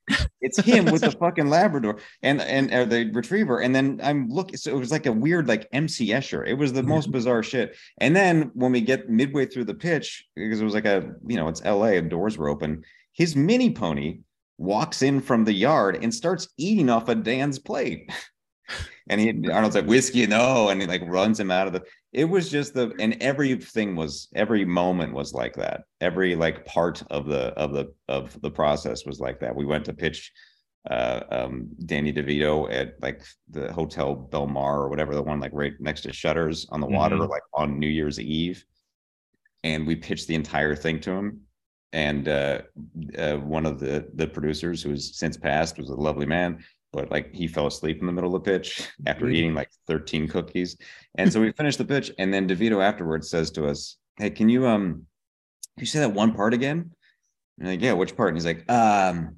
it's 0.41 0.57
him 0.57 0.85
with 0.85 1.01
the 1.01 1.11
fucking 1.11 1.49
Labrador 1.49 1.99
and 2.23 2.41
and 2.41 2.73
uh, 2.73 2.85
the 2.85 3.11
retriever. 3.11 3.59
And 3.59 3.75
then 3.75 3.99
I'm 4.03 4.29
looking, 4.29 4.57
so 4.57 4.71
it 4.71 4.79
was 4.79 4.91
like 4.91 5.05
a 5.05 5.11
weird 5.11 5.47
like 5.47 5.67
MC 5.71 6.07
Escher. 6.07 6.47
It 6.47 6.55
was 6.55 6.73
the 6.73 6.83
most 6.83 7.11
bizarre 7.11 7.43
shit. 7.43 7.75
And 7.99 8.15
then 8.15 8.51
when 8.53 8.71
we 8.71 8.81
get 8.81 9.09
midway 9.09 9.45
through 9.45 9.65
the 9.65 9.73
pitch, 9.73 10.25
because 10.35 10.61
it 10.61 10.65
was 10.65 10.73
like 10.73 10.85
a 10.85 11.13
you 11.27 11.35
know 11.35 11.47
it's 11.47 11.61
L.A. 11.63 11.97
and 11.97 12.09
doors 12.09 12.37
were 12.37 12.49
open, 12.49 12.83
his 13.19 13.35
mini 13.35 13.69
pony 13.71 14.21
walks 14.57 15.01
in 15.03 15.21
from 15.21 15.43
the 15.45 15.53
yard 15.53 15.99
and 16.03 16.13
starts 16.13 16.47
eating 16.57 16.89
off 16.89 17.07
of 17.09 17.23
Dan's 17.23 17.59
plate. 17.59 18.09
and 19.09 19.21
he 19.21 19.49
Arnold's 19.51 19.75
like 19.75 19.85
whiskey 19.85 20.25
no, 20.25 20.69
and 20.69 20.81
he 20.81 20.87
like 20.87 21.01
runs 21.05 21.39
him 21.39 21.51
out 21.51 21.67
of 21.67 21.73
the. 21.73 21.83
It 22.13 22.25
was 22.25 22.49
just 22.49 22.73
the 22.73 22.93
and 22.99 23.15
everything 23.21 23.95
was 23.95 24.29
every 24.35 24.65
moment 24.65 25.13
was 25.13 25.33
like 25.33 25.53
that. 25.55 25.81
Every 26.01 26.35
like 26.35 26.65
part 26.65 27.03
of 27.11 27.25
the 27.27 27.47
of 27.63 27.73
the 27.73 27.93
of 28.07 28.39
the 28.41 28.49
process 28.51 29.05
was 29.05 29.19
like 29.19 29.39
that. 29.41 29.55
We 29.55 29.65
went 29.65 29.85
to 29.85 29.93
pitch 29.93 30.31
uh 30.89 31.21
um 31.29 31.67
Danny 31.85 32.13
DeVito 32.13 32.71
at 32.73 32.93
like 33.01 33.21
the 33.49 33.71
Hotel 33.73 34.15
Belmar 34.31 34.77
or 34.77 34.89
whatever 34.89 35.13
the 35.13 35.21
one 35.21 35.41
like 35.41 35.51
right 35.53 35.73
next 35.79 36.01
to 36.01 36.13
Shutters 36.13 36.65
on 36.69 36.79
the 36.79 36.87
water 36.87 37.17
Mhm. 37.17 37.29
like 37.29 37.43
on 37.53 37.79
New 37.79 37.89
Year's 37.89 38.17
Eve, 38.19 38.63
and 39.65 39.85
we 39.85 39.95
pitched 39.97 40.27
the 40.27 40.35
entire 40.35 40.75
thing 40.75 41.01
to 41.01 41.11
him. 41.11 41.41
And 41.91 42.27
uh, 42.27 42.61
uh, 43.17 43.37
one 43.37 43.65
of 43.65 43.79
the 43.79 44.07
the 44.13 44.27
producers, 44.27 44.83
who 44.83 44.91
has 44.91 45.17
since 45.17 45.37
passed, 45.37 45.77
was 45.77 45.89
a 45.89 45.95
lovely 45.95 46.25
man 46.25 46.63
but 46.91 47.11
like 47.11 47.33
he 47.33 47.47
fell 47.47 47.67
asleep 47.67 47.99
in 47.99 48.07
the 48.07 48.11
middle 48.11 48.35
of 48.35 48.43
the 48.43 48.51
pitch 48.51 48.87
after 49.05 49.25
Mhm. 49.25 49.33
eating 49.35 49.53
like 49.53 49.69
13 49.87 50.27
cookies. 50.27 50.75
And 51.15 51.31
so 51.31 51.39
we 51.39 51.51
finished 51.57 51.77
the 51.77 51.85
pitch, 51.85 52.11
and 52.17 52.33
then 52.33 52.47
DeVito 52.47 52.83
afterwards 52.83 53.29
says 53.29 53.51
to 53.51 53.67
us, 53.67 53.97
Hey, 54.17 54.29
can 54.31 54.49
you 54.49 54.65
um 54.67 55.05
can 55.77 55.83
you 55.83 55.85
say 55.85 55.99
that 55.99 56.13
one 56.13 56.33
part 56.33 56.53
again? 56.53 56.91
And 57.59 57.67
like, 57.69 57.81
yeah, 57.81 57.93
which 57.93 58.15
part? 58.17 58.29
And 58.29 58.37
he's 58.37 58.45
like, 58.45 58.69
um, 58.71 59.37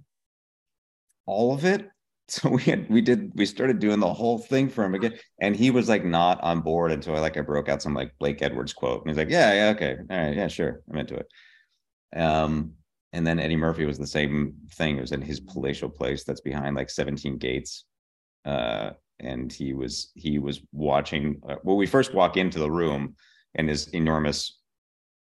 all 1.25 1.53
of 1.53 1.65
it. 1.65 1.87
So 2.31 2.47
we 2.47 2.61
had 2.61 2.89
we 2.89 3.01
did 3.01 3.33
we 3.35 3.45
started 3.45 3.79
doing 3.79 3.99
the 3.99 4.13
whole 4.13 4.37
thing 4.39 4.69
for 4.69 4.85
him 4.85 4.95
again. 4.95 5.19
And 5.41 5.53
he 5.53 5.69
was 5.69 5.89
like 5.89 6.05
not 6.05 6.39
on 6.41 6.61
board 6.61 6.93
until 6.93 7.13
I 7.13 7.19
like 7.19 7.35
I 7.35 7.41
broke 7.41 7.67
out 7.67 7.81
some 7.81 7.93
like 7.93 8.13
Blake 8.19 8.41
Edwards 8.41 8.71
quote. 8.71 9.01
And 9.01 9.09
he's 9.09 9.17
like, 9.17 9.29
Yeah, 9.29 9.51
yeah, 9.53 9.69
okay. 9.75 9.97
All 10.09 10.17
right, 10.17 10.33
yeah, 10.37 10.47
sure. 10.47 10.81
I'm 10.89 10.97
into 10.97 11.15
it. 11.15 11.27
Um, 12.15 12.73
and 13.13 13.25
then 13.27 13.39
Eddie 13.39 13.57
Murphy 13.57 13.85
was 13.85 13.97
the 13.97 14.07
same 14.07 14.55
thing. 14.73 14.97
It 14.97 15.01
was 15.01 15.11
in 15.11 15.21
his 15.21 15.39
palatial 15.39 15.89
place 15.89 16.23
that's 16.23 16.41
behind 16.41 16.75
like 16.75 16.89
17 16.89 17.37
gates. 17.37 17.85
Uh, 18.45 18.91
and 19.19 19.51
he 19.51 19.73
was 19.73 20.11
he 20.15 20.39
was 20.39 20.61
watching. 20.71 21.39
Uh, 21.47 21.55
well, 21.63 21.75
we 21.77 21.85
first 21.85 22.13
walk 22.13 22.37
into 22.37 22.57
the 22.59 22.71
room 22.71 23.15
and 23.53 23.69
his 23.69 23.87
enormous, 23.89 24.59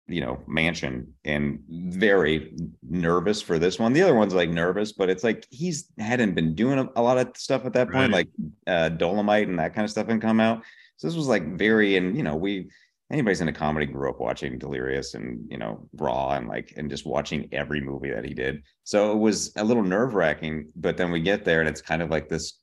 you 0.09 0.21
know, 0.21 0.43
mansion, 0.49 1.15
and 1.25 1.61
very 1.69 2.57
nervous 2.83 3.41
for 3.41 3.59
this 3.59 3.79
one. 3.79 3.93
The 3.93 4.03
other 4.03 4.15
one's 4.17 4.35
like 4.35 4.51
nervous, 4.51 4.93
but 4.93 5.11
it's 5.11 5.23
like 5.23 5.47
he's 5.51 5.91
hadn't 5.99 6.35
been 6.35 6.55
doing 6.57 6.79
a, 6.81 6.89
a 6.97 7.03
lot 7.03 7.19
of 7.19 7.37
stuff 7.37 7.65
at 7.67 7.73
that 7.75 7.87
point, 7.91 8.13
Right. 8.13 8.27
like 8.27 8.29
uh, 8.67 8.91
Dolemite 8.97 9.45
and 9.49 9.59
that 9.61 9.75
kind 9.75 9.85
of 9.85 9.91
stuff, 9.91 10.09
and 10.09 10.21
come 10.21 10.41
out. 10.41 10.65
So 10.97 11.07
this 11.07 11.17
was 11.17 11.29
like 11.29 11.57
very, 11.57 11.97
and 11.97 12.17
you 12.17 12.23
know, 12.25 12.35
we 12.35 12.71
anybody's 13.11 13.41
in 13.41 13.49
a 13.49 13.53
comedy 13.53 13.87
grew 13.87 14.11
up 14.11 14.21
watching 14.21 14.59
Delirious 14.59 15.15
and 15.15 15.45
you 15.51 15.59
know 15.59 15.89
Raw 15.97 16.33
and 16.33 16.49
like 16.49 16.73
and 16.77 16.91
just 16.91 17.07
watching 17.07 17.49
every 17.53 17.81
movie 17.81 18.11
that 18.11 18.25
he 18.25 18.35
did. 18.35 18.63
So 18.85 19.13
it 19.13 19.19
was 19.19 19.53
a 19.57 19.65
little 19.65 19.83
nerve 19.83 20.15
wracking. 20.15 20.69
But 20.77 20.97
then 20.97 21.11
we 21.11 21.21
get 21.21 21.45
there 21.45 21.61
and 21.61 21.69
it's 21.69 21.83
kind 21.83 22.03
of 22.03 22.11
like 22.11 22.29
this. 22.29 22.59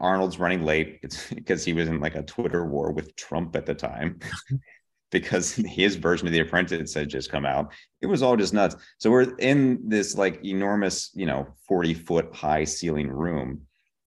Arnold's 0.00 0.38
running 0.38 0.64
late. 0.64 1.00
It's 1.02 1.28
because 1.34 1.64
he 1.64 1.72
was 1.72 1.88
in 1.88 2.00
like 2.00 2.14
a 2.14 2.22
Twitter 2.22 2.64
war 2.64 2.92
with 2.92 3.14
Trump 3.16 3.56
at 3.56 3.66
the 3.66 3.74
time. 3.74 4.20
because 5.10 5.54
his 5.54 5.96
version 5.96 6.26
of 6.26 6.32
The 6.32 6.40
Apprentice 6.40 6.94
had 6.94 7.08
just 7.08 7.30
come 7.30 7.44
out. 7.44 7.72
It 8.00 8.06
was 8.06 8.22
all 8.22 8.36
just 8.36 8.54
nuts. 8.54 8.76
So 8.98 9.10
we're 9.10 9.34
in 9.38 9.80
this 9.88 10.16
like 10.16 10.44
enormous, 10.44 11.10
you 11.14 11.26
know, 11.26 11.48
40 11.68 11.94
foot 11.94 12.34
high 12.34 12.64
ceiling 12.64 13.08
room 13.08 13.62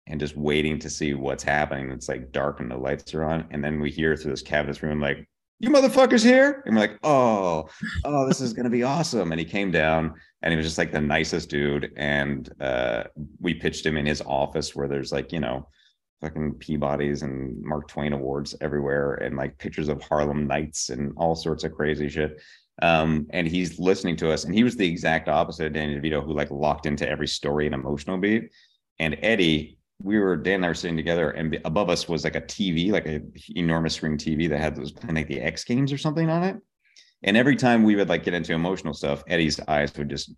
and 0.07 0.21
just 0.21 0.37
waiting 0.37 0.79
to 0.81 0.91
see 0.91 1.15
what's 1.15 1.43
happening. 1.43 1.91
It's 1.91 2.09
like 2.09 2.33
dark 2.33 2.61
and 2.61 2.71
the 2.71 2.77
lights 2.77 3.15
are 3.15 3.25
on. 3.25 3.47
And 3.51 3.65
then 3.65 3.81
we 3.81 3.91
hear 3.91 4.17
through 4.17 4.33
this 4.33 4.43
cabinets 4.43 4.83
room, 4.83 5.01
like, 5.01 5.29
you 5.61 5.71
motherfuckers 5.71 6.25
here? 6.25 6.63
And 6.67 6.75
we're 6.75 6.81
like, 6.81 6.99
oh, 7.05 7.69
oh, 8.05 8.27
this 8.27 8.41
is 8.41 8.53
gonna 8.53 8.71
be 8.71 8.83
awesome. 8.83 9.31
And 9.31 9.39
he 9.39 9.45
came 9.45 9.71
down 9.71 10.15
and 10.43 10.53
he 10.53 10.57
was 10.57 10.67
just 10.67 10.79
like 10.79 10.91
the 10.91 11.01
nicest 11.01 11.51
dude. 11.51 11.93
And 11.97 12.51
uh, 12.61 13.05
we 13.39 13.55
pitched 13.55 13.87
him 13.87 13.97
in 13.97 14.07
his 14.07 14.23
office 14.23 14.75
where 14.75 14.89
there's 14.89 15.13
like, 15.13 15.33
you 15.33 15.41
know, 15.41 15.69
fucking 16.21 16.55
Peabodys 16.55 17.23
and 17.23 17.63
Mark 17.63 17.89
Twain 17.89 18.13
awards 18.13 18.55
everywhere 18.61 19.15
and 19.15 19.37
like 19.37 19.59
pictures 19.59 19.89
of 19.89 20.03
Harlem 20.03 20.47
Nights 20.47 20.91
and 20.91 21.13
all 21.17 21.37
sorts 21.37 21.65
of 21.65 21.75
crazy 21.75 22.09
shit. 22.09 22.41
Um, 22.83 23.27
and 23.31 23.47
he's 23.47 23.79
listening 23.79 24.17
to 24.17 24.33
us, 24.33 24.45
and 24.45 24.55
he 24.55 24.65
was 24.65 24.77
the 24.77 24.89
exact 24.89 25.29
opposite 25.29 25.67
of 25.67 25.73
Danny 25.75 26.01
DeVito, 26.01 26.25
who 26.25 26.33
like 26.33 26.51
locked 26.51 26.87
into 26.87 27.09
every 27.09 27.29
story 27.29 27.67
and 27.67 27.75
emotional 27.75 28.17
beat. 28.17 28.51
And 28.99 29.19
Eddie, 29.21 29.79
we 30.03 30.19
were 30.19 30.37
Dan 30.37 30.57
and 30.57 30.65
I 30.65 30.69
were 30.69 30.75
sitting 30.75 30.97
together, 30.97 31.31
and 31.31 31.59
above 31.65 31.91
us 31.91 32.09
was 32.09 32.25
like 32.25 32.37
a 32.37 32.41
TV, 32.41 32.91
like 32.91 33.07
a 33.07 33.21
enormous 33.55 33.95
screen 33.95 34.17
TV 34.17 34.49
that 34.49 34.59
had 34.61 34.77
those 34.77 34.93
playing 34.93 35.17
like 35.17 35.29
the 35.29 35.41
X 35.41 35.65
Games 35.65 35.93
or 35.93 35.99
something 35.99 36.29
on 36.31 36.43
it. 36.45 36.57
And 37.23 37.37
every 37.37 37.55
time 37.57 37.83
we 37.85 37.97
would 37.97 38.09
like 38.09 38.25
get 38.25 38.33
into 38.35 38.55
emotional 38.55 38.95
stuff, 38.95 39.23
Eddie's 39.29 39.61
eyes 39.69 39.93
would 39.99 40.09
just 40.09 40.33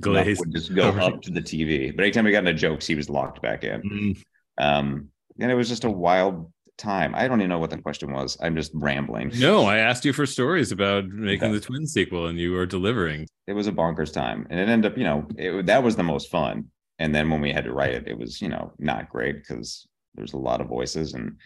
Glazed. 0.00 0.40
would 0.40 0.52
just 0.52 0.74
go 0.74 0.88
up 0.90 1.22
to 1.22 1.30
the 1.30 1.40
TV. 1.42 1.94
But 1.94 2.02
anytime 2.02 2.24
we 2.24 2.32
got 2.32 2.38
into 2.46 2.54
jokes, 2.54 2.86
he 2.86 2.94
was 2.96 3.08
locked 3.08 3.40
back 3.42 3.62
in. 3.64 3.80
Mm. 3.82 4.22
Um, 4.58 5.08
and 5.38 5.50
it 5.50 5.54
was 5.54 5.68
just 5.68 5.84
a 5.84 5.90
wild 5.90 6.52
time. 6.76 7.14
I 7.14 7.28
don't 7.28 7.40
even 7.40 7.48
know 7.50 7.58
what 7.60 7.70
the 7.70 7.78
question 7.78 8.12
was. 8.12 8.36
I'm 8.42 8.56
just 8.56 8.72
rambling. 8.74 9.30
No, 9.38 9.64
I 9.66 9.78
asked 9.78 10.04
you 10.04 10.12
for 10.12 10.26
stories 10.26 10.72
about 10.72 11.06
making 11.06 11.44
Okay. 11.50 11.54
the 11.54 11.60
twin 11.60 11.86
sequel, 11.86 12.26
and 12.26 12.38
you 12.38 12.52
were 12.52 12.66
delivering. 12.66 13.26
it 13.46 13.52
was 13.52 13.66
a 13.68 13.72
bonkers 13.72 14.12
time, 14.12 14.46
and 14.50 14.58
it 14.58 14.68
ended 14.68 14.90
up, 14.92 14.98
you 14.98 15.04
know, 15.04 15.26
it, 15.36 15.66
that 15.66 15.82
was 15.82 15.94
the 15.96 16.02
most 16.02 16.30
fun. 16.30 16.66
And 17.00 17.12
then 17.14 17.30
when 17.30 17.40
we 17.40 17.52
had 17.52 17.64
to 17.64 17.72
write 17.72 17.94
it, 17.94 18.06
it 18.06 18.16
was, 18.16 18.40
you 18.40 18.48
know, 18.48 18.72
not 18.78 19.08
great 19.10 19.36
because 19.36 19.88
there's 20.14 20.34
a 20.34 20.38
lot 20.38 20.60
of 20.60 20.68
voices, 20.68 21.14
and 21.14 21.36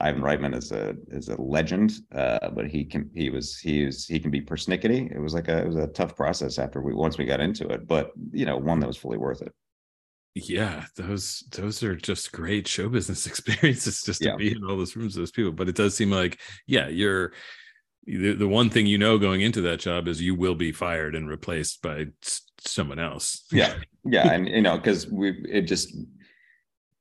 Ivan 0.00 0.22
Reitman 0.22 0.56
is 0.56 0.72
a 0.72 0.96
is 1.08 1.28
a 1.28 1.40
legend, 1.40 1.92
uh, 2.12 2.50
but 2.50 2.66
he 2.68 2.84
can 2.84 3.10
he 3.14 3.30
was 3.30 3.58
he 3.58 3.84
was 3.84 4.06
he 4.06 4.18
can 4.18 4.30
be 4.32 4.40
persnickety. 4.40 5.14
It 5.14 5.20
was 5.20 5.34
like 5.34 5.48
a 5.48 5.58
it 5.58 5.66
was 5.66 5.76
a 5.76 5.86
tough 5.88 6.16
process 6.16 6.58
after 6.58 6.80
we 6.82 6.94
once 6.94 7.18
we 7.18 7.24
got 7.26 7.40
into 7.40 7.68
it, 7.68 7.86
but 7.86 8.10
you 8.32 8.46
know, 8.46 8.56
one 8.56 8.80
that 8.80 8.88
was 8.88 8.96
fully 8.96 9.18
worth 9.18 9.42
it. 9.42 9.52
Yeah, 10.34 10.86
those 10.96 11.44
those 11.52 11.82
are 11.84 11.94
just 11.94 12.32
great 12.32 12.66
show 12.66 12.88
business 12.88 13.26
experiences 13.28 14.02
just 14.02 14.22
to 14.22 14.30
Yeah. 14.30 14.36
be 14.36 14.52
in 14.52 14.64
all 14.64 14.76
those 14.76 14.96
rooms 14.96 15.14
with 15.14 15.22
those 15.22 15.30
people. 15.30 15.52
But 15.52 15.68
it 15.68 15.76
does 15.76 15.96
seem 15.96 16.10
like, 16.10 16.40
yeah, 16.66 16.88
you're 16.88 17.32
the, 18.06 18.34
the 18.34 18.48
one 18.48 18.70
thing 18.70 18.86
you 18.86 18.98
know 18.98 19.18
going 19.18 19.40
into 19.40 19.60
that 19.62 19.80
job 19.80 20.08
is 20.08 20.20
you 20.20 20.34
will 20.34 20.54
be 20.54 20.72
fired 20.72 21.14
and 21.14 21.28
replaced 21.28 21.82
by 21.82 22.06
someone 22.58 22.98
else. 22.98 23.44
Yeah, 23.50 23.74
yeah, 24.04 24.32
and 24.32 24.48
you 24.48 24.62
know, 24.62 24.76
because 24.76 25.06
we 25.06 25.30
it 25.48 25.62
just 25.62 25.96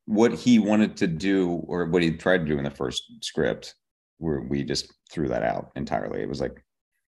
what 0.06 0.34
he 0.34 0.60
wanted 0.60 0.98
to 0.98 1.08
do 1.08 1.64
or 1.68 1.86
what 1.86 2.04
he 2.04 2.12
tried 2.12 2.40
to 2.40 2.46
do 2.46 2.58
in 2.58 2.64
the 2.64 2.70
first 2.70 3.04
script, 3.22 3.76
where 4.18 4.42
we 4.42 4.64
just 4.64 4.94
threw 5.12 5.28
that 5.28 5.44
out 5.44 5.72
entirely. 5.76 6.22
It 6.22 6.30
was 6.30 6.42
like 6.42 6.64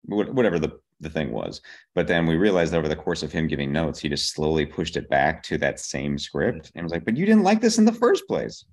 whatever 0.05 0.59
the 0.59 0.79
the 1.00 1.11
thing 1.11 1.33
was, 1.33 1.61
but 1.94 2.07
then 2.07 2.26
we 2.26 2.37
realized 2.37 2.74
over 2.74 2.87
the 2.87 2.96
course 2.96 3.22
of 3.22 3.33
him 3.33 3.48
giving 3.48 3.72
notes, 3.72 3.98
he 3.98 4.09
just 4.09 4.35
slowly 4.35 4.66
pushed 4.66 4.96
it 4.96 5.09
back 5.09 5.42
to 5.44 5.57
that 5.59 5.81
same 5.81 6.18
script 6.18 6.70
and 6.74 6.85
was 6.85 6.92
like, 6.92 7.05
"But 7.05 7.16
you 7.16 7.26
didn't 7.26 7.42
like 7.42 7.61
this 7.61 7.79
in 7.79 7.87
the 7.87 7.92
first 7.92 8.26
place." 8.29 8.64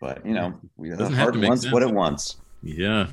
But 0.00 0.24
you 0.26 0.34
know, 0.34 0.60
we, 0.76 0.90
the 0.90 1.08
heart 1.08 1.36
wants 1.36 1.70
what 1.72 1.82
it 1.82 1.90
wants. 1.90 2.36
Yeah. 2.62 3.06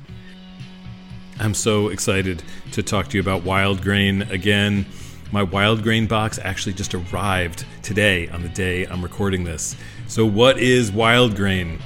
I'm 1.38 1.52
so 1.52 1.88
excited 1.88 2.42
to 2.72 2.82
talk 2.82 3.08
to 3.08 3.16
you 3.16 3.20
about 3.20 3.44
Wild 3.44 3.82
Grain 3.82 4.22
again. 4.22 4.86
My 5.32 5.42
Wild 5.42 5.82
Grain 5.82 6.06
box 6.06 6.38
actually 6.42 6.72
just 6.72 6.94
arrived 6.94 7.66
today 7.82 8.28
on 8.28 8.42
the 8.42 8.48
day 8.48 8.86
I'm 8.86 9.02
recording 9.02 9.44
this. 9.44 9.76
So, 10.08 10.24
what 10.24 10.58
is 10.58 10.90
Wild 10.90 11.36
Grain? 11.36 11.78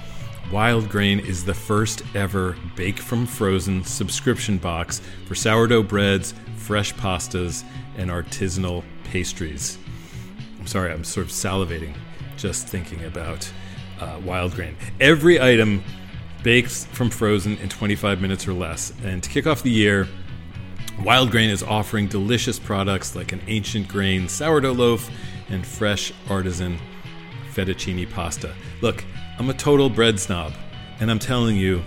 Wild 0.53 0.89
Grain 0.89 1.19
is 1.19 1.45
the 1.45 1.55
first 1.55 2.05
ever 2.15 2.57
bake 2.77 2.99
from 2.99 3.27
frozen 3.27 3.83
subscription 3.83 4.57
box 4.57 5.01
for 5.27 5.35
sourdough 5.35 5.83
breads, 5.83 6.33
fresh 6.57 6.95
pastas, 6.95 7.65
and 7.97 8.09
artisanal 8.09 8.85
pastries. 9.03 9.79
I'm 10.61 10.67
sorry, 10.69 10.93
I'm 10.93 11.03
sort 11.03 11.27
of 11.27 11.33
salivating 11.33 11.95
just 12.37 12.69
thinking 12.69 13.05
about 13.05 13.51
uh, 14.01 14.21
wild 14.25 14.55
grain. 14.55 14.77
Every 15.01 15.41
item 15.41 15.83
baked 16.43 16.71
from 16.71 17.11
frozen 17.11 17.57
in 17.59 17.69
25 17.69 18.21
minutes 18.21 18.49
or 18.49 18.53
less. 18.53 18.93
And 19.05 19.23
to 19.23 19.31
kick 19.31 19.47
off 19.47 19.63
the 19.63 19.71
year, 19.71 20.09
Wild 21.05 21.31
Grain 21.31 21.51
is 21.51 21.63
offering 21.63 22.07
delicious 22.07 22.59
products 22.59 23.17
like 23.17 23.33
an 23.33 23.41
ancient 23.47 23.89
grain 23.89 24.29
sourdough 24.29 24.73
loaf 24.73 25.11
and 25.49 25.67
fresh 25.67 26.13
artisan 26.29 26.79
fettuccine 27.53 28.09
pasta. 28.11 28.55
Look, 28.81 29.05
I'm 29.39 29.49
a 29.51 29.55
total 29.55 29.89
bread 29.89 30.21
snob, 30.21 30.53
and 31.01 31.11
I'm 31.11 31.19
telling 31.19 31.57
you, 31.57 31.83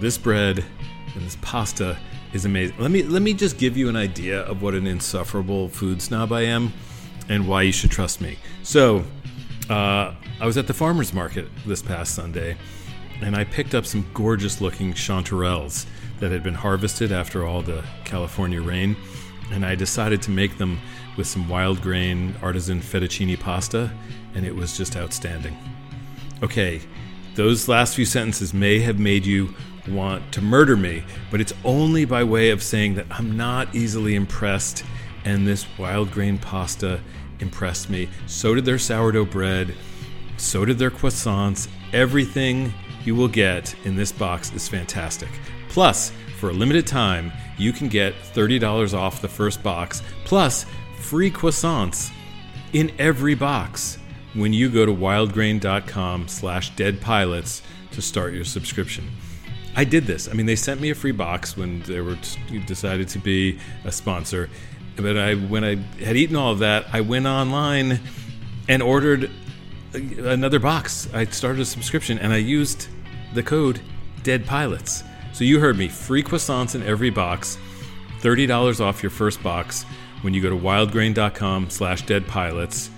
this 0.00 0.16
bread 0.16 0.64
and 1.14 1.26
this 1.26 1.36
pasta 1.42 1.98
is 2.32 2.44
amazing. 2.44 2.76
Let 2.78 2.90
me 2.90 3.02
let 3.02 3.22
me 3.22 3.34
just 3.34 3.58
give 3.58 3.76
you 3.76 3.88
an 3.88 3.96
idea 3.96 4.40
of 4.42 4.62
what 4.62 4.74
an 4.74 4.86
insufferable 4.86 5.68
food 5.68 6.00
snob 6.00 6.32
I 6.32 6.42
am 6.42 6.72
and 7.28 7.46
why 7.46 7.62
you 7.62 7.72
should 7.72 7.90
trust 7.90 8.20
me. 8.20 8.38
So, 8.62 9.04
uh, 9.68 10.14
I 10.40 10.46
was 10.46 10.56
at 10.56 10.66
the 10.66 10.74
farmers 10.74 11.12
market 11.12 11.48
this 11.66 11.82
past 11.82 12.14
Sunday, 12.14 12.56
and 13.22 13.36
I 13.36 13.44
picked 13.44 13.74
up 13.74 13.86
some 13.86 14.06
gorgeous 14.14 14.60
looking 14.60 14.92
chanterelles 14.92 15.86
that 16.20 16.30
had 16.30 16.42
been 16.42 16.54
harvested 16.54 17.12
after 17.12 17.46
all 17.46 17.62
the 17.62 17.84
California 18.04 18.60
rain. 18.60 18.96
and 19.50 19.64
I 19.64 19.74
decided 19.74 20.22
to 20.22 20.30
make 20.30 20.58
them 20.58 20.80
with 21.16 21.26
some 21.26 21.48
wild 21.48 21.80
grain 21.80 22.34
artisan 22.42 22.80
fettuccine 22.80 23.38
pasta, 23.38 23.90
and 24.34 24.46
it 24.46 24.54
was 24.54 24.76
just 24.76 24.96
outstanding. 24.96 25.56
Okay, 26.42 26.80
those 27.34 27.68
last 27.68 27.94
few 27.94 28.04
sentences 28.04 28.54
may 28.54 28.78
have 28.80 28.98
made 28.98 29.26
you 29.26 29.54
want 29.88 30.32
to 30.32 30.42
murder 30.42 30.76
me, 30.76 31.02
but 31.30 31.40
it's 31.40 31.54
only 31.64 32.04
by 32.04 32.22
way 32.22 32.50
of 32.50 32.62
saying 32.62 32.94
that 32.94 33.06
I'm 33.10 33.36
not 33.36 33.74
easily 33.74 34.14
impressed, 34.14 34.84
and 35.24 35.46
this 35.46 35.66
wild 35.78 36.10
grain 36.10 36.38
pasta 36.38 37.00
impressed 37.40 37.88
me. 37.90 38.08
So 38.26 38.54
did 38.54 38.64
their 38.64 38.78
sourdough 38.78 39.26
bread, 39.26 39.74
so 40.36 40.64
did 40.64 40.78
their 40.78 40.90
croissants. 40.90 41.68
Everything 41.92 42.72
you 43.08 43.14
will 43.14 43.26
get 43.26 43.74
in 43.86 43.96
this 43.96 44.12
box 44.12 44.52
is 44.52 44.68
fantastic. 44.68 45.30
Plus, 45.70 46.12
for 46.38 46.50
a 46.50 46.52
limited 46.52 46.86
time, 46.86 47.32
you 47.56 47.72
can 47.72 47.88
get 47.88 48.12
$30 48.34 48.92
off 48.92 49.22
the 49.22 49.28
first 49.28 49.62
box, 49.62 50.02
plus 50.26 50.66
free 50.98 51.30
croissants 51.30 52.12
in 52.74 52.92
every 52.98 53.34
box 53.34 53.96
when 54.34 54.52
you 54.52 54.68
go 54.68 54.84
to 54.84 54.92
wildgrain.com 54.92 56.28
slash 56.28 56.70
deadpilots 56.72 57.62
to 57.92 58.02
start 58.02 58.34
your 58.34 58.44
subscription. 58.44 59.08
I 59.74 59.84
did 59.84 60.04
this. 60.04 60.28
I 60.28 60.34
mean, 60.34 60.44
they 60.44 60.56
sent 60.56 60.78
me 60.78 60.90
a 60.90 60.94
free 60.94 61.12
box 61.12 61.56
when 61.56 61.80
they 61.84 62.02
were 62.02 62.18
decided 62.66 63.08
to 63.08 63.18
be 63.18 63.58
a 63.84 63.90
sponsor. 63.90 64.50
But 64.96 65.16
I, 65.16 65.34
when 65.34 65.64
I 65.64 65.76
had 66.04 66.14
eaten 66.14 66.36
all 66.36 66.52
of 66.52 66.58
that, 66.58 66.84
I 66.92 67.00
went 67.00 67.24
online 67.24 68.00
and 68.68 68.82
ordered 68.82 69.30
uh, 69.94 69.98
another 70.24 70.58
box. 70.58 71.08
I 71.14 71.24
started 71.24 71.62
a 71.62 71.64
subscription 71.64 72.18
and 72.18 72.34
I 72.34 72.36
used 72.36 72.88
the 73.34 73.42
code 73.42 73.80
Dead 74.22 74.46
Pilots. 74.46 75.04
So 75.32 75.44
you 75.44 75.60
heard 75.60 75.78
me. 75.78 75.88
Free 75.88 76.22
croissants 76.22 76.74
in 76.74 76.82
every 76.82 77.10
box. 77.10 77.58
$30 78.20 78.80
off 78.80 79.02
your 79.02 79.10
first 79.10 79.42
box 79.42 79.84
when 80.22 80.34
you 80.34 80.42
go 80.42 80.50
to 80.50 80.56
wildgrain.com 80.56 81.70
slash 81.70 82.04
deadpilots. 82.04 82.90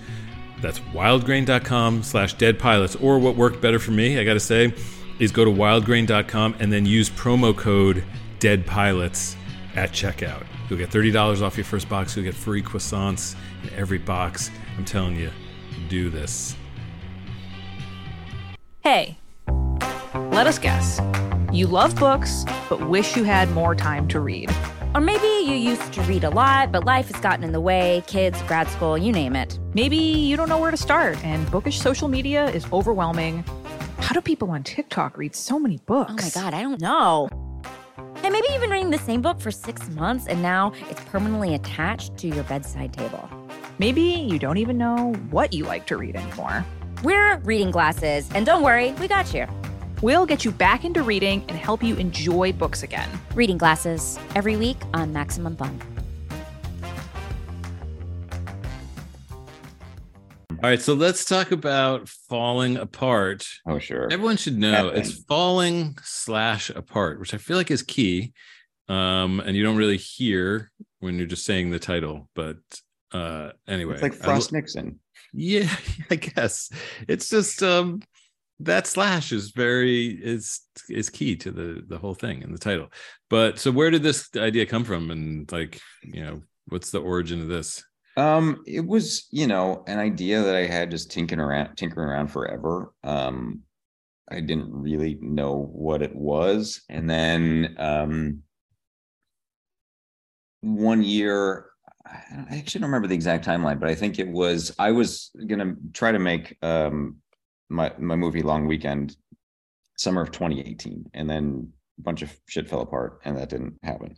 That's 0.61 0.79
wildgrain.com 0.79 2.03
slash 2.03 2.35
deadpilots. 2.35 3.01
Or 3.01 3.19
what 3.19 3.35
worked 3.35 3.61
better 3.61 3.79
for 3.79 3.91
me, 3.91 4.19
I 4.19 4.23
got 4.23 4.33
to 4.33 4.39
say, 4.39 4.73
is 5.19 5.31
go 5.31 5.45
to 5.45 5.51
wildgrain.com 5.51 6.55
and 6.59 6.71
then 6.71 6.85
use 6.85 7.09
promo 7.09 7.55
code 7.55 8.03
deadpilots 8.39 9.35
at 9.75 9.91
checkout. 9.91 10.45
You'll 10.69 10.79
get 10.79 10.89
$30 10.89 11.41
off 11.41 11.57
your 11.57 11.65
first 11.65 11.89
box. 11.89 12.15
You'll 12.15 12.25
get 12.25 12.35
free 12.35 12.63
croissants 12.63 13.35
in 13.63 13.73
every 13.73 13.97
box. 13.97 14.49
I'm 14.77 14.85
telling 14.85 15.15
you, 15.15 15.29
do 15.89 16.09
this. 16.09 16.55
Hey, 18.81 19.19
let 20.31 20.47
us 20.47 20.57
guess. 20.57 20.99
You 21.51 21.67
love 21.67 21.95
books, 21.97 22.45
but 22.69 22.87
wish 22.87 23.17
you 23.17 23.25
had 23.25 23.51
more 23.51 23.75
time 23.75 24.07
to 24.07 24.19
read. 24.21 24.49
Or 24.95 25.01
maybe 25.01 25.27
you 25.27 25.55
used 25.55 25.91
to 25.93 26.01
read 26.03 26.23
a 26.23 26.29
lot, 26.29 26.71
but 26.71 26.85
life 26.85 27.11
has 27.11 27.21
gotten 27.21 27.43
in 27.43 27.51
the 27.51 27.59
way 27.59 28.01
kids, 28.07 28.41
grad 28.43 28.69
school, 28.69 28.97
you 28.97 29.11
name 29.11 29.35
it. 29.35 29.59
Maybe 29.73 29.97
you 29.97 30.37
don't 30.37 30.47
know 30.47 30.57
where 30.57 30.71
to 30.71 30.77
start, 30.77 31.21
and 31.25 31.49
bookish 31.51 31.79
social 31.79 32.07
media 32.07 32.45
is 32.47 32.65
overwhelming. 32.71 33.43
How 33.97 34.13
do 34.13 34.21
people 34.21 34.49
on 34.51 34.63
TikTok 34.63 35.17
read 35.17 35.35
so 35.35 35.59
many 35.59 35.77
books? 35.85 36.11
Oh 36.11 36.15
my 36.15 36.29
God, 36.43 36.53
I 36.53 36.61
don't 36.61 36.81
know. 36.81 37.29
And 38.23 38.31
maybe 38.31 38.47
you've 38.51 38.61
been 38.61 38.69
reading 38.69 38.89
the 38.89 38.99
same 38.99 39.21
book 39.21 39.39
for 39.39 39.51
six 39.51 39.89
months 39.89 40.27
and 40.27 40.41
now 40.41 40.73
it's 40.89 41.01
permanently 41.05 41.55
attached 41.55 42.17
to 42.17 42.27
your 42.27 42.43
bedside 42.45 42.93
table. 42.93 43.29
Maybe 43.79 44.01
you 44.01 44.39
don't 44.39 44.57
even 44.57 44.77
know 44.77 45.13
what 45.29 45.53
you 45.53 45.65
like 45.65 45.87
to 45.87 45.97
read 45.97 46.15
anymore. 46.15 46.65
We're 47.03 47.37
reading 47.39 47.71
glasses, 47.71 48.29
and 48.33 48.45
don't 48.45 48.61
worry, 48.61 48.93
we 48.93 49.07
got 49.07 49.33
you. 49.33 49.47
We'll 50.01 50.25
get 50.25 50.43
you 50.43 50.51
back 50.51 50.83
into 50.83 51.03
reading 51.03 51.45
and 51.47 51.57
help 51.57 51.83
you 51.83 51.95
enjoy 51.95 52.53
books 52.53 52.81
again. 52.81 53.07
Reading 53.35 53.57
glasses 53.57 54.17
every 54.33 54.57
week 54.57 54.77
on 54.93 55.13
Maximum 55.13 55.55
Fun. 55.55 55.79
All 60.63 60.69
right, 60.69 60.81
so 60.81 60.93
let's 60.93 61.25
talk 61.25 61.51
about 61.51 62.07
falling 62.07 62.77
apart. 62.77 63.47
Oh, 63.67 63.79
sure. 63.79 64.11
Everyone 64.11 64.37
should 64.37 64.57
know 64.59 64.89
it's 64.89 65.23
falling 65.23 65.97
slash 66.03 66.69
apart, 66.69 67.19
which 67.19 67.33
I 67.33 67.37
feel 67.37 67.57
like 67.57 67.71
is 67.71 67.81
key. 67.81 68.33
Um, 68.87 69.39
and 69.39 69.55
you 69.55 69.63
don't 69.63 69.77
really 69.77 69.97
hear 69.97 70.71
when 70.99 71.17
you're 71.17 71.25
just 71.27 71.45
saying 71.45 71.71
the 71.71 71.79
title, 71.79 72.27
but 72.35 72.57
uh 73.11 73.51
anyway. 73.67 73.93
It's 73.95 74.03
like 74.03 74.13
I- 74.13 74.17
Frost 74.25 74.51
Nixon. 74.51 74.99
yeah, 75.33 75.67
I 76.11 76.15
guess. 76.15 76.69
It's 77.07 77.29
just 77.29 77.63
um 77.63 78.01
that 78.63 78.87
slash 78.87 79.31
is 79.31 79.51
very 79.51 80.07
is 80.07 80.61
is 80.89 81.09
key 81.09 81.35
to 81.37 81.51
the 81.51 81.83
the 81.87 81.97
whole 81.97 82.13
thing 82.13 82.41
in 82.41 82.51
the 82.51 82.57
title. 82.57 82.89
But 83.29 83.59
so 83.59 83.71
where 83.71 83.91
did 83.91 84.03
this 84.03 84.29
idea 84.35 84.65
come 84.65 84.83
from 84.83 85.11
and 85.11 85.51
like, 85.51 85.79
you 86.03 86.23
know, 86.23 86.41
what's 86.67 86.91
the 86.91 87.01
origin 87.01 87.41
of 87.41 87.47
this? 87.47 87.83
Um, 88.17 88.63
it 88.67 88.85
was, 88.85 89.27
you 89.31 89.47
know, 89.47 89.83
an 89.87 89.97
idea 89.97 90.41
that 90.41 90.55
I 90.55 90.65
had 90.65 90.91
just 90.91 91.11
tinkering 91.11 91.39
around, 91.39 91.75
tinkering 91.75 92.09
around 92.09 92.27
forever. 92.27 92.93
Um, 93.03 93.61
I 94.29 94.41
didn't 94.41 94.71
really 94.71 95.17
know 95.21 95.69
what 95.71 96.01
it 96.01 96.15
was, 96.15 96.81
and 96.89 97.09
then 97.09 97.75
um, 97.79 98.43
one 100.61 101.03
year, 101.03 101.67
I 102.05 102.45
I 102.49 102.57
actually 102.57 102.79
don't 102.81 102.89
remember 102.89 103.07
the 103.07 103.15
exact 103.15 103.45
timeline, 103.45 103.79
but 103.79 103.89
I 103.89 103.95
think 103.95 104.19
it 104.19 104.27
was 104.27 104.73
I 104.77 104.91
was 104.91 105.31
gonna 105.47 105.75
try 105.93 106.11
to 106.11 106.19
make 106.19 106.57
um 106.61 107.20
my 107.71 107.91
my 107.97 108.15
movie 108.15 108.43
Long 108.43 108.67
Weekend 108.67 109.15
summer 109.97 110.21
of 110.21 110.31
2018, 110.31 111.09
and 111.13 111.29
then 111.29 111.71
a 111.99 112.01
bunch 112.01 112.21
of 112.21 112.35
shit 112.47 112.69
fell 112.69 112.81
apart, 112.81 113.21
and 113.25 113.37
that 113.37 113.49
didn't 113.49 113.75
happen. 113.83 114.15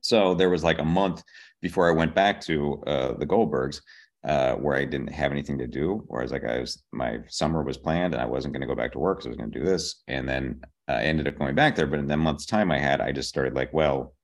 So 0.00 0.34
there 0.34 0.50
was 0.50 0.62
like 0.62 0.78
a 0.78 0.84
month 0.84 1.22
before 1.60 1.88
I 1.88 1.92
went 1.92 2.14
back 2.14 2.40
to 2.42 2.82
uh, 2.86 3.12
the 3.14 3.26
Goldbergs, 3.26 3.80
uh, 4.24 4.54
where 4.54 4.76
I 4.76 4.84
didn't 4.84 5.12
have 5.12 5.32
anything 5.32 5.58
to 5.58 5.66
do. 5.66 6.04
Whereas 6.06 6.30
like 6.30 6.44
I 6.44 6.60
was, 6.60 6.82
my 6.92 7.18
summer 7.28 7.62
was 7.62 7.78
planned, 7.78 8.14
and 8.14 8.22
I 8.22 8.26
wasn't 8.26 8.54
going 8.54 8.60
to 8.60 8.66
go 8.66 8.76
back 8.76 8.92
to 8.92 8.98
work, 8.98 9.22
so 9.22 9.28
I 9.28 9.30
was 9.30 9.36
going 9.36 9.50
to 9.50 9.58
do 9.58 9.64
this. 9.64 10.02
And 10.06 10.28
then 10.28 10.60
I 10.86 11.02
ended 11.04 11.28
up 11.28 11.38
going 11.38 11.54
back 11.54 11.74
there. 11.74 11.86
But 11.86 11.98
in 11.98 12.06
that 12.08 12.16
month's 12.18 12.46
time 12.46 12.70
I 12.70 12.78
had, 12.78 13.00
I 13.00 13.12
just 13.12 13.28
started 13.28 13.54
like, 13.54 13.72
well, 13.72 14.14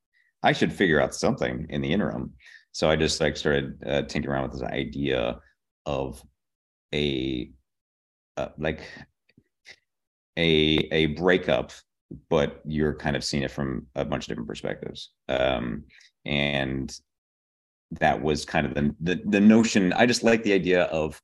I 0.42 0.52
should 0.52 0.72
figure 0.72 1.00
out 1.00 1.14
something 1.14 1.66
in 1.70 1.80
the 1.80 1.92
interim. 1.92 2.32
So 2.72 2.90
I 2.90 2.96
just 2.96 3.20
like 3.20 3.36
started 3.36 3.82
uh, 3.86 4.02
tinkering 4.02 4.34
around 4.34 4.50
with 4.50 4.60
this 4.60 4.70
idea 4.70 5.38
of 5.86 6.22
a 6.92 7.50
uh, 8.36 8.48
like 8.58 8.80
a 10.36 10.88
a 10.90 11.06
breakup 11.06 11.72
but 12.28 12.60
you're 12.64 12.94
kind 12.94 13.16
of 13.16 13.24
seeing 13.24 13.42
it 13.42 13.50
from 13.50 13.86
a 13.94 14.04
bunch 14.04 14.24
of 14.24 14.28
different 14.28 14.48
perspectives. 14.48 15.10
Um 15.28 15.84
and 16.24 16.96
that 17.92 18.20
was 18.20 18.44
kind 18.44 18.66
of 18.66 18.74
the, 18.74 18.94
the 19.00 19.22
the 19.26 19.40
notion 19.40 19.92
i 19.92 20.06
just 20.06 20.24
like 20.24 20.42
the 20.42 20.52
idea 20.52 20.84
of 20.84 21.20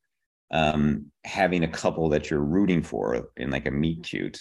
um 0.52 1.06
having 1.24 1.64
a 1.64 1.68
couple 1.68 2.08
that 2.08 2.30
you're 2.30 2.44
rooting 2.44 2.82
for 2.82 3.28
in 3.36 3.50
like 3.50 3.66
a 3.66 3.70
meet 3.70 4.02
cute 4.02 4.38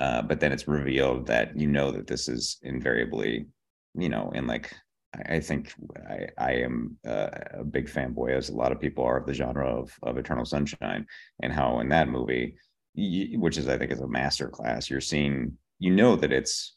uh 0.00 0.22
but 0.22 0.40
then 0.40 0.52
it's 0.52 0.66
revealed 0.68 1.26
that 1.26 1.56
you 1.58 1.66
know 1.66 1.90
that 1.90 2.06
this 2.06 2.28
is 2.28 2.58
invariably 2.62 3.46
you 3.94 4.08
know 4.08 4.30
in 4.34 4.46
like 4.46 4.72
I 5.14 5.40
think 5.40 5.72
I, 6.08 6.28
I 6.36 6.52
am 6.52 6.98
uh, 7.06 7.28
a 7.52 7.64
big 7.64 7.88
fanboy, 7.88 8.36
as 8.36 8.50
a 8.50 8.56
lot 8.56 8.72
of 8.72 8.80
people 8.80 9.04
are, 9.04 9.18
of 9.18 9.26
the 9.26 9.34
genre 9.34 9.66
of, 9.66 9.92
of 10.02 10.18
Eternal 10.18 10.44
Sunshine, 10.44 11.06
and 11.42 11.52
how 11.52 11.80
in 11.80 11.88
that 11.88 12.08
movie, 12.08 12.56
y- 12.94 13.30
which 13.36 13.56
is 13.56 13.68
I 13.68 13.78
think 13.78 13.90
is 13.90 14.00
a 14.00 14.08
master 14.08 14.48
class, 14.48 14.90
you're 14.90 15.00
seeing, 15.00 15.56
you 15.78 15.90
know 15.90 16.16
that 16.16 16.32
it's 16.32 16.76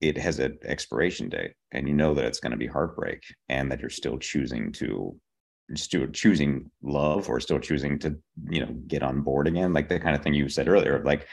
it 0.00 0.16
has 0.18 0.38
an 0.38 0.58
expiration 0.64 1.28
date, 1.28 1.52
and 1.72 1.88
you 1.88 1.94
know 1.94 2.14
that 2.14 2.24
it's 2.24 2.40
going 2.40 2.52
to 2.52 2.58
be 2.58 2.66
heartbreak, 2.66 3.22
and 3.48 3.70
that 3.70 3.80
you're 3.80 3.90
still 3.90 4.18
choosing 4.18 4.72
to 4.72 5.16
still 5.74 6.06
choosing 6.08 6.70
love 6.82 7.28
or 7.28 7.38
still 7.40 7.60
choosing 7.60 7.98
to 8.00 8.16
you 8.48 8.60
know 8.60 8.72
get 8.88 9.02
on 9.02 9.22
board 9.22 9.46
again, 9.46 9.72
like 9.72 9.88
the 9.88 9.98
kind 9.98 10.14
of 10.14 10.22
thing 10.22 10.34
you 10.34 10.48
said 10.48 10.68
earlier, 10.68 11.02
like 11.04 11.26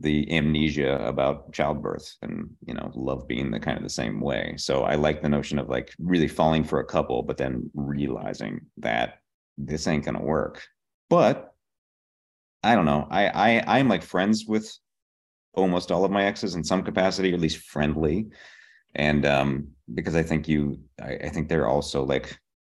the 0.00 0.30
amnesia 0.32 0.96
about 1.06 1.52
childbirth 1.52 2.16
and 2.22 2.48
you 2.66 2.74
know 2.74 2.90
love 2.94 3.26
being 3.28 3.50
the 3.50 3.60
kind 3.60 3.76
of 3.76 3.82
the 3.82 3.90
same 3.90 4.20
way. 4.20 4.54
So 4.56 4.82
i 4.82 4.94
like 4.94 5.22
the 5.22 5.28
notion 5.28 5.58
of 5.58 5.68
like 5.68 5.92
really 5.98 6.28
falling 6.28 6.64
for 6.64 6.80
a 6.80 6.84
couple 6.84 7.22
but 7.22 7.36
then 7.36 7.70
realizing 7.74 8.60
that 8.78 9.18
this 9.58 9.86
ain't 9.86 10.04
gonna 10.04 10.22
work. 10.22 10.62
But 11.08 11.54
i 12.62 12.74
don't 12.74 12.86
know. 12.86 13.06
I 13.10 13.26
i 13.28 13.78
i'm 13.78 13.88
like 13.88 14.02
friends 14.02 14.46
with 14.46 14.72
almost 15.54 15.92
all 15.92 16.04
of 16.04 16.10
my 16.10 16.24
exes 16.24 16.54
in 16.54 16.64
some 16.64 16.82
capacity 16.82 17.32
or 17.32 17.34
at 17.34 17.40
least 17.40 17.58
friendly. 17.58 18.28
And 18.94 19.24
um 19.26 19.68
because 19.94 20.16
i 20.16 20.22
think 20.22 20.48
you 20.48 20.80
i, 21.02 21.14
I 21.14 21.28
think 21.28 21.48
they're 21.48 21.68
also 21.68 22.04
like 22.04 22.38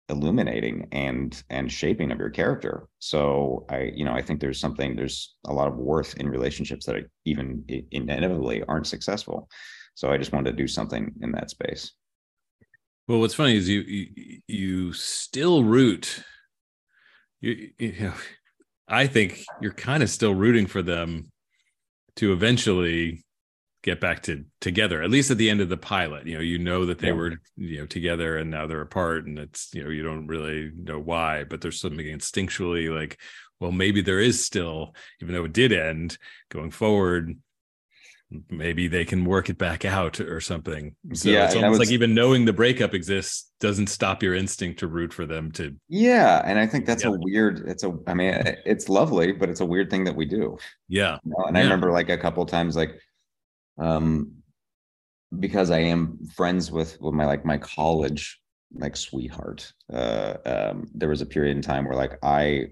illuminating 0.09 0.89
and 0.93 1.43
and 1.51 1.71
shaping 1.71 2.11
of 2.13 2.19
your 2.19 2.31
character. 2.31 2.89
So 2.99 3.65
i 3.69 3.93
you 3.95 4.05
know 4.05 4.13
i 4.13 4.23
think 4.23 4.41
there's 4.41 4.61
something 4.61 4.97
there's 4.97 5.35
a 5.47 5.53
lot 5.53 5.69
of 5.69 5.77
worth 5.77 6.17
in 6.17 6.29
relationships 6.29 6.87
that 6.87 6.97
are 6.97 7.11
even 7.25 7.65
inevitably 7.91 8.63
aren't 8.65 8.87
successful. 8.87 9.49
So 9.95 10.11
i 10.11 10.19
just 10.19 10.33
wanted 10.33 10.51
to 10.51 10.57
do 10.57 10.69
something 10.69 11.13
in 11.21 11.33
that 11.33 11.51
space. 11.51 11.93
Well, 13.09 13.21
what's 13.21 13.35
funny 13.35 13.57
is 13.57 13.69
you 13.69 13.81
you, 13.81 14.41
you 14.47 14.93
still 14.93 15.65
root. 15.65 16.23
You, 17.41 17.71
you 17.79 17.93
know, 18.01 18.15
I 18.87 19.07
think 19.07 19.45
you're 19.61 19.73
kind 19.73 20.03
of 20.03 20.11
still 20.11 20.35
rooting 20.35 20.67
for 20.67 20.83
them 20.83 21.33
to 22.17 22.33
eventually 22.33 23.25
get 23.83 24.01
back 24.01 24.23
to 24.23 24.45
together 24.61 25.03
at 25.03 25.11
least 25.11 25.31
at 25.31 25.39
the 25.39 25.51
end 25.51 25.61
of 25.61 25.69
the 25.69 25.77
pilot 25.77 26.27
you 26.27 26.35
know 26.37 26.41
you 26.41 26.59
know 26.59 26.87
that 26.87 26.99
they 27.01 27.09
Yeah. 27.09 27.15
were 27.15 27.41
you 27.57 27.79
know 27.79 27.87
together 27.87 28.37
and 28.39 28.51
now 28.51 28.67
they're 28.67 28.81
apart 28.81 29.27
and 29.27 29.39
it's 29.39 29.71
you 29.75 29.83
know 29.83 29.91
you 29.91 30.03
don't 30.05 30.29
really 30.29 30.71
know 30.77 31.01
why 31.01 31.45
but 31.45 31.61
there's 31.61 31.81
something 31.81 32.07
instinctually 32.07 32.95
like 32.95 33.19
well 33.61 33.73
maybe 33.73 34.01
there 34.01 34.21
is 34.21 34.45
still 34.45 34.95
even 35.21 35.35
though 35.35 35.45
it 35.45 35.53
did 35.53 35.73
end 35.73 36.17
going 36.51 36.71
forward 36.71 37.37
maybe 38.49 38.89
they 38.89 39.05
can 39.05 39.27
work 39.27 39.51
it 39.51 39.59
back 39.59 39.85
out 39.85 40.19
or 40.19 40.41
something 40.41 40.95
so 41.13 41.29
Yeah, 41.29 41.45
it's 41.45 41.55
almost 41.55 41.71
was- 41.71 41.79
like 41.81 41.93
even 41.93 42.15
knowing 42.15 42.45
the 42.47 42.53
breakup 42.53 42.95
exists 42.95 43.51
doesn't 43.61 43.89
stop 43.89 44.23
your 44.23 44.35
instinct 44.35 44.79
to 44.81 44.87
root 44.87 45.13
for 45.13 45.27
them 45.27 45.53
to 45.53 45.77
Yeah, 45.89 46.41
and 46.45 46.59
I 46.59 46.67
think 46.67 46.87
that's 46.87 47.05
a 47.05 47.11
weird. 47.13 47.65
It's 47.69 47.85
a. 47.85 47.93
I 48.07 48.15
mean, 48.15 48.35
it's 48.65 48.89
lovely, 48.89 49.33
but 49.33 49.49
it's 49.51 49.61
a 49.61 49.67
weird 49.67 49.91
thing 49.91 50.05
that 50.05 50.17
we 50.17 50.25
do. 50.25 50.57
yeah 50.89 51.19
you 51.25 51.33
know? 51.37 51.45
And 51.47 51.59
I 51.59 51.63
remember 51.63 51.93
like 51.93 52.09
a 52.09 52.17
couple 52.17 52.45
times, 52.47 52.75
like, 52.75 52.99
um, 53.79 54.33
because 55.39 55.71
I 55.71 55.81
am 55.81 56.19
friends 56.35 56.71
with 56.71 57.01
with 57.01 57.15
my 57.15 57.27
like 57.27 57.45
my 57.45 57.59
college 57.59 58.41
like 58.75 58.97
sweetheart. 58.97 59.73
Uh, 59.93 60.35
um, 60.47 60.87
there 60.95 61.09
was 61.09 61.21
a 61.23 61.27
period 61.27 61.57
in 61.57 61.63
time 61.63 61.85
where 61.85 61.97
like 61.97 62.19
I 62.23 62.69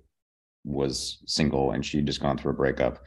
was 0.64 1.22
single 1.26 1.72
and 1.72 1.84
she'd 1.84 2.07
just 2.07 2.20
gone 2.20 2.38
through 2.38 2.53
a 2.53 2.57
breakup. 2.57 3.05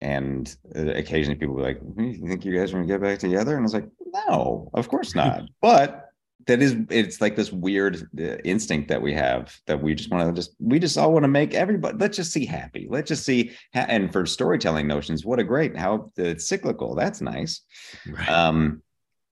And 0.00 0.54
uh, 0.74 0.92
occasionally 0.92 1.38
people 1.38 1.54
were 1.54 1.62
like, 1.62 1.80
"Hmm, 1.80 2.10
"You 2.10 2.28
think 2.28 2.44
you 2.44 2.56
guys 2.56 2.70
are 2.70 2.74
gonna 2.74 2.86
get 2.86 3.00
back 3.00 3.18
together?" 3.18 3.52
And 3.52 3.60
I 3.60 3.62
was 3.62 3.74
like, 3.74 3.88
"No, 4.28 4.70
of 4.74 4.88
course 4.88 5.14
not." 5.14 5.44
but 5.62 6.05
that 6.46 6.62
is, 6.62 6.76
it's 6.90 7.20
like 7.20 7.34
this 7.34 7.52
weird 7.52 8.08
uh, 8.18 8.36
instinct 8.44 8.88
that 8.88 9.02
we 9.02 9.12
have 9.14 9.54
that 9.66 9.82
we 9.82 9.94
just 9.94 10.10
want 10.10 10.28
to 10.28 10.32
just, 10.38 10.54
we 10.60 10.78
just 10.78 10.96
all 10.96 11.12
want 11.12 11.24
to 11.24 11.28
make 11.28 11.54
everybody. 11.54 11.96
Let's 11.98 12.16
just 12.16 12.32
see 12.32 12.46
happy. 12.46 12.86
Let's 12.88 13.08
just 13.08 13.24
see. 13.24 13.52
Ha- 13.74 13.86
and 13.88 14.12
for 14.12 14.26
storytelling 14.26 14.86
notions, 14.86 15.24
what 15.24 15.40
a 15.40 15.44
great 15.44 15.76
how 15.76 16.12
it's 16.16 16.46
cyclical. 16.46 16.94
That's 16.94 17.20
nice. 17.20 17.62
right 18.06 18.28
Um, 18.28 18.82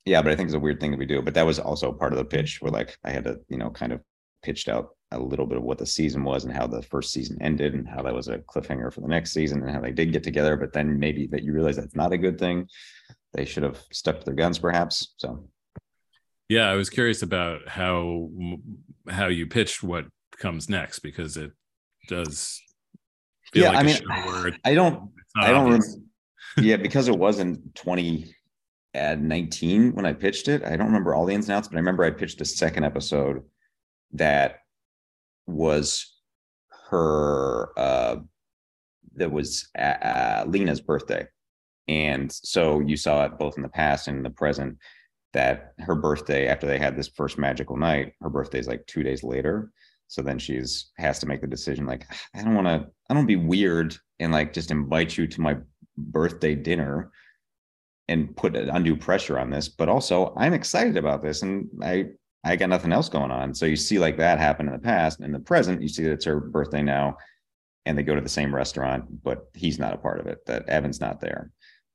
yeah, 0.05 0.23
but 0.23 0.33
I 0.33 0.37
think 0.37 0.49
it's 0.49 0.57
a 0.57 0.61
weird 0.61 0.81
thing 0.81 0.91
that 0.91 0.99
we 0.99 1.07
do. 1.07 1.23
But 1.23 1.35
that 1.35 1.47
was 1.47 1.59
also 1.59 1.93
part 1.93 2.13
of 2.13 2.19
the 2.19 2.25
pitch 2.25 2.61
where 2.61 2.73
like 2.73 2.97
I 3.05 3.11
had 3.11 3.25
to, 3.25 3.41
you 3.49 3.59
know, 3.59 3.71
kind 3.71 3.93
of 3.93 4.01
pitched 4.43 4.69
out 4.69 4.97
a 5.13 5.19
little 5.19 5.47
bit 5.47 5.59
of 5.59 5.63
what 5.63 5.79
the 5.79 5.87
season 5.87 6.25
was 6.25 6.45
and 6.45 6.53
how 6.53 6.67
the 6.67 6.83
first 6.83 7.13
season 7.13 7.37
ended 7.41 7.75
and 7.75 7.89
how 7.89 8.03
that 8.03 8.15
was 8.15 8.29
a 8.29 8.39
cliffhanger 8.39 8.93
for 8.93 9.03
the 9.03 9.09
next 9.09 9.33
season 9.33 9.63
and 9.63 9.71
how 9.71 9.81
they 9.81 9.93
did 9.93 10.13
get 10.13 10.25
together. 10.25 10.57
But 10.57 10.73
then 10.73 10.99
maybe 10.99 11.27
that 11.29 11.45
you 11.45 11.53
realize 11.53 11.77
that's 11.77 11.95
not 11.95 12.13
a 12.13 12.19
good 12.19 12.39
thing. 12.39 12.69
They 13.35 13.45
should 13.45 13.63
have 13.63 13.81
stuck 13.93 14.19
to 14.19 14.25
their 14.25 14.35
guns, 14.35 14.59
perhaps. 14.59 15.15
So 15.19 15.49
Yeah, 16.53 16.69
I 16.69 16.75
was 16.75 16.91
curious 16.91 17.23
about 17.23 17.67
how 17.67 18.29
how 19.09 19.29
you 19.29 19.47
pitched 19.47 19.83
what 19.83 20.05
comes 20.37 20.69
next 20.69 20.99
because 20.99 21.39
it 21.39 21.51
does 22.09 22.61
feel 23.55 23.63
Yeah, 23.63 23.69
like 23.71 23.79
I 23.79 23.81
a 23.81 23.85
mean, 23.85 24.59
I 24.65 24.75
don't 24.75 25.13
I 25.35 25.51
don't 25.51 25.83
yeah, 26.59 26.77
because 26.77 27.09
it 27.09 27.17
wasn't 27.17 27.75
20 27.75 28.35
at 28.93 29.19
19 29.19 29.95
when 29.95 30.05
I 30.05 30.13
pitched 30.13 30.49
it. 30.49 30.63
I 30.63 30.77
don't 30.77 30.89
remember 30.89 31.15
all 31.15 31.25
the 31.25 31.33
ins 31.33 31.49
and 31.49 31.57
outs, 31.57 31.69
but 31.69 31.77
I 31.77 31.81
remember 31.81 32.05
I 32.05 32.11
pitched 32.11 32.43
a 32.43 32.45
second 32.45 32.85
episode 32.85 33.43
that 34.13 34.57
was 35.47 36.19
her 36.91 37.71
uh 37.79 38.17
that 39.15 39.33
was 39.33 39.71
uh, 39.79 40.45
Lena's 40.47 40.83
birthday. 40.83 41.27
And 41.89 42.31
so 42.31 42.81
you 42.81 42.99
saw 42.99 43.25
it 43.25 43.39
both 43.39 43.57
in 43.57 43.63
the 43.63 43.71
past 43.71 44.07
and 44.07 44.19
in 44.19 44.23
the 44.23 44.29
present 44.29 44.77
that 45.33 45.73
her 45.79 45.95
birthday 45.95 46.47
after 46.49 46.67
they 46.67 46.79
had 46.79 46.97
this 46.97 47.09
first 47.09 47.39
magical 47.39 47.77
night, 47.77 48.13
her 48.21 48.31
birthday 48.31 48.59
is 48.59 48.69
like 48.69 48.87
2 48.87 49.03
days 49.03 49.23
later. 49.23 49.73
So 50.09 50.21
then 50.21 50.39
she's 50.39 50.91
has 50.99 51.19
to 51.21 51.27
make 51.27 51.41
the 51.41 51.47
decision 51.47 51.87
like 51.87 52.05
I 52.35 52.43
don't 52.43 52.55
want 52.55 52.67
to 52.67 52.87
I 53.09 53.15
don't 53.15 53.27
be 53.27 53.37
weird 53.37 53.97
and 54.21 54.31
like 54.31 54.53
just 54.53 54.71
invite 54.71 55.17
you 55.17 55.27
to 55.27 55.41
my 55.41 55.57
birthday 55.97 56.55
dinner 56.55 57.11
and 58.09 58.37
put 58.37 58.57
undue 58.57 58.97
pressure 58.97 59.39
on 59.39 59.49
this 59.49 59.69
but 59.69 59.89
also 59.89 60.35
i'm 60.37 60.53
excited 60.53 60.97
about 60.97 61.23
this 61.23 61.43
and 61.43 61.69
i 61.83 62.07
i 62.45 62.57
got 62.57 62.69
nothing 62.69 62.93
else 62.93 63.09
going 63.09 63.31
on. 63.31 63.55
So 63.55 63.65
you 63.67 63.77
see 63.77 63.99
like 63.99 64.19
that 64.19 64.39
happen 64.39 64.67
in 64.67 64.73
the 64.73 64.79
past. 64.79 65.21
In 65.21 65.33
the 65.33 65.39
present 65.39 65.81
you 65.81 65.89
see 65.89 66.03
that 66.03 66.13
it's 66.13 66.25
her 66.25 66.41
birthday 66.41 66.83
now 66.83 67.17
and 67.87 67.97
they 67.97 68.03
go 68.03 68.15
to 68.15 68.21
the 68.21 68.29
same 68.29 68.55
restaurant 68.55 69.05
but 69.23 69.47
he's 69.55 69.79
not 69.79 69.95
a 69.95 69.99
part 69.99 70.21
of 70.21 70.27
it 70.27 70.45
that 70.47 70.69
evan's 70.69 71.01
not 71.01 71.21
there 71.21 71.51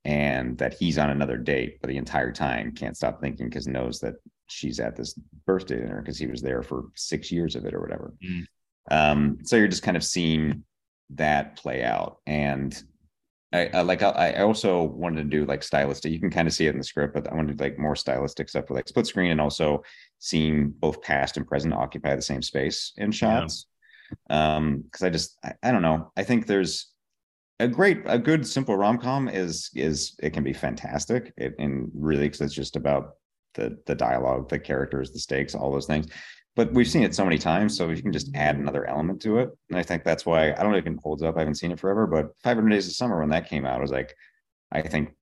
and 0.07 0.57
that 0.57 0.73
he's 0.73 0.97
on 0.97 1.09
another 1.11 1.37
date 1.37 1.77
but 1.81 1.89
the 1.89 1.97
entire 1.97 2.31
time 2.31 2.71
can't 2.71 2.97
stop 2.97 3.19
thinking 3.21 3.47
because 3.47 3.67
knows 3.67 3.99
that 3.99 4.15
she's 4.47 4.79
at 4.79 4.95
this 4.95 5.13
birthday 5.45 5.79
dinner 5.79 6.01
because 6.01 6.17
he 6.17 6.25
was 6.25 6.41
there 6.41 6.63
for 6.63 6.85
six 6.95 7.31
years 7.31 7.55
of 7.55 7.65
it 7.65 7.73
or 7.75 7.81
whatever 7.81 8.13
Mm. 8.25 8.45
um 8.89 9.37
so 9.43 9.57
you're 9.57 9.67
just 9.67 9.83
kind 9.83 9.97
of 9.97 10.03
seeing 10.03 10.63
that 11.11 11.57
play 11.57 11.83
out 11.83 12.17
and 12.25 12.81
I, 13.53 13.69
I 13.73 13.81
like 13.81 14.01
I, 14.03 14.33
I 14.37 14.41
also 14.41 14.83
wanted 14.83 15.23
to 15.23 15.37
do 15.37 15.45
like 15.45 15.63
stylistic. 15.63 16.11
You 16.11 16.19
can 16.19 16.29
kind 16.29 16.49
of 16.49 16.53
see 16.53 16.67
it 16.67 16.71
in 16.71 16.79
the 16.79 16.83
script, 16.83 17.13
but 17.13 17.31
I 17.31 17.33
wanted 17.33 17.61
like 17.61 17.79
more 17.79 17.95
stylistic 17.95 18.49
stuff 18.49 18.65
with 18.69 18.75
like 18.75 18.89
split 18.89 19.07
screen 19.07 19.31
and 19.31 19.39
also 19.39 19.83
seeing 20.19 20.69
both 20.69 21.01
past 21.01 21.37
and 21.37 21.47
present 21.47 21.73
occupy 21.73 22.13
the 22.13 22.21
same 22.21 22.41
space 22.41 22.91
in 22.97 23.09
shots. 23.11 23.65
Um, 24.29 24.81
because 24.81 25.03
I 25.03 25.09
just 25.09 25.37
I, 25.45 25.53
I 25.63 25.71
don't 25.71 25.81
know. 25.81 26.11
I 26.17 26.23
think 26.23 26.45
there's 26.45 26.91
a 27.59 27.67
great 27.67 28.01
a 28.05 28.19
good 28.19 28.45
simple 28.45 28.75
rom-com 28.75 29.27
is 29.29 29.69
is 29.73 30.15
it 30.21 30.31
can 30.31 30.43
be 30.43 30.53
fantastic. 30.53 31.33
It 31.37 31.55
and 31.59 31.89
really 31.93 32.25
because 32.25 32.41
it's 32.41 32.53
just 32.53 32.75
about 32.75 33.15
the 33.55 33.77
the 33.85 33.95
dialogue, 33.95 34.49
the 34.49 34.59
characters, 34.59 35.11
the 35.11 35.19
stakes, 35.19 35.55
all 35.55 35.71
those 35.71 35.87
things. 35.87 36.07
But 36.55 36.73
we've 36.73 36.87
seen 36.87 37.03
it 37.03 37.13
so 37.13 37.23
many 37.23 37.37
times, 37.37 37.77
so 37.77 37.89
if 37.89 37.97
you 37.97 38.03
can 38.03 38.11
just 38.11 38.35
add 38.35 38.55
another 38.55 38.85
element 38.85 39.21
to 39.21 39.37
it. 39.39 39.49
And 39.69 39.77
I 39.77 39.83
think 39.83 40.03
that's 40.03 40.25
why 40.25 40.51
I 40.53 40.63
don't 40.63 40.71
know 40.71 40.77
if 40.77 40.87
it 40.87 40.97
holds 41.03 41.21
up. 41.21 41.35
I 41.35 41.39
haven't 41.39 41.55
seen 41.55 41.71
it 41.71 41.79
forever, 41.79 42.07
but 42.07 42.31
500 42.43 42.69
Days 42.69 42.87
of 42.87 42.93
Summer 42.93 43.19
when 43.19 43.29
that 43.29 43.47
came 43.47 43.65
out, 43.65 43.77
I 43.77 43.81
was 43.81 43.91
like, 43.91 44.15
I 44.71 44.81
think 44.81 45.13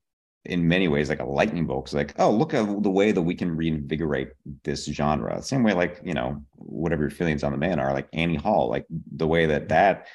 in 0.46 0.68
many 0.68 0.88
ways 0.88 1.10
like 1.10 1.20
a 1.20 1.26
lightning 1.26 1.66
bolt. 1.66 1.92
like, 1.94 2.14
oh, 2.20 2.32
look 2.32 2.54
at 2.54 2.84
the 2.84 2.90
way 2.90 3.12
that 3.12 3.22
we 3.22 3.36
can 3.36 3.56
reinvigorate 3.56 4.30
this 4.64 4.86
genre. 4.86 5.42
Same 5.42 5.64
way, 5.64 5.74
like 5.74 6.00
you 6.04 6.14
know, 6.14 6.44
whatever 6.54 7.04
your 7.04 7.12
feelings 7.12 7.44
on 7.44 7.52
the 7.52 7.58
man 7.58 7.80
are, 7.80 7.94
like 7.94 8.08
Annie 8.14 8.36
Hall, 8.36 8.70
like 8.70 8.86
the 8.90 9.28
way 9.28 9.46
that 9.46 9.70
that 9.70 10.08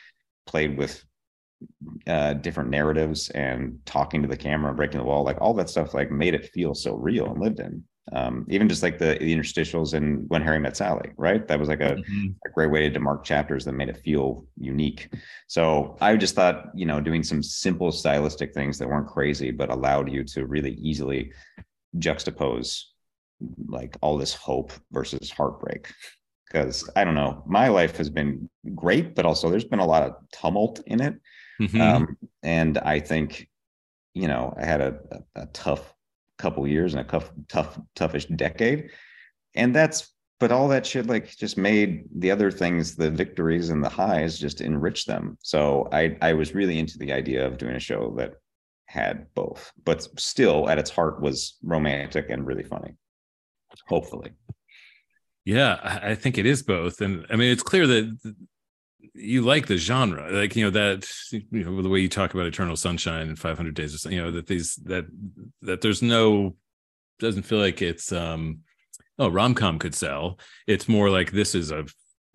played 0.46 0.76
with 0.78 1.04
uh 2.06 2.34
different 2.34 2.70
narratives 2.70 3.30
and 3.30 3.78
talking 3.84 4.22
to 4.22 4.28
the 4.28 4.36
camera, 4.36 4.74
breaking 4.74 4.98
the 4.98 5.04
wall, 5.04 5.24
like 5.24 5.40
all 5.40 5.54
that 5.54 5.70
stuff, 5.70 5.94
like 5.94 6.10
made 6.10 6.34
it 6.34 6.50
feel 6.52 6.74
so 6.74 6.94
real 6.94 7.26
and 7.30 7.40
lived 7.40 7.60
in. 7.60 7.84
Um, 8.12 8.44
even 8.48 8.68
just 8.68 8.82
like 8.82 8.98
the, 8.98 9.16
the 9.20 9.32
interstitials 9.34 9.94
and 9.94 10.28
when 10.30 10.42
Harry 10.42 10.58
met 10.58 10.76
Sally, 10.76 11.10
right? 11.16 11.46
That 11.46 11.60
was 11.60 11.68
like 11.68 11.80
a 11.80 11.96
Mhm. 11.96 12.34
a 12.46 12.48
great 12.50 12.70
way 12.70 12.88
to 12.88 12.98
mark 12.98 13.22
chapters 13.24 13.64
that 13.64 13.72
made 13.74 13.88
it 13.88 13.98
feel 13.98 14.46
unique. 14.58 15.12
So 15.46 15.96
I 16.00 16.16
just 16.16 16.34
thought, 16.34 16.70
you 16.74 16.86
know, 16.86 17.00
doing 17.00 17.22
some 17.22 17.42
simple 17.42 17.92
stylistic 17.92 18.52
things 18.54 18.78
that 18.78 18.88
weren't 18.88 19.06
crazy, 19.06 19.50
but 19.50 19.70
allowed 19.70 20.10
you 20.10 20.24
to 20.24 20.46
really 20.46 20.72
easily 20.74 21.32
juxtapose 21.98 22.84
like 23.68 23.96
all 24.00 24.18
this 24.18 24.34
hope 24.34 24.72
versus 24.92 25.30
heartbreak. 25.30 25.92
Because 26.46 26.88
I 26.96 27.04
don't 27.04 27.14
know, 27.14 27.44
my 27.46 27.68
life 27.68 27.96
has 27.96 28.10
been 28.10 28.48
great, 28.74 29.14
but 29.14 29.24
also 29.24 29.50
there's 29.50 29.64
been 29.64 29.78
a 29.78 29.86
lot 29.86 30.02
of 30.02 30.14
tumult 30.32 30.80
in 30.86 31.00
it. 31.00 31.14
Mhm. 31.60 31.80
Um, 31.80 32.16
and 32.42 32.78
I 32.78 33.00
think, 33.00 33.48
you 34.14 34.26
know, 34.26 34.54
I 34.56 34.64
had 34.64 34.80
a, 34.80 34.98
a, 35.12 35.42
a 35.42 35.46
tough 35.46 35.94
couple 36.38 36.66
years 36.66 36.94
and 36.94 37.02
a 37.02 37.04
tough, 37.04 37.30
tough, 37.48 37.78
toughish 37.94 38.34
decade. 38.36 38.90
And 39.54 39.76
that's, 39.76 40.12
but 40.38 40.50
all 40.50 40.68
that 40.68 40.86
shit 40.86 41.06
like 41.06 41.36
just 41.36 41.58
made 41.58 42.04
the 42.16 42.30
other 42.30 42.50
things, 42.50 42.96
the 42.96 43.10
victories 43.10 43.68
and 43.68 43.84
the 43.84 43.90
highs 43.90 44.38
just 44.38 44.62
enrich 44.62 45.04
them. 45.04 45.36
So 45.42 45.88
I, 45.92 46.16
I 46.22 46.32
was 46.32 46.54
really 46.54 46.78
into 46.78 46.96
the 46.96 47.12
idea 47.12 47.46
of 47.46 47.58
doing 47.58 47.76
a 47.76 47.80
show 47.80 48.14
that 48.16 48.34
had 48.86 49.26
both, 49.34 49.70
but 49.84 50.02
still 50.18 50.68
at 50.70 50.78
its 50.78 50.90
heart 50.90 51.20
was 51.20 51.58
romantic 51.62 52.30
and 52.30 52.46
really 52.46 52.64
funny. 52.64 52.94
Hopefully. 53.86 54.32
Yeah, 55.44 56.00
I 56.02 56.14
think 56.14 56.38
it 56.38 56.46
is 56.46 56.62
both, 56.62 57.00
and 57.00 57.24
I 57.30 57.36
mean 57.36 57.50
it's 57.50 57.62
clear 57.62 57.86
that 57.86 58.18
th- 58.22 58.34
you 59.14 59.42
like 59.42 59.66
the 59.66 59.76
genre, 59.76 60.30
like 60.30 60.56
you 60.56 60.64
know 60.64 60.70
that 60.70 61.08
you 61.30 61.64
know 61.64 61.82
the 61.82 61.88
way 61.88 62.00
you 62.00 62.08
talk 62.08 62.34
about 62.34 62.46
Eternal 62.46 62.76
Sunshine 62.76 63.28
and 63.28 63.38
500 63.38 63.74
Days, 63.74 63.94
or 63.94 63.98
something, 63.98 64.18
you 64.18 64.24
know 64.24 64.30
that 64.32 64.46
these 64.46 64.76
that 64.84 65.06
that 65.62 65.80
there's 65.80 66.02
no 66.02 66.56
doesn't 67.18 67.42
feel 67.42 67.58
like 67.58 67.82
it's 67.82 68.12
um 68.12 68.60
oh 69.18 69.28
rom 69.28 69.54
com 69.54 69.78
could 69.78 69.94
sell. 69.94 70.38
It's 70.66 70.88
more 70.88 71.10
like 71.10 71.32
this 71.32 71.54
is 71.54 71.70
a 71.70 71.86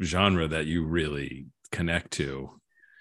genre 0.02 0.48
that 0.48 0.66
you 0.66 0.86
really 0.86 1.48
connect 1.72 2.12
to. 2.12 2.50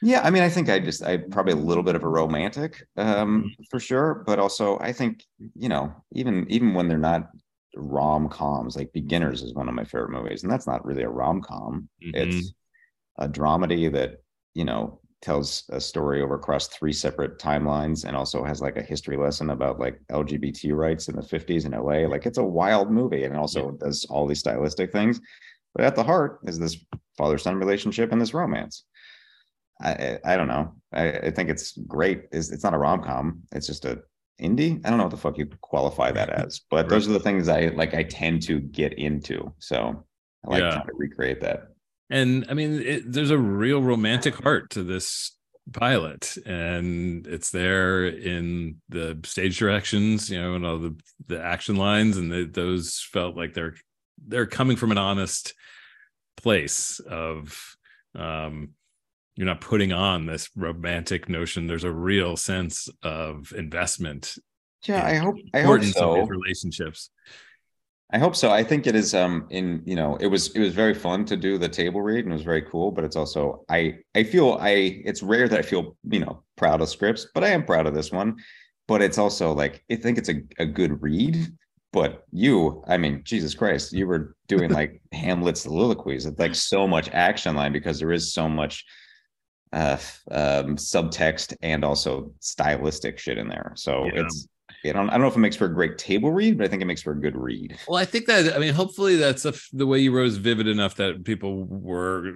Yeah, 0.02 0.20
I 0.22 0.30
mean, 0.30 0.42
I 0.42 0.50
think 0.50 0.68
I 0.68 0.80
just 0.80 1.02
I 1.02 1.16
probably 1.16 1.54
a 1.54 1.56
little 1.56 1.82
bit 1.82 1.94
of 1.94 2.02
a 2.02 2.08
romantic, 2.08 2.84
um, 2.96 3.54
for 3.70 3.80
sure, 3.80 4.22
but 4.26 4.38
also 4.38 4.78
I 4.78 4.92
think 4.92 5.24
you 5.54 5.68
know 5.68 5.92
even 6.12 6.46
even 6.50 6.74
when 6.74 6.88
they're 6.88 6.98
not 6.98 7.30
rom 7.76 8.28
coms, 8.28 8.76
like 8.76 8.92
Beginners 8.92 9.42
is 9.42 9.54
one 9.54 9.68
of 9.68 9.74
my 9.74 9.84
favorite 9.84 10.10
movies, 10.10 10.42
and 10.42 10.52
that's 10.52 10.66
not 10.66 10.84
really 10.84 11.02
a 11.02 11.08
rom 11.08 11.40
com. 11.40 11.88
It's 12.00 12.52
a 13.18 13.28
dramedy 13.28 13.90
that 13.92 14.22
you 14.54 14.64
know 14.64 15.00
tells 15.22 15.64
a 15.70 15.80
story 15.80 16.20
over 16.20 16.34
across 16.34 16.68
three 16.68 16.92
separate 16.92 17.38
timelines, 17.38 18.04
and 18.04 18.14
also 18.16 18.44
has 18.44 18.60
like 18.60 18.76
a 18.76 18.82
history 18.82 19.16
lesson 19.16 19.50
about 19.50 19.80
like 19.80 20.00
LGBT 20.10 20.76
rights 20.76 21.08
in 21.08 21.16
the 21.16 21.22
fifties 21.22 21.64
in 21.64 21.72
LA. 21.72 22.06
Like 22.08 22.26
it's 22.26 22.38
a 22.38 22.44
wild 22.44 22.90
movie, 22.90 23.24
and 23.24 23.34
it 23.34 23.38
also 23.38 23.70
does 23.72 24.04
all 24.10 24.26
these 24.26 24.40
stylistic 24.40 24.92
things, 24.92 25.20
but 25.74 25.84
at 25.84 25.96
the 25.96 26.02
heart 26.04 26.40
is 26.44 26.58
this 26.58 26.76
father 27.16 27.38
son 27.38 27.56
relationship 27.56 28.12
and 28.12 28.20
this 28.20 28.34
romance. 28.34 28.84
I 29.80 29.90
I 29.92 30.18
I 30.34 30.36
don't 30.36 30.48
know. 30.48 30.74
I, 30.92 31.10
I 31.12 31.30
think 31.30 31.50
it's 31.50 31.76
great. 31.86 32.24
It's, 32.32 32.50
it's 32.50 32.62
not 32.64 32.74
a 32.74 32.78
rom 32.78 33.02
com. 33.02 33.42
It's 33.52 33.66
just 33.66 33.84
a 33.84 34.02
indie. 34.40 34.80
I 34.84 34.88
don't 34.90 34.98
know 34.98 35.04
what 35.04 35.10
the 35.10 35.16
fuck 35.16 35.38
you 35.38 35.46
qualify 35.62 36.12
that 36.12 36.28
as, 36.44 36.60
but 36.70 36.88
those 36.88 37.08
are 37.08 37.12
the 37.12 37.20
things 37.20 37.48
I 37.48 37.68
like. 37.68 37.94
I 37.94 38.02
tend 38.02 38.42
to 38.42 38.60
get 38.60 38.92
into, 38.98 39.52
so 39.58 40.04
I 40.46 40.50
like 40.50 40.60
Yeah. 40.62 40.74
trying 40.74 40.86
to 40.86 40.92
recreate 40.96 41.40
that. 41.40 41.73
And 42.10 42.44
i 42.48 42.54
mean 42.54 42.80
it, 42.80 43.02
there's 43.10 43.30
a 43.30 43.38
real 43.38 43.82
romantic 43.82 44.34
heart 44.42 44.70
to 44.70 44.82
this 44.82 45.32
pilot 45.72 46.36
and 46.44 47.26
it's 47.26 47.50
there 47.50 48.06
in 48.06 48.76
the 48.90 49.18
stage 49.24 49.58
directions 49.58 50.28
you 50.28 50.40
know 50.40 50.54
and 50.54 50.66
all 50.66 50.78
the 50.78 50.94
the 51.26 51.42
action 51.42 51.76
lines 51.76 52.18
and 52.18 52.30
the, 52.30 52.44
those 52.44 53.00
felt 53.12 53.34
like 53.34 53.54
they're 53.54 53.74
they're 54.26 54.46
coming 54.46 54.76
from 54.76 54.92
an 54.92 54.98
honest 54.98 55.54
place 56.36 57.00
of 57.00 57.76
um 58.14 58.70
you're 59.36 59.46
not 59.46 59.60
putting 59.60 59.92
on 59.92 60.26
this 60.26 60.50
romantic 60.54 61.28
notion 61.30 61.66
there's 61.66 61.84
a 61.84 61.90
real 61.90 62.36
sense 62.36 62.88
of 63.02 63.52
investment 63.56 64.36
Yeah, 64.86 65.04
I 65.04 65.14
hope. 65.14 65.36
I 65.54 65.62
hope 65.62 65.82
so. 65.82 66.26
relationships 66.26 67.08
I 68.14 68.18
hope 68.18 68.36
so. 68.36 68.52
I 68.52 68.62
think 68.62 68.86
it 68.86 68.94
is 68.94 69.12
um 69.12 69.46
in 69.50 69.82
you 69.84 69.96
know 69.96 70.14
it 70.20 70.28
was 70.28 70.54
it 70.54 70.60
was 70.60 70.72
very 70.72 70.94
fun 70.94 71.24
to 71.24 71.36
do 71.36 71.58
the 71.58 71.68
table 71.68 72.00
read 72.00 72.24
and 72.24 72.32
it 72.32 72.36
was 72.36 72.44
very 72.44 72.62
cool, 72.62 72.92
but 72.92 73.02
it's 73.02 73.16
also 73.16 73.64
I 73.68 73.96
I 74.14 74.22
feel 74.22 74.56
I 74.60 75.02
it's 75.04 75.20
rare 75.20 75.48
that 75.48 75.58
I 75.58 75.62
feel 75.62 75.96
you 76.08 76.20
know 76.20 76.44
proud 76.56 76.80
of 76.80 76.88
scripts, 76.88 77.26
but 77.34 77.42
I 77.42 77.48
am 77.48 77.64
proud 77.64 77.88
of 77.88 77.94
this 77.94 78.12
one. 78.12 78.36
But 78.86 79.02
it's 79.02 79.18
also 79.18 79.52
like 79.52 79.82
I 79.90 79.96
think 79.96 80.18
it's 80.18 80.28
a, 80.28 80.40
a 80.60 80.64
good 80.64 81.02
read. 81.02 81.36
But 81.92 82.24
you, 82.30 82.84
I 82.86 82.96
mean, 82.98 83.22
Jesus 83.24 83.54
Christ, 83.54 83.92
you 83.92 84.06
were 84.06 84.36
doing 84.46 84.70
like 84.80 85.02
Hamlet's 85.12 85.62
soliloquies. 85.62 86.24
It's 86.24 86.38
like 86.38 86.54
so 86.54 86.86
much 86.86 87.08
action 87.12 87.56
line 87.56 87.72
because 87.72 87.98
there 87.98 88.12
is 88.12 88.32
so 88.32 88.48
much 88.48 88.84
uh 89.72 89.98
um 90.30 90.76
subtext 90.76 91.56
and 91.62 91.84
also 91.84 92.32
stylistic 92.38 93.18
shit 93.18 93.38
in 93.38 93.48
there. 93.48 93.72
So 93.74 94.04
Yeah. 94.04 94.20
it's 94.20 94.46
I 94.90 94.92
don't, 94.92 95.08
I 95.08 95.12
don't 95.12 95.22
know 95.22 95.28
if 95.28 95.36
it 95.36 95.40
makes 95.40 95.56
for 95.56 95.64
a 95.64 95.72
great 95.72 95.98
table 95.98 96.30
read, 96.32 96.58
but 96.58 96.64
I 96.64 96.68
think 96.68 96.82
it 96.82 96.84
makes 96.84 97.02
for 97.02 97.12
a 97.12 97.20
good 97.20 97.36
read. 97.36 97.76
Well, 97.88 97.98
I 97.98 98.04
think 98.04 98.26
that 98.26 98.54
I 98.54 98.58
mean, 98.58 98.74
hopefully, 98.74 99.16
that's 99.16 99.44
a, 99.44 99.54
the 99.72 99.86
way 99.86 99.98
you 99.98 100.14
rose 100.14 100.36
vivid 100.36 100.66
enough 100.68 100.96
that 100.96 101.24
people 101.24 101.64
were 101.64 102.32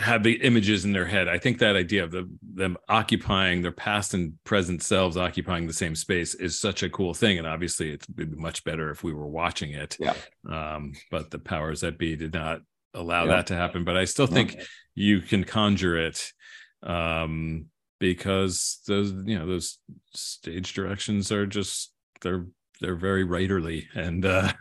have 0.00 0.22
the 0.22 0.34
images 0.42 0.84
in 0.84 0.92
their 0.92 1.06
head. 1.06 1.28
I 1.28 1.38
think 1.38 1.58
that 1.58 1.76
idea 1.76 2.04
of 2.04 2.10
the, 2.10 2.28
them 2.54 2.76
occupying 2.88 3.62
their 3.62 3.72
past 3.72 4.14
and 4.14 4.34
present 4.44 4.82
selves 4.82 5.16
occupying 5.16 5.66
the 5.66 5.72
same 5.72 5.94
space 5.94 6.34
is 6.34 6.58
such 6.58 6.82
a 6.82 6.90
cool 6.90 7.14
thing, 7.14 7.38
and 7.38 7.46
obviously, 7.46 7.90
it's 7.90 8.06
been 8.06 8.40
much 8.40 8.64
better 8.64 8.90
if 8.90 9.02
we 9.02 9.12
were 9.12 9.28
watching 9.28 9.72
it. 9.72 9.96
Yeah. 9.98 10.14
Um, 10.48 10.92
but 11.10 11.30
the 11.30 11.38
powers 11.38 11.80
that 11.80 11.98
be 11.98 12.16
did 12.16 12.34
not 12.34 12.60
allow 12.94 13.24
Yeah. 13.24 13.36
that 13.36 13.46
to 13.48 13.54
happen. 13.54 13.84
But 13.84 13.96
I 13.96 14.04
still 14.04 14.26
think 14.26 14.60
you 14.94 15.20
can 15.20 15.44
conjure 15.44 15.96
it 15.96 16.32
um 16.82 17.66
because 18.02 18.80
those 18.88 19.12
you 19.26 19.38
know 19.38 19.46
those 19.46 19.78
stage 20.12 20.74
directions 20.74 21.30
are 21.30 21.46
just 21.46 21.92
they're 22.20 22.46
they're 22.80 22.96
very 22.96 23.24
writerly 23.24 23.84
and 23.94 24.26
uh 24.26 24.52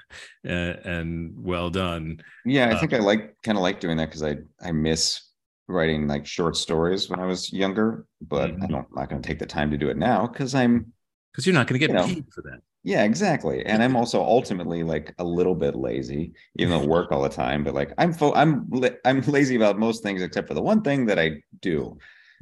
and, 0.43 0.77
and 0.85 1.33
well 1.43 1.71
done 1.71 2.21
Yeah, 2.43 2.69
I 2.69 2.75
Uh, 2.75 2.75
think 2.75 2.93
I 2.93 2.99
like 2.99 3.35
kind 3.43 3.57
of 3.57 3.61
like 3.61 3.79
doing 3.79 3.97
that 3.97 4.07
because 4.07 4.23
I 4.23 4.37
I 4.61 4.71
miss 4.71 5.21
writing 5.67 6.07
like 6.07 6.25
short 6.25 6.55
stories 6.57 7.09
when 7.09 7.19
I 7.19 7.25
was 7.25 7.53
younger, 7.53 8.05
but 8.21 8.57
I 8.61 8.67
Mhm. 8.67 8.67
don't 8.67 8.85
I'm 8.89 8.95
not 8.95 9.09
going 9.09 9.21
to 9.21 9.27
take 9.27 9.39
the 9.39 9.45
time 9.45 9.71
to 9.71 9.77
do 9.77 9.89
it 9.89 9.97
now 9.97 10.27
because 10.27 10.55
I'm 10.55 10.93
because 11.31 11.45
you're 11.45 11.53
not 11.53 11.67
going 11.67 11.79
to 11.79 11.87
get 11.87 11.91
You 11.91 11.95
know. 11.95 12.15
paid 12.15 12.25
for 12.33 12.41
that 12.43 12.61
yeah 12.83 13.03
exactly, 13.05 13.65
and 13.65 13.83
I'm 13.83 13.95
also 13.97 14.21
ultimately 14.21 14.83
like 14.83 15.13
a 15.19 15.23
little 15.25 15.55
bit 15.55 15.75
lazy, 15.75 16.33
even 16.57 16.71
though 16.71 16.81
I 16.81 16.85
work 16.85 17.11
all 17.11 17.23
the 17.23 17.29
time. 17.29 17.63
But 17.63 17.75
like 17.75 17.93
I'm 17.99 18.13
fo- 18.13 18.33
I'm 18.35 18.69
I'm 19.05 19.21
lazy 19.23 19.55
about 19.57 19.79
most 19.79 20.03
things 20.03 20.21
except 20.23 20.47
for 20.49 20.55
the 20.55 20.61
one 20.63 20.81
thing 20.83 21.07
that 21.07 21.19
I 21.19 21.41
do. 21.61 21.97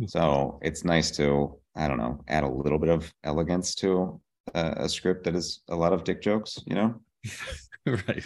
So 0.07 0.59
it's 0.61 0.83
nice 0.83 1.11
to 1.17 1.57
I 1.75 1.87
don't 1.87 1.97
know 1.97 2.23
add 2.27 2.43
a 2.43 2.47
little 2.49 2.79
bit 2.79 2.89
of 2.89 3.13
elegance 3.23 3.75
to 3.75 4.19
a, 4.53 4.73
a 4.85 4.89
script 4.89 5.23
that 5.25 5.35
is 5.35 5.61
a 5.69 5.75
lot 5.75 5.93
of 5.93 6.03
dick 6.03 6.21
jokes. 6.21 6.57
You 6.65 6.75
know. 6.75 7.01
right 7.85 8.23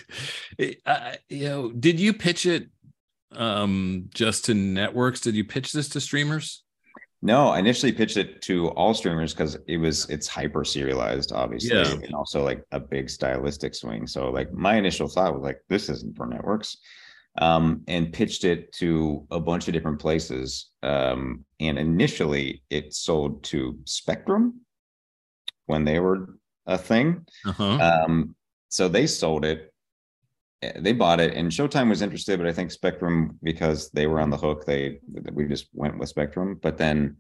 you 1.30 1.44
know 1.50 1.72
did 1.72 2.00
you 2.00 2.14
pitch 2.14 2.46
it 2.46 2.68
um 3.36 4.06
just 4.14 4.46
to 4.46 4.54
networks 4.54 5.20
did 5.22 5.36
you 5.36 5.44
pitch 5.44 5.72
this 5.72 5.90
to 5.90 6.00
streamers 6.02 6.64
No, 7.22 7.48
I 7.50 7.60
initially 7.60 7.94
pitched 7.94 8.18
it 8.18 8.42
to 8.44 8.68
all 8.72 8.94
streamers 8.94 9.34
because 9.34 9.58
it 9.68 9.78
was 9.78 10.10
it's 10.10 10.28
hyper 10.28 10.66
serialized, 10.66 11.32
obviously, 11.32 11.78
Yeah. 11.78 11.94
and 12.06 12.14
also 12.14 12.44
like 12.44 12.62
a 12.74 12.80
big 12.82 13.10
stylistic 13.10 13.74
swing. 13.76 14.08
So 14.08 14.30
like 14.30 14.52
my 14.52 14.76
initial 14.76 15.08
thought 15.08 15.34
was 15.34 15.42
like, 15.44 15.60
this 15.70 15.88
isn't 15.90 16.18
for 16.18 16.28
networks. 16.28 16.76
Um, 17.40 17.84
and 17.88 18.14
pitched 18.14 18.44
it 18.44 18.72
to 18.74 19.26
a 19.32 19.40
bunch 19.40 19.68
of 19.68 19.74
different 19.74 20.00
places. 20.00 20.70
Um, 20.84 21.46
and 21.60 21.80
initially 21.80 22.62
it 22.70 22.94
sold 22.94 23.44
to 23.46 23.80
Spectrum 23.86 24.62
when 25.66 25.84
they 25.84 26.00
were 26.00 26.38
a 26.66 26.78
thing. 26.78 27.26
uh-huh 27.46 27.80
Um, 27.82 28.36
so 28.70 28.88
they 28.88 29.08
sold 29.08 29.46
it. 29.46 29.74
They 30.78 30.94
bought 30.94 31.20
it, 31.20 31.34
and 31.34 31.52
Showtime 31.52 31.90
was 31.90 32.02
interested, 32.02 32.40
but 32.40 32.48
I 32.48 32.54
think 32.54 32.72
Spectrum, 32.72 33.38
because 33.44 33.90
they 33.92 34.08
were 34.08 34.22
on 34.22 34.30
the 34.30 34.38
hook, 34.38 34.66
they 34.66 35.00
we 35.32 35.46
just 35.46 35.68
went 35.74 36.00
with 36.00 36.10
Spectrum. 36.10 36.60
But 36.62 36.78
then 36.78 37.18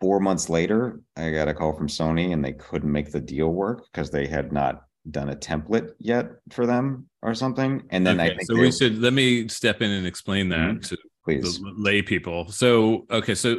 four 0.00 0.20
months 0.20 0.50
later, 0.50 1.00
I 1.16 1.30
got 1.30 1.48
a 1.48 1.54
call 1.54 1.72
from 1.72 1.88
Sony, 1.88 2.32
and 2.32 2.44
they 2.44 2.52
couldn't 2.52 2.92
make 2.92 3.10
the 3.10 3.20
deal 3.20 3.48
work 3.48 3.86
because 3.90 4.10
they 4.10 4.26
had 4.26 4.52
not 4.52 4.85
done 5.10 5.28
a 5.30 5.36
template 5.36 5.90
yet 5.98 6.26
for 6.50 6.66
them 6.66 7.08
or 7.22 7.34
something. 7.34 7.82
And 7.90 8.06
then 8.06 8.20
I 8.20 8.26
Okay, 8.28 8.36
think 8.36 8.46
so 8.48 8.54
they- 8.54 8.60
we 8.60 8.72
should 8.72 8.98
let 8.98 9.12
me 9.12 9.48
step 9.48 9.82
in 9.82 9.90
and 9.90 10.06
explain 10.06 10.48
that 10.50 10.76
Mhm. 10.76 10.88
to 10.88 10.98
please. 11.24 11.58
the 11.60 11.72
lay 11.76 12.02
people. 12.02 12.48
So 12.50 13.06
okay, 13.10 13.34
so 13.34 13.58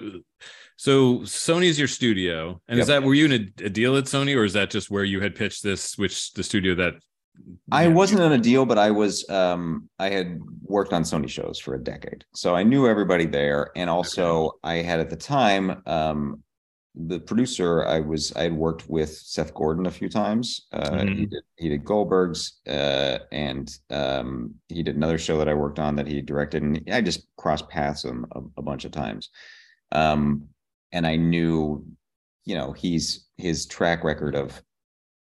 so 0.79 1.19
Sony's 1.19 1.79
your 1.79 1.87
studio, 1.87 2.61
and 2.67 2.79
is 2.79 2.87
that 2.87 3.01
were 3.03 3.15
you 3.15 3.25
in 3.25 3.31
a, 3.31 3.65
a 3.65 3.69
deal 3.69 3.97
at 3.97 4.03
Sony, 4.05 4.35
or 4.37 4.43
is 4.43 4.53
that 4.53 4.69
just 4.69 4.91
where 4.91 5.03
you 5.03 5.19
had 5.21 5.35
pitched 5.35 5.63
this, 5.63 5.97
which 5.97 6.33
the 6.33 6.43
studio 6.43 6.75
that 6.75 6.93
I 7.71 7.87
wasn't 7.87 8.21
in 8.21 8.31
a 8.31 8.37
deal, 8.37 8.65
but 8.65 8.77
I 8.77 8.91
was 8.91 9.27
um 9.29 9.89
I 9.99 10.09
had 10.09 10.39
worked 10.63 10.93
on 10.93 11.03
Sony 11.03 11.29
shows 11.29 11.59
for 11.59 11.75
a 11.75 11.83
decade. 11.83 12.25
So 12.35 12.55
I 12.55 12.63
knew 12.63 12.87
everybody 12.87 13.25
there. 13.25 13.71
And 13.75 13.89
also 13.89 14.53
I 14.63 14.75
had 14.75 14.99
at 14.99 15.09
the 15.09 15.15
time 15.15 15.81
um 15.85 16.43
the 17.05 17.19
producer 17.19 17.85
I 17.85 17.99
was 17.99 18.33
I 18.35 18.43
had 18.43 18.53
worked 18.53 18.89
with 18.89 19.09
Seth 19.15 19.53
Gordon 19.53 19.85
a 19.85 19.91
few 19.91 20.09
times. 20.09 20.67
Uh 20.71 21.03
he 21.05 21.25
Mhm. 21.25 21.29
did 21.29 21.43
he 21.57 21.69
did 21.69 21.85
Goldberg's 21.85 22.59
uh 22.67 23.19
and 23.31 23.69
um 23.91 24.55
he 24.67 24.81
did 24.81 24.95
another 24.95 25.17
show 25.19 25.37
that 25.37 25.49
I 25.49 25.53
worked 25.53 25.79
on 25.79 25.95
that 25.97 26.07
he 26.07 26.21
directed 26.21 26.63
and 26.63 26.83
I 26.91 27.01
just 27.01 27.27
crossed 27.37 27.69
paths 27.69 28.03
him 28.03 28.25
a, 28.31 28.41
a 28.57 28.61
bunch 28.61 28.85
of 28.85 28.91
times. 28.91 29.29
Um 29.91 30.47
and 30.91 31.05
I 31.05 31.15
knew 31.17 31.85
you 32.45 32.55
know 32.55 32.71
he's 32.71 33.27
his 33.37 33.65
track 33.67 34.03
record 34.03 34.33
of 34.35 34.59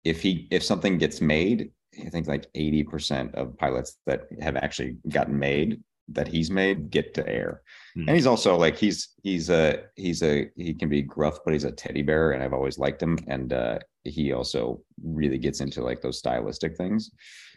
if 0.04 0.22
he 0.22 0.48
if 0.50 0.64
something 0.64 0.98
gets 0.98 1.20
made 1.20 1.70
I 2.04 2.08
think 2.08 2.26
like 2.26 2.46
80% 2.54 3.34
of 3.34 3.58
pilots 3.58 3.98
that 4.06 4.22
have 4.40 4.56
actually 4.56 4.96
gotten 5.08 5.38
made 5.38 5.82
that 6.12 6.28
he's 6.28 6.50
made 6.50 6.90
get 6.90 7.14
to 7.14 7.28
air. 7.28 7.62
Hmm. 7.94 8.08
And 8.08 8.16
he's 8.16 8.26
also 8.26 8.56
like 8.56 8.76
he's 8.76 9.10
he's 9.22 9.50
a 9.50 9.84
he's 9.96 10.22
a 10.22 10.50
he 10.56 10.74
can 10.74 10.88
be 10.88 11.02
gruff, 11.02 11.38
but 11.44 11.52
he's 11.52 11.64
a 11.64 11.72
teddy 11.72 12.02
bear, 12.02 12.32
and 12.32 12.42
I've 12.42 12.52
always 12.52 12.78
liked 12.78 13.02
him. 13.02 13.18
And 13.26 13.52
uh 13.52 13.78
he 14.04 14.32
also 14.32 14.82
really 15.02 15.38
gets 15.38 15.60
into 15.60 15.82
like 15.82 16.00
those 16.00 16.18
stylistic 16.18 16.76
things. 16.76 17.10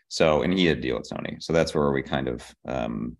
So 0.09 0.43
and 0.43 0.53
he 0.53 0.65
had 0.65 0.77
a 0.77 0.81
deal 0.81 0.97
at 0.97 1.05
Sony. 1.05 1.41
So 1.41 1.53
that's 1.53 1.73
where 1.73 1.91
we 1.91 2.03
kind 2.03 2.27
of 2.27 2.55
um 2.67 3.17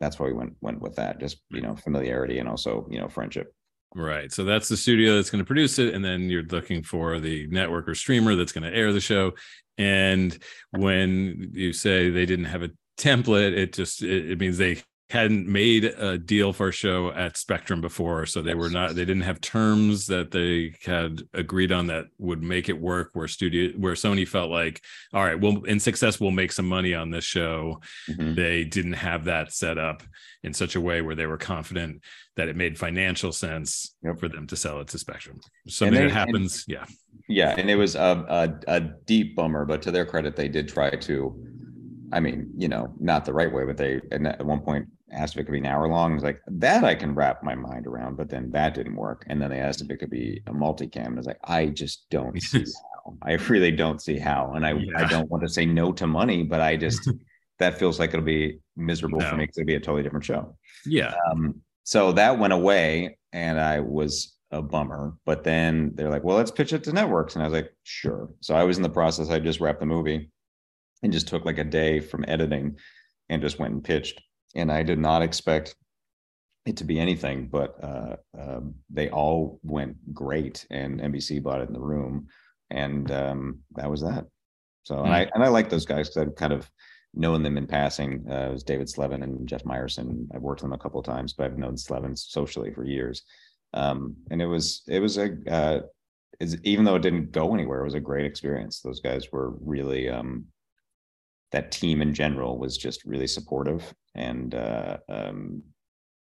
that's 0.00 0.18
why 0.18 0.26
we 0.26 0.32
went 0.32 0.56
went 0.60 0.80
with 0.80 0.96
that. 0.96 1.20
Just 1.20 1.38
you 1.50 1.60
know, 1.60 1.76
familiarity 1.76 2.38
and 2.38 2.48
also, 2.48 2.86
you 2.90 2.98
know, 2.98 3.08
friendship. 3.08 3.52
Right. 3.94 4.30
So 4.32 4.44
that's 4.44 4.68
the 4.68 4.76
studio 4.76 5.16
that's 5.16 5.30
going 5.30 5.42
to 5.42 5.46
produce 5.46 5.78
it. 5.80 5.94
And 5.94 6.04
then 6.04 6.30
you're 6.30 6.44
looking 6.44 6.82
for 6.82 7.18
the 7.18 7.48
network 7.48 7.88
or 7.88 7.94
streamer 7.96 8.36
that's 8.36 8.52
going 8.52 8.70
to 8.70 8.76
air 8.76 8.92
the 8.92 9.00
show. 9.00 9.32
And 9.78 10.38
when 10.70 11.50
you 11.52 11.72
say 11.72 12.10
they 12.10 12.26
didn't 12.26 12.44
have 12.44 12.62
a 12.62 12.70
template, 13.00 13.56
it 13.56 13.72
just 13.72 14.02
it, 14.02 14.32
it 14.32 14.38
means 14.40 14.58
they 14.58 14.82
hadn't 15.10 15.48
made 15.48 15.84
a 15.84 16.16
deal 16.16 16.52
for 16.52 16.68
a 16.68 16.72
show 16.72 17.10
at 17.10 17.36
Spectrum 17.36 17.80
before. 17.80 18.26
So 18.26 18.42
they 18.42 18.54
were 18.54 18.70
not 18.70 18.94
they 18.94 19.04
didn't 19.04 19.22
have 19.24 19.40
terms 19.40 20.06
that 20.06 20.30
they 20.30 20.74
had 20.84 21.22
agreed 21.34 21.72
on 21.72 21.88
that 21.88 22.04
would 22.18 22.42
make 22.44 22.68
it 22.68 22.80
work 22.80 23.10
where 23.14 23.26
studio 23.26 23.72
where 23.76 23.94
Sony 23.94 24.26
felt 24.28 24.52
like, 24.52 24.80
all 25.12 25.24
right, 25.24 25.40
well 25.40 25.64
in 25.64 25.80
success 25.80 26.20
we'll 26.20 26.30
make 26.30 26.52
some 26.52 26.68
money 26.68 26.94
on 26.94 27.10
this 27.10 27.24
show 27.24 27.80
Mhm. 28.08 28.36
they 28.36 28.62
didn't 28.62 28.92
have 28.92 29.24
that 29.24 29.52
set 29.52 29.78
up 29.78 30.04
in 30.44 30.54
such 30.54 30.76
a 30.76 30.80
way 30.80 31.02
where 31.02 31.16
they 31.16 31.26
were 31.26 31.36
confident 31.36 32.02
that 32.36 32.48
it 32.48 32.54
made 32.56 32.78
financial 32.78 33.32
sense 33.32 33.94
Yep. 34.04 34.20
for 34.20 34.28
them 34.28 34.46
to 34.46 34.56
sell 34.56 34.80
it 34.80 34.86
to 34.88 34.98
Spectrum. 34.98 35.40
Something 35.66 35.94
they- 35.98 36.04
that 36.06 36.12
happens, 36.12 36.64
yeah. 36.68 36.84
Yeah, 37.28 37.54
and 37.58 37.68
it 37.68 37.74
was 37.76 37.96
a, 37.96 38.24
a 38.68 38.76
a 38.76 38.80
deep 39.06 39.34
bummer, 39.34 39.64
but 39.64 39.82
to 39.82 39.90
their 39.90 40.06
credit, 40.06 40.36
they 40.36 40.48
did 40.48 40.68
try 40.68 40.90
to. 40.90 41.46
I 42.12 42.20
mean, 42.20 42.50
you 42.56 42.68
know, 42.68 42.92
not 42.98 43.24
the 43.24 43.32
right 43.32 43.52
way, 43.52 43.64
but 43.64 43.76
they 43.76 44.00
and 44.10 44.26
at 44.26 44.44
one 44.44 44.60
point 44.60 44.88
asked 45.12 45.34
if 45.34 45.40
it 45.40 45.44
could 45.44 45.52
be 45.52 45.58
an 45.58 45.66
hour 45.66 45.88
long. 45.88 46.14
It's 46.14 46.24
like, 46.24 46.40
that 46.46 46.84
I 46.84 46.94
can 46.94 47.14
wrap 47.14 47.42
my 47.42 47.54
mind 47.54 47.86
around, 47.86 48.16
but 48.16 48.28
then 48.28 48.50
that 48.52 48.74
didn't 48.74 48.96
work. 48.96 49.24
And 49.28 49.40
then 49.40 49.50
they 49.50 49.58
asked 49.58 49.80
if 49.80 49.90
it 49.90 49.96
could 49.96 50.10
be 50.10 50.42
a 50.46 50.52
multicam. 50.52 51.06
And 51.06 51.14
I 51.14 51.18
was 51.18 51.26
like, 51.26 51.40
I 51.44 51.66
just 51.66 52.08
don't 52.10 52.40
see 52.42 52.64
how. 52.64 53.16
I 53.22 53.32
really 53.32 53.72
don't 53.72 54.00
see 54.00 54.18
how. 54.18 54.52
And 54.54 54.64
I 54.66 54.70
I 54.96 55.04
don't 55.04 55.30
want 55.30 55.42
to 55.42 55.48
say 55.48 55.66
no 55.66 55.92
to 55.92 56.06
money, 56.06 56.42
but 56.42 56.60
I 56.60 56.76
just 56.76 57.08
that 57.58 57.78
feels 57.78 57.98
like 57.98 58.10
it'll 58.10 58.24
be 58.24 58.58
miserable 58.76 59.20
for 59.20 59.36
me 59.36 59.44
because 59.44 59.58
it'll 59.58 59.66
be 59.66 59.74
a 59.74 59.80
totally 59.80 60.02
different 60.02 60.24
show. 60.24 60.56
Yeah. 60.86 61.14
Um, 61.30 61.60
so 61.84 62.12
that 62.12 62.38
went 62.38 62.52
away, 62.52 63.18
and 63.32 63.60
I 63.60 63.80
was 63.80 64.36
a 64.50 64.62
bummer. 64.62 65.14
But 65.24 65.44
then 65.44 65.92
they're 65.94 66.10
like, 66.10 66.24
well, 66.24 66.36
let's 66.36 66.50
pitch 66.50 66.72
it 66.72 66.84
to 66.84 66.92
networks. 66.92 67.34
And 67.34 67.42
I 67.42 67.46
was 67.46 67.54
like, 67.54 67.72
sure. 67.84 68.30
So 68.40 68.54
I 68.54 68.64
was 68.64 68.76
in 68.76 68.82
the 68.82 68.88
process. 68.88 69.30
I 69.30 69.38
just 69.38 69.60
wrapped 69.60 69.80
the 69.80 69.86
movie 69.86 70.30
and 71.02 71.12
just 71.12 71.28
took 71.28 71.44
like 71.44 71.58
a 71.58 71.64
day 71.64 72.00
from 72.00 72.24
editing 72.28 72.76
and 73.28 73.42
just 73.42 73.58
went 73.58 73.74
and 73.74 73.84
pitched. 73.84 74.20
And 74.54 74.70
I 74.70 74.82
did 74.82 74.98
not 74.98 75.22
expect 75.22 75.74
it 76.66 76.76
to 76.78 76.84
be 76.84 76.98
anything, 76.98 77.48
but 77.48 77.82
uh, 77.82 78.16
uh, 78.38 78.60
they 78.90 79.08
all 79.10 79.60
went 79.62 79.96
great. 80.12 80.66
And 80.70 81.00
NBC 81.00 81.42
bought 81.42 81.60
it 81.60 81.68
in 81.68 81.74
the 81.74 81.80
room. 81.80 82.26
And 82.70 83.10
um, 83.10 83.60
that 83.76 83.90
was 83.90 84.02
that. 84.02 84.26
So, 84.82 85.02
and 85.02 85.12
I, 85.12 85.30
and 85.34 85.42
I 85.42 85.48
like 85.48 85.70
those 85.70 85.84
guys 85.84 86.08
because 86.08 86.28
I've 86.28 86.36
kind 86.36 86.52
of 86.52 86.68
known 87.14 87.42
them 87.42 87.58
in 87.58 87.66
passing. 87.66 88.24
Uh, 88.28 88.48
it 88.48 88.52
was 88.52 88.62
David 88.62 88.88
Slevin 88.88 89.22
and 89.22 89.46
Jeff 89.48 89.64
Meyerson. 89.64 90.26
I've 90.34 90.42
worked 90.42 90.62
with 90.62 90.70
them 90.70 90.78
a 90.78 90.82
couple 90.82 91.00
of 91.00 91.06
times, 91.06 91.32
but 91.32 91.46
I've 91.46 91.58
known 91.58 91.76
Slevin 91.76 92.16
socially 92.16 92.72
for 92.72 92.84
years 92.84 93.22
um, 93.74 94.16
and 94.30 94.42
it 94.42 94.46
was 94.46 94.82
it 94.88 95.00
was 95.00 95.18
a 95.18 95.36
uh, 95.48 95.80
is 96.40 96.58
even 96.64 96.84
though 96.84 96.96
it 96.96 97.02
didn't 97.02 97.32
go 97.32 97.54
anywhere, 97.54 97.80
it 97.80 97.84
was 97.84 97.94
a 97.94 98.00
great 98.00 98.26
experience. 98.26 98.80
Those 98.80 99.00
guys 99.00 99.30
were 99.30 99.50
really 99.60 100.08
um, 100.08 100.46
that 101.52 101.72
team 101.72 102.00
in 102.02 102.14
general 102.14 102.58
was 102.58 102.76
just 102.76 103.04
really 103.04 103.26
supportive 103.26 103.92
and 104.14 104.54
uh, 104.54 104.98
um, 105.08 105.62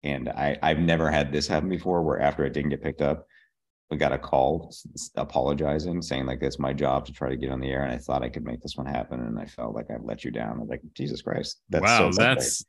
and 0.02 0.28
I 0.28 0.58
I've 0.62 0.78
never 0.78 1.10
had 1.10 1.32
this 1.32 1.46
happen 1.46 1.68
before 1.68 2.02
where 2.02 2.20
after 2.20 2.44
it 2.44 2.52
didn't 2.52 2.70
get 2.70 2.82
picked 2.82 3.02
up, 3.02 3.26
we 3.90 3.96
got 3.96 4.12
a 4.12 4.18
call 4.18 4.72
apologizing, 5.16 6.02
saying 6.02 6.26
like 6.26 6.42
it's 6.42 6.58
my 6.58 6.72
job 6.72 7.04
to 7.06 7.12
try 7.12 7.28
to 7.28 7.36
get 7.36 7.50
on 7.50 7.60
the 7.60 7.68
air, 7.68 7.82
and 7.82 7.92
I 7.92 7.98
thought 7.98 8.22
I 8.22 8.28
could 8.28 8.44
make 8.44 8.60
this 8.60 8.76
one 8.76 8.86
happen, 8.86 9.20
and 9.20 9.38
I 9.38 9.46
felt 9.46 9.74
like 9.74 9.90
I've 9.90 10.04
let 10.04 10.24
you 10.24 10.30
down. 10.30 10.56
I 10.56 10.60
was 10.60 10.68
like, 10.68 10.82
Jesus 10.94 11.22
Christ, 11.22 11.60
that's 11.68 11.82
wow, 11.82 12.10
so 12.10 12.22
that's 12.22 12.64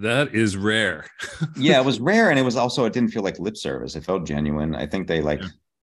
that 0.00 0.34
is 0.34 0.56
rare. 0.56 1.06
yeah, 1.56 1.78
it 1.78 1.84
was 1.84 2.00
rare, 2.00 2.30
and 2.30 2.38
it 2.38 2.44
was 2.44 2.56
also 2.56 2.84
it 2.84 2.92
didn't 2.92 3.10
feel 3.10 3.22
like 3.22 3.38
lip 3.38 3.56
service. 3.56 3.96
It 3.96 4.04
felt 4.04 4.24
genuine. 4.24 4.74
I 4.74 4.86
think 4.86 5.08
they 5.08 5.20
like 5.20 5.42
yeah. 5.42 5.48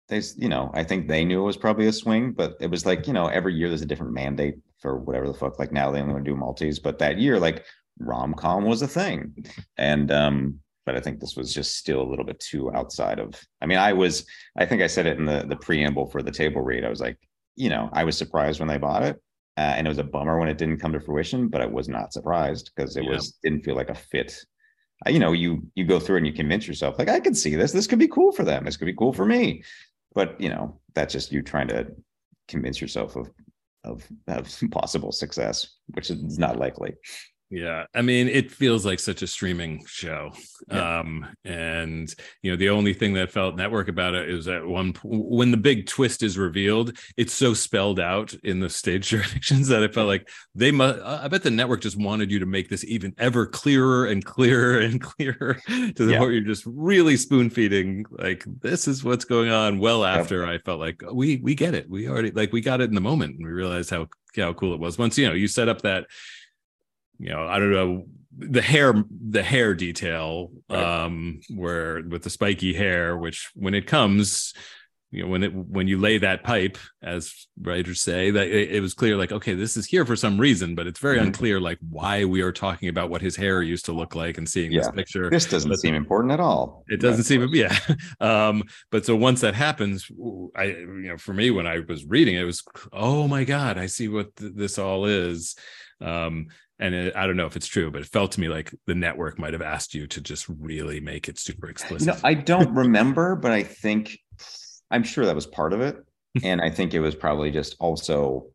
they 0.07 0.21
you 0.37 0.49
know 0.49 0.71
I 0.73 0.83
think 0.83 1.07
they 1.07 1.25
knew 1.25 1.41
it 1.41 1.45
was 1.45 1.57
probably 1.57 1.87
a 1.87 1.93
swing, 1.93 2.31
but 2.31 2.55
it 2.59 2.69
was 2.69 2.85
like 2.85 3.07
you 3.07 3.13
know 3.13 3.27
every 3.27 3.55
year 3.55 3.67
there's 3.67 3.81
a 3.81 3.87
different 3.87 4.13
mandate 4.13 4.55
for 4.79 4.97
whatever 4.97 5.27
the 5.27 5.33
fuck. 5.33 5.59
Like 5.59 5.71
now 5.71 5.91
they 5.91 6.01
only 6.01 6.13
want 6.13 6.25
to 6.25 6.31
do 6.31 6.37
Maltese, 6.37 6.79
but 6.79 6.99
that 6.99 7.19
year 7.19 7.39
like 7.39 7.65
rom 7.99 8.33
com 8.33 8.65
was 8.65 8.81
a 8.81 8.87
thing, 8.87 9.45
and 9.77 10.11
um 10.11 10.59
but 10.85 10.95
I 10.95 11.01
think 11.01 11.19
this 11.19 11.35
was 11.35 11.53
just 11.53 11.77
still 11.77 12.01
a 12.01 12.09
little 12.09 12.25
bit 12.25 12.39
too 12.39 12.73
outside 12.73 13.19
of. 13.19 13.39
I 13.61 13.67
mean, 13.67 13.77
I 13.77 13.93
was 13.93 14.25
I 14.57 14.65
think 14.65 14.81
I 14.81 14.87
said 14.87 15.05
it 15.05 15.17
in 15.17 15.25
the 15.25 15.45
the 15.47 15.55
preamble 15.55 16.07
for 16.07 16.21
the 16.21 16.31
table 16.31 16.61
read. 16.61 16.85
I 16.85 16.89
was 16.89 17.01
like, 17.01 17.17
you 17.55 17.69
know, 17.69 17.89
I 17.93 18.03
was 18.03 18.17
surprised 18.17 18.59
when 18.59 18.69
they 18.69 18.77
bought 18.77 19.03
it 19.03 19.21
uh, 19.59 19.73
and 19.75 19.85
it 19.85 19.89
was 19.89 19.97
a 19.97 20.03
bummer 20.05 20.39
when 20.39 20.47
it 20.47 20.57
didn't 20.57 20.79
come 20.79 20.93
to 20.93 21.01
fruition, 21.01 21.49
but 21.49 21.59
I 21.59 21.65
was 21.65 21.89
not 21.89 22.13
surprised 22.13 22.71
because 22.73 22.95
it 22.95 23.03
yeah. 23.03 23.09
was 23.09 23.37
didn't 23.43 23.65
feel 23.65 23.75
like 23.75 23.89
a 23.89 23.93
fit. 23.93 24.33
Uh, 25.05 25.09
you 25.09 25.19
know, 25.19 25.33
you 25.33 25.67
you 25.75 25.83
go 25.83 25.99
through 25.99 26.15
and 26.15 26.25
you 26.25 26.31
convince 26.31 26.65
yourself 26.65 26.97
like 26.97 27.09
I 27.09 27.19
can 27.19 27.35
see 27.35 27.55
this. 27.55 27.73
This 27.73 27.85
could 27.85 27.99
be 27.99 28.07
cool 28.07 28.31
for 28.31 28.43
them. 28.43 28.63
This 28.63 28.77
could 28.77 28.85
be 28.85 28.95
cool 28.95 29.11
for 29.11 29.25
me. 29.25 29.63
But 30.15 30.39
you 30.39 30.47
know, 30.47 30.79
that's 30.95 31.11
just 31.11 31.33
you 31.33 31.41
trying 31.41 31.67
to 31.67 31.87
convince 32.47 32.79
yourself 32.79 33.17
of 33.17 33.29
of, 33.83 34.07
of 34.27 34.57
possible 34.71 35.11
success, 35.11 35.77
which 35.93 36.09
is 36.09 36.37
not 36.37 36.57
likely. 36.57 36.93
Yeah, 37.51 37.85
I 37.95 38.03
mean, 38.03 38.27
it 38.27 38.51
feels 38.51 38.85
like 38.85 38.99
such 38.99 39.23
a 39.23 39.27
streaming 39.27 39.83
show, 39.87 40.33
yeah. 40.71 40.99
um, 40.99 41.25
and 41.43 42.13
you 42.43 42.51
know, 42.51 42.57
the 42.57 42.69
only 42.69 42.93
thing 42.93 43.13
that 43.15 43.31
felt 43.31 43.55
network 43.55 43.87
about 43.87 44.13
it 44.13 44.29
is 44.29 44.45
that 44.45 44.67
one 44.67 44.93
when 45.03 45.49
the 45.49 45.57
big 45.57 45.87
twist 45.87 46.21
is 46.21 46.37
revealed, 46.37 46.95
it's 47.17 47.33
so 47.33 47.55
spelled 47.55 47.99
out 47.99 48.35
in 48.43 48.59
the 48.59 48.69
stage 48.69 49.09
directions 49.09 49.67
that 49.69 49.81
it 49.81 49.95
felt 49.95 50.07
like 50.07 50.29
they 50.53 50.69
must. 50.69 50.99
I 51.01 51.27
bet 51.27 51.41
the 51.41 51.49
network 51.49 51.81
just 51.81 51.99
wanted 51.99 52.29
you 52.29 52.37
to 52.37 52.45
make 52.45 52.69
this 52.69 52.85
even 52.85 53.15
ever 53.17 53.47
clearer 53.47 54.05
and 54.05 54.23
clearer 54.23 54.79
and 54.81 55.01
clearer 55.01 55.57
to 55.67 55.91
the 56.05 56.11
yeah. 56.11 56.19
point 56.19 56.33
you're 56.33 56.41
just 56.41 56.65
really 56.67 57.17
spoon 57.17 57.49
feeding. 57.49 58.05
Like 58.11 58.43
this 58.61 58.87
is 58.87 59.03
what's 59.03 59.25
going 59.25 59.49
on. 59.49 59.79
Well, 59.79 60.05
after 60.05 60.45
I 60.45 60.59
felt 60.59 60.79
like 60.79 61.01
we 61.11 61.37
we 61.37 61.55
get 61.55 61.73
it, 61.73 61.89
we 61.89 62.07
already 62.09 62.29
like 62.29 62.53
we 62.53 62.61
got 62.61 62.79
it 62.79 62.89
in 62.89 62.95
the 62.95 63.01
moment, 63.01 63.37
and 63.37 63.47
we 63.47 63.51
realized 63.51 63.89
how 63.89 64.07
how 64.37 64.53
cool 64.53 64.75
it 64.75 64.79
was 64.79 64.99
once 64.99 65.17
you 65.17 65.27
know 65.27 65.33
you 65.33 65.47
set 65.47 65.67
up 65.67 65.81
that 65.81 66.05
you 67.19 67.29
know, 67.29 67.47
I 67.47 67.59
don't 67.59 67.71
know 67.71 68.05
the 68.39 68.61
hair, 68.61 69.03
the 69.29 69.43
hair 69.43 69.73
detail, 69.75 70.51
right. 70.69 71.03
um, 71.03 71.41
where 71.53 72.01
with 72.07 72.23
the 72.23 72.29
spiky 72.29 72.73
hair, 72.73 73.17
which 73.17 73.49
when 73.53 73.73
it 73.73 73.85
comes, 73.85 74.53
you 75.11 75.23
know, 75.23 75.29
when 75.29 75.43
it 75.43 75.53
when 75.53 75.87
you 75.87 75.97
lay 75.97 76.19
that 76.19 76.43
pipe, 76.43 76.77
as 77.01 77.47
writers 77.59 77.99
say, 77.99 78.29
that 78.31 78.47
it, 78.47 78.75
it 78.75 78.81
was 78.81 78.93
clear, 78.93 79.17
like, 79.17 79.31
okay, 79.31 79.55
this 79.55 79.75
is 79.75 79.87
here 79.87 80.05
for 80.05 80.15
some 80.15 80.39
reason, 80.39 80.75
but 80.75 80.87
it's 80.87 80.99
very 80.99 81.17
mm-hmm. 81.17 81.27
unclear, 81.27 81.59
like 81.59 81.79
why 81.89 82.23
we 82.25 82.41
are 82.41 82.51
talking 82.51 82.89
about 82.89 83.09
what 83.09 83.21
his 83.21 83.35
hair 83.35 83.61
used 83.61 83.85
to 83.85 83.91
look 83.91 84.15
like 84.15 84.37
and 84.37 84.47
seeing 84.47 84.71
yeah. 84.71 84.81
this 84.81 84.91
picture. 84.91 85.29
This 85.29 85.45
doesn't 85.45 85.69
but 85.69 85.79
seem 85.79 85.95
important 85.95 86.31
at 86.31 86.39
all. 86.39 86.83
It 86.87 87.01
doesn't 87.01 87.23
seem, 87.23 87.47
yeah. 87.53 87.75
um, 88.21 88.63
but 88.91 89.05
so 89.05 89.15
once 89.15 89.41
that 89.41 89.55
happens, 89.55 90.09
I, 90.55 90.65
you 90.65 91.09
know, 91.09 91.17
for 91.17 91.33
me 91.33 91.49
when 91.49 91.65
I 91.67 91.79
was 91.79 92.05
reading 92.05 92.35
it, 92.35 92.41
it 92.41 92.45
was, 92.45 92.63
oh 92.93 93.27
my 93.27 93.43
god, 93.43 93.77
I 93.77 93.87
see 93.87 94.07
what 94.07 94.35
th- 94.35 94.53
this 94.55 94.77
all 94.77 95.05
is. 95.05 95.55
Um, 95.99 96.47
and 96.79 96.95
it, 96.95 97.15
I 97.15 97.27
don't 97.27 97.35
know 97.35 97.45
if 97.45 97.55
it's 97.55 97.67
true, 97.67 97.91
but 97.91 98.01
it 98.01 98.07
felt 98.07 98.31
to 98.33 98.39
me 98.39 98.47
like 98.47 98.73
the 98.87 98.95
network 98.95 99.37
might 99.37 99.53
have 99.53 99.61
asked 99.61 99.93
you 99.93 100.07
to 100.07 100.21
just 100.21 100.47
really 100.47 100.99
make 100.99 101.27
it 101.27 101.37
super 101.37 101.69
explicit. 101.69 102.07
No, 102.07 102.15
I 102.23 102.33
don't 102.33 102.73
remember, 102.73 103.35
but 103.35 103.51
I 103.51 103.63
think 103.63 104.17
I'm 104.89 105.03
sure 105.03 105.25
that 105.25 105.35
was 105.35 105.47
part 105.47 105.73
of 105.73 105.81
it, 105.81 105.97
and 106.43 106.61
I 106.61 106.69
think 106.69 106.93
it 106.93 106.99
was 106.99 107.15
probably 107.15 107.51
just 107.51 107.75
also, 107.79 108.47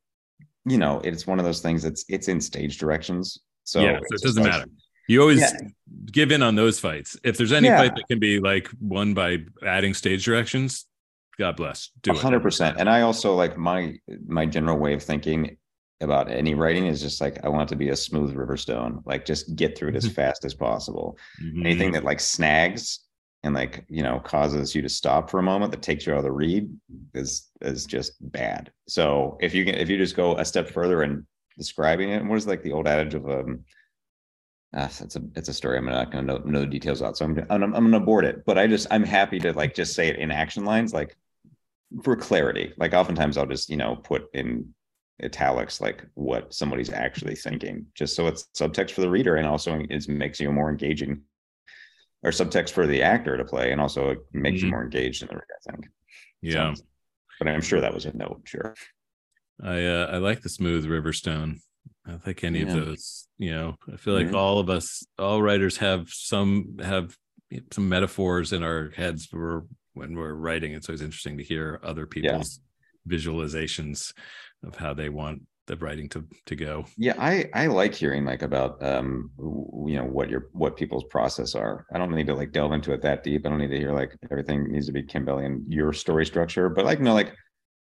you 0.64 0.78
know, 0.78 1.00
it's 1.00 1.26
one 1.26 1.38
of 1.38 1.44
those 1.44 1.60
things 1.60 1.82
that's 1.82 2.04
it's 2.08 2.28
in 2.28 2.40
stage 2.40 2.78
directions, 2.78 3.40
so 3.64 3.80
yeah, 3.80 3.98
so 3.98 4.14
it 4.14 4.22
doesn't 4.22 4.42
like, 4.42 4.52
matter. 4.52 4.66
You 5.06 5.20
always 5.20 5.40
yeah. 5.40 5.68
give 6.10 6.32
in 6.32 6.42
on 6.42 6.54
those 6.54 6.80
fights. 6.80 7.16
If 7.24 7.36
there's 7.36 7.52
any 7.52 7.68
yeah. 7.68 7.76
fight 7.76 7.94
that 7.94 8.08
can 8.08 8.18
be 8.18 8.40
like 8.40 8.70
won 8.80 9.12
by 9.12 9.44
adding 9.62 9.92
stage 9.92 10.24
directions, 10.24 10.86
God 11.38 11.56
bless. 11.56 11.90
Do 12.02 12.12
100%. 12.12 12.76
And 12.78 12.88
I 12.88 13.02
also 13.02 13.34
like 13.34 13.56
my 13.56 13.96
my 14.26 14.46
general 14.46 14.78
way 14.78 14.94
of 14.94 15.02
thinking 15.02 15.58
about 16.04 16.30
any 16.30 16.54
writing 16.54 16.86
is 16.86 17.00
just 17.00 17.20
like 17.20 17.44
I 17.44 17.48
want 17.48 17.68
to 17.70 17.76
be 17.76 17.88
a 17.88 17.96
smooth 17.96 18.34
river 18.34 18.56
stone, 18.56 19.02
like 19.04 19.24
just 19.24 19.56
get 19.56 19.76
through 19.76 19.90
it 19.90 19.96
as 19.96 20.04
mm-hmm. 20.04 20.14
fast 20.14 20.44
as 20.44 20.54
possible. 20.54 21.18
Mm-hmm. 21.42 21.66
Anything 21.66 21.92
that 21.92 22.04
like 22.04 22.20
snags 22.20 23.00
and 23.42 23.54
like 23.54 23.84
you 23.88 24.02
know 24.02 24.20
causes 24.20 24.74
you 24.74 24.82
to 24.82 24.88
stop 24.88 25.30
for 25.30 25.38
a 25.38 25.42
moment 25.42 25.72
that 25.72 25.82
takes 25.82 26.06
you 26.06 26.12
out 26.12 26.18
of 26.18 26.24
the 26.24 26.32
read 26.32 26.70
is 27.14 27.50
is 27.60 27.84
just 27.84 28.12
bad. 28.32 28.70
So 28.88 29.36
if 29.40 29.54
you 29.54 29.64
can 29.64 29.74
if 29.74 29.88
you 29.88 29.98
just 29.98 30.16
go 30.16 30.36
a 30.36 30.44
step 30.44 30.68
further 30.68 31.02
and 31.02 31.26
describing 31.58 32.10
it, 32.10 32.20
and 32.20 32.28
what 32.28 32.36
is 32.36 32.46
like 32.46 32.62
the 32.62 32.72
old 32.72 32.86
adage 32.86 33.14
of 33.14 33.28
um 33.28 33.64
uh, 34.74 34.88
it's 35.00 35.14
a 35.14 35.22
it's 35.36 35.48
a 35.48 35.54
story. 35.54 35.78
I'm 35.78 35.86
not 35.86 36.10
going 36.10 36.26
to 36.26 36.32
know, 36.32 36.38
know 36.44 36.60
the 36.60 36.66
details 36.66 37.00
out, 37.00 37.16
so 37.16 37.24
I'm 37.24 37.38
I'm, 37.48 37.62
I'm 37.62 37.70
going 37.70 37.92
to 37.92 37.98
abort 37.98 38.24
it. 38.24 38.44
But 38.44 38.58
I 38.58 38.66
just 38.66 38.88
I'm 38.90 39.04
happy 39.04 39.38
to 39.40 39.52
like 39.52 39.74
just 39.74 39.94
say 39.94 40.08
it 40.08 40.16
in 40.16 40.32
action 40.32 40.64
lines, 40.64 40.92
like 40.92 41.16
for 42.02 42.16
clarity. 42.16 42.72
Like 42.76 42.92
oftentimes 42.92 43.38
I'll 43.38 43.46
just 43.46 43.70
you 43.70 43.76
know 43.76 43.94
put 43.94 44.24
in 44.34 44.74
italics 45.22 45.80
like 45.80 46.04
what 46.14 46.52
somebody's 46.52 46.92
actually 46.92 47.36
thinking 47.36 47.86
just 47.94 48.16
so 48.16 48.26
it's 48.26 48.48
subtext 48.58 48.90
for 48.90 49.00
the 49.00 49.10
reader 49.10 49.36
and 49.36 49.46
also 49.46 49.78
it 49.88 50.08
makes 50.08 50.40
you 50.40 50.50
more 50.50 50.70
engaging 50.70 51.20
or 52.24 52.30
subtext 52.30 52.70
for 52.70 52.86
the 52.86 53.00
actor 53.00 53.36
to 53.36 53.44
play 53.44 53.70
and 53.70 53.80
also 53.80 54.10
it 54.10 54.18
makes 54.32 54.58
mm-hmm. 54.58 54.66
you 54.66 54.70
more 54.72 54.82
engaged 54.82 55.22
in 55.22 55.28
the 55.28 55.34
reader 55.34 55.46
i 55.68 55.70
think 55.70 55.88
yeah 56.42 56.74
so, 56.74 56.82
but 57.38 57.48
i'm 57.48 57.60
sure 57.60 57.80
that 57.80 57.94
was 57.94 58.06
a 58.06 58.16
note 58.16 58.40
sure 58.44 58.74
i 59.62 59.84
uh, 59.84 60.08
i 60.12 60.16
like 60.16 60.42
the 60.42 60.48
smooth 60.48 60.84
riverstone 60.84 61.58
i 62.08 62.16
think 62.16 62.42
any 62.42 62.60
yeah. 62.60 62.66
of 62.66 62.84
those 62.84 63.28
you 63.38 63.52
know 63.52 63.76
i 63.92 63.96
feel 63.96 64.14
like 64.14 64.26
mm-hmm. 64.26 64.36
all 64.36 64.58
of 64.58 64.68
us 64.68 65.04
all 65.16 65.40
writers 65.40 65.76
have 65.76 66.08
some 66.08 66.76
have 66.82 67.16
some 67.72 67.88
metaphors 67.88 68.52
in 68.52 68.64
our 68.64 68.90
heads 68.96 69.26
for 69.26 69.64
when 69.92 70.16
we're 70.16 70.34
writing 70.34 70.72
it's 70.72 70.88
always 70.88 71.02
interesting 71.02 71.38
to 71.38 71.44
hear 71.44 71.78
other 71.84 72.04
people's 72.04 72.58
yeah. 72.58 72.64
Visualizations 73.08 74.12
of 74.64 74.76
how 74.76 74.94
they 74.94 75.08
want 75.08 75.42
the 75.66 75.76
writing 75.76 76.08
to 76.10 76.24
to 76.46 76.56
go. 76.56 76.84
Yeah 76.96 77.14
i 77.18 77.48
i 77.54 77.66
like 77.66 77.94
hearing 77.94 78.24
like 78.24 78.42
about 78.42 78.82
um 78.82 79.30
you 79.86 79.96
know 79.96 80.04
what 80.04 80.28
your 80.28 80.48
what 80.52 80.76
people's 80.76 81.04
process 81.04 81.54
are. 81.54 81.86
I 81.92 81.98
don't 81.98 82.14
need 82.14 82.26
to 82.26 82.34
like 82.34 82.52
delve 82.52 82.72
into 82.72 82.92
it 82.92 83.02
that 83.02 83.22
deep. 83.22 83.46
I 83.46 83.48
don't 83.48 83.58
need 83.58 83.70
to 83.70 83.78
hear 83.78 83.92
like 83.92 84.16
everything 84.30 84.70
needs 84.70 84.86
to 84.86 84.92
be 84.92 85.02
Campbellian 85.02 85.64
your 85.68 85.92
story 85.92 86.26
structure 86.26 86.68
but 86.68 86.84
like 86.84 87.00
no 87.00 87.14
like 87.14 87.34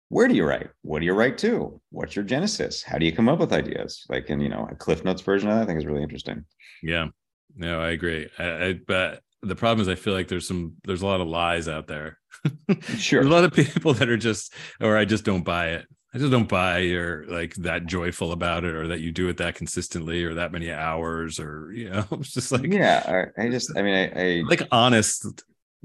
where 0.09 0.27
do 0.27 0.35
you 0.35 0.45
write? 0.45 0.69
What 0.81 0.99
do 0.99 1.05
you 1.05 1.13
write 1.13 1.37
to? 1.39 1.81
What's 1.89 2.17
your 2.17 2.25
genesis? 2.25 2.83
How 2.83 2.97
do 2.97 3.05
you 3.05 3.13
come 3.13 3.29
up 3.29 3.39
with 3.39 3.53
ideas? 3.53 4.05
Like 4.09 4.29
in 4.29 4.39
you 4.41 4.49
know 4.49 4.67
a 4.69 4.75
cliff 4.75 5.03
notes 5.03 5.21
version 5.21 5.49
of 5.49 5.55
that 5.55 5.63
i 5.63 5.65
think 5.65 5.79
is 5.79 5.85
really 5.85 6.03
interesting. 6.03 6.45
Yeah. 6.83 7.07
No 7.55 7.81
i 7.81 7.89
agree. 7.89 8.29
I, 8.37 8.65
I 8.65 8.73
but 8.87 9.21
the 9.41 9.55
problem 9.55 9.81
is 9.81 9.89
i 9.89 9.95
feel 9.95 10.13
like 10.13 10.27
there's 10.27 10.47
some 10.47 10.75
there's 10.83 11.01
a 11.01 11.07
lot 11.07 11.19
of 11.19 11.27
lies 11.27 11.67
out 11.67 11.87
there 11.87 12.19
sure 12.97 13.21
a 13.21 13.25
lot 13.25 13.43
of 13.43 13.53
people 13.53 13.93
that 13.93 14.09
are 14.09 14.17
just 14.17 14.53
or 14.79 14.97
i 14.97 15.05
just 15.05 15.23
don't 15.23 15.43
buy 15.43 15.69
it 15.69 15.85
I 16.13 16.17
just 16.17 16.31
don't 16.31 16.49
buy 16.49 16.79
you're 16.79 17.25
like 17.27 17.55
that 17.55 17.85
joyful 17.85 18.33
about 18.33 18.65
it 18.65 18.75
or 18.75 18.89
that 18.89 18.99
you 18.99 19.13
do 19.13 19.29
it 19.29 19.37
that 19.37 19.55
consistently 19.55 20.25
or 20.25 20.33
that 20.33 20.51
many 20.51 20.69
hours 20.69 21.39
or 21.39 21.71
you 21.71 21.89
know 21.89 22.05
it's 22.11 22.33
just 22.33 22.51
like 22.51 22.65
yeah 22.67 23.27
I 23.37 23.49
just 23.49 23.71
I 23.77 23.81
mean 23.81 23.95
I, 23.95 24.21
I 24.21 24.43
like 24.47 24.67
honest 24.71 25.25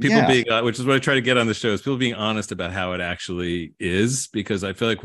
people 0.00 0.16
yeah. 0.16 0.26
being 0.26 0.50
uh, 0.50 0.62
which 0.62 0.80
is 0.80 0.84
what 0.84 0.96
I 0.96 0.98
try 0.98 1.14
to 1.14 1.20
get 1.20 1.38
on 1.38 1.46
the 1.46 1.54
show 1.54 1.68
is 1.68 1.80
people 1.80 1.96
being 1.96 2.14
honest 2.14 2.50
about 2.50 2.72
how 2.72 2.92
it 2.92 3.00
actually 3.00 3.74
is 3.78 4.28
because 4.32 4.64
I 4.64 4.72
feel 4.72 4.88
like 4.88 5.00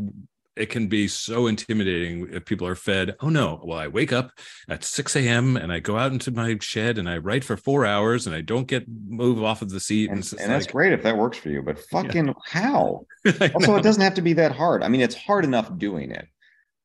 it 0.62 0.70
can 0.70 0.86
be 0.86 1.07
so 1.07 1.47
intimidating 1.47 2.30
if 2.32 2.45
people 2.45 2.68
are 2.68 2.76
fed. 2.76 3.16
Oh 3.20 3.30
no! 3.30 3.59
Well, 3.64 3.80
I 3.80 3.88
wake 3.88 4.14
up 4.14 4.32
at 4.70 4.84
six 4.84 5.16
a.m. 5.16 5.57
and 5.57 5.74
I 5.74 5.80
go 5.80 5.97
out 5.97 6.12
into 6.12 6.30
my 6.30 6.55
shed 6.62 6.99
and 6.99 7.09
I 7.09 7.18
write 7.18 7.43
for 7.43 7.57
four 7.57 7.84
hours 7.84 8.28
and 8.28 8.36
I 8.36 8.41
don't 8.41 8.68
get 8.68 8.86
move 8.88 9.43
off 9.43 9.64
of 9.64 9.72
the 9.72 9.80
seat. 9.80 10.12
And, 10.12 10.22
just 10.22 10.34
and 10.34 10.51
that's 10.51 10.68
like- 10.68 10.72
great 10.72 10.93
if 10.93 11.01
that 11.01 11.18
works 11.18 11.39
for 11.39 11.49
you, 11.49 11.64
but 11.64 11.80
fucking 11.80 12.36
how? 12.45 13.07
I 13.26 13.51
Also, 13.55 13.76
it 13.76 13.82
doesn't 13.82 14.03
have 14.03 14.14
to 14.14 14.22
be 14.22 14.34
that 14.34 14.51
hard. 14.51 14.84
I 14.84 14.88
mean, 14.88 15.01
it's 15.01 15.16
hard 15.16 15.45
enough 15.45 15.76
doing 15.80 16.12
it, 16.12 16.28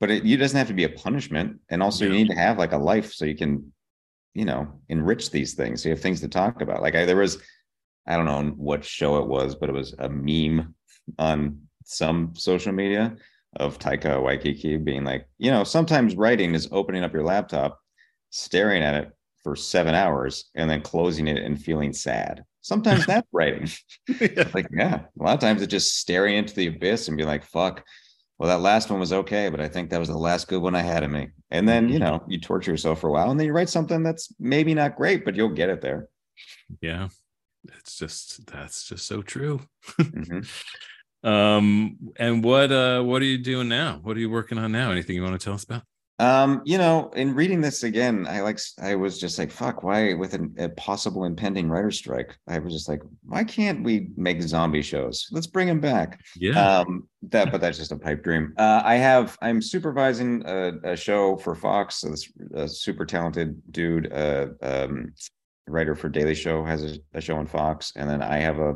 but 0.00 0.10
it, 0.10 0.24
it 0.24 0.38
doesn't 0.38 0.56
have 0.56 0.68
to 0.68 0.74
be 0.74 0.84
a 0.84 0.88
punishment. 0.88 1.60
And 1.68 1.82
also, 1.82 2.06
you 2.06 2.12
need 2.12 2.28
to 2.28 2.34
have 2.34 2.56
like 2.56 2.72
a 2.72 2.78
life 2.78 3.12
so 3.12 3.26
you 3.26 3.36
can, 3.36 3.74
you 4.32 4.46
know, 4.46 4.68
enrich 4.88 5.30
these 5.30 5.52
things. 5.52 5.82
So 5.82 5.90
you 5.90 5.94
have 5.94 6.02
things 6.02 6.22
to 6.22 6.28
talk 6.28 6.62
about. 6.62 6.80
Like 6.80 6.94
I, 6.94 7.04
there 7.04 7.16
was, 7.16 7.42
I 8.06 8.16
don't 8.16 8.24
know 8.24 8.54
what 8.56 8.86
show 8.86 9.18
it 9.18 9.26
was, 9.26 9.54
but 9.54 9.68
it 9.68 9.74
was 9.74 9.94
a 9.98 10.08
meme 10.08 10.74
on 11.18 11.60
some 11.84 12.32
social 12.34 12.72
media 12.72 13.16
of 13.55 13.78
Taika 13.78 14.20
Waititi 14.22 14.82
being 14.82 15.05
like, 15.05 15.26
you 15.38 15.51
know, 15.51 15.64
sometimes 15.64 16.14
writing 16.16 16.55
is 16.55 16.68
opening 16.72 17.05
up 17.05 17.12
your 17.12 17.24
laptop, 17.24 17.80
staring 18.30 18.82
at 18.82 18.94
it 18.94 19.12
for 19.42 19.57
seven 19.57 19.94
hours, 19.94 20.51
and 20.55 20.68
then 20.68 20.82
closing 20.82 21.28
it 21.28 21.38
and 21.38 21.61
feeling 21.62 21.92
sad. 21.92 22.44
Sometimes 22.61 23.07
that's 23.07 23.28
writing. 23.32 23.68
like, 24.55 24.68
yeah, 24.72 25.03
a 25.18 25.22
lot 25.22 25.34
of 25.34 25.40
times 25.40 25.62
it's 25.62 25.70
just 25.70 25.97
staring 25.99 26.36
into 26.36 26.55
the 26.55 26.66
abyss 26.66 27.09
and 27.09 27.16
be 27.16 27.24
like, 27.24 27.44
fuck. 27.44 27.84
Well, 28.38 28.51
that 28.51 28.61
last 28.61 28.90
one 28.90 29.01
was 29.01 29.14
okay, 29.14 29.49
but 29.49 29.62
I 29.62 29.68
think 29.68 29.88
that 29.88 29.99
was 30.01 30.09
the 30.11 30.18
last 30.18 30.49
good 30.49 30.61
one 30.61 30.74
I 30.74 30.82
had 30.82 31.03
in 31.03 31.11
me. 31.11 31.28
And 31.51 31.66
then, 31.66 31.88
you 31.88 31.99
know, 31.99 32.22
you 32.28 32.38
torture 32.38 32.70
yourself 32.70 33.01
for 33.01 33.09
a 33.09 33.12
while 33.12 33.30
and 33.30 33.40
then 33.40 33.47
you 33.47 33.55
write 33.55 33.70
something 33.70 34.03
that's 34.03 34.30
maybe 34.38 34.74
not 34.74 34.97
great, 34.97 35.24
but 35.24 35.36
you'll 35.36 35.49
get 35.55 35.70
it 35.70 35.80
there. 35.80 36.09
yeah, 36.82 37.09
it's 37.78 37.97
just 37.97 38.44
that's 38.47 38.86
just 38.86 39.07
so 39.07 39.22
true. 39.22 39.61
Mhm. 39.99 40.47
Um, 41.26 41.96
and 42.16 42.44
what 42.44 42.70
uh 42.70 43.02
what 43.02 43.20
are 43.20 43.26
you 43.26 43.38
doing 43.38 43.68
now? 43.68 43.98
What 44.02 44.16
are 44.16 44.20
you 44.20 44.30
working 44.30 44.58
on 44.58 44.70
now? 44.70 44.92
Anything 44.92 45.16
you 45.16 45.22
want 45.22 45.38
to 45.38 45.44
tell 45.44 45.54
us 45.54 45.64
about? 45.64 45.82
Um, 46.18 46.62
you 46.64 46.78
know, 46.78 47.10
in 47.10 47.34
reading 47.34 47.60
this 47.60 47.82
again, 47.82 48.26
I 48.26 48.40
like 48.40 48.58
I 48.80 48.94
was 48.94 49.18
just 49.18 49.38
like, 49.38 49.50
fuck, 49.50 49.82
why 49.82 50.14
with 50.14 50.32
an, 50.32 50.54
a 50.56 50.70
possible 50.70 51.24
impending 51.24 51.68
writer 51.68 51.90
strike? 51.90 52.38
I 52.48 52.58
was 52.58 52.72
just 52.72 52.88
like, 52.88 53.02
why 53.24 53.44
can't 53.44 53.82
we 53.82 54.08
make 54.16 54.40
zombie 54.40 54.80
shows? 54.80 55.26
Let's 55.30 55.46
bring 55.46 55.66
them 55.66 55.80
back. 55.80 56.20
Yeah. 56.36 56.78
Um, 56.78 57.08
that, 57.28 57.52
but 57.52 57.60
that's 57.60 57.76
just 57.76 57.92
a 57.92 57.98
pipe 57.98 58.22
dream. 58.24 58.54
Uh, 58.56 58.80
I 58.82 58.94
have, 58.94 59.36
I'm 59.42 59.60
supervising 59.60 60.42
a, 60.46 60.92
a 60.92 60.96
show 60.96 61.36
for 61.36 61.54
Fox. 61.54 61.96
So 61.96 62.08
this 62.10 62.32
a 62.54 62.68
super 62.68 63.04
talented 63.04 63.60
dude, 63.72 64.10
uh, 64.10 64.46
um, 64.62 65.12
writer 65.66 65.94
for 65.94 66.08
Daily 66.08 66.34
Show 66.34 66.64
has 66.64 66.84
a, 66.84 66.98
a 67.12 67.20
show 67.20 67.36
on 67.36 67.46
Fox, 67.46 67.92
and 67.96 68.08
then 68.08 68.22
I 68.22 68.38
have 68.38 68.58
a, 68.58 68.74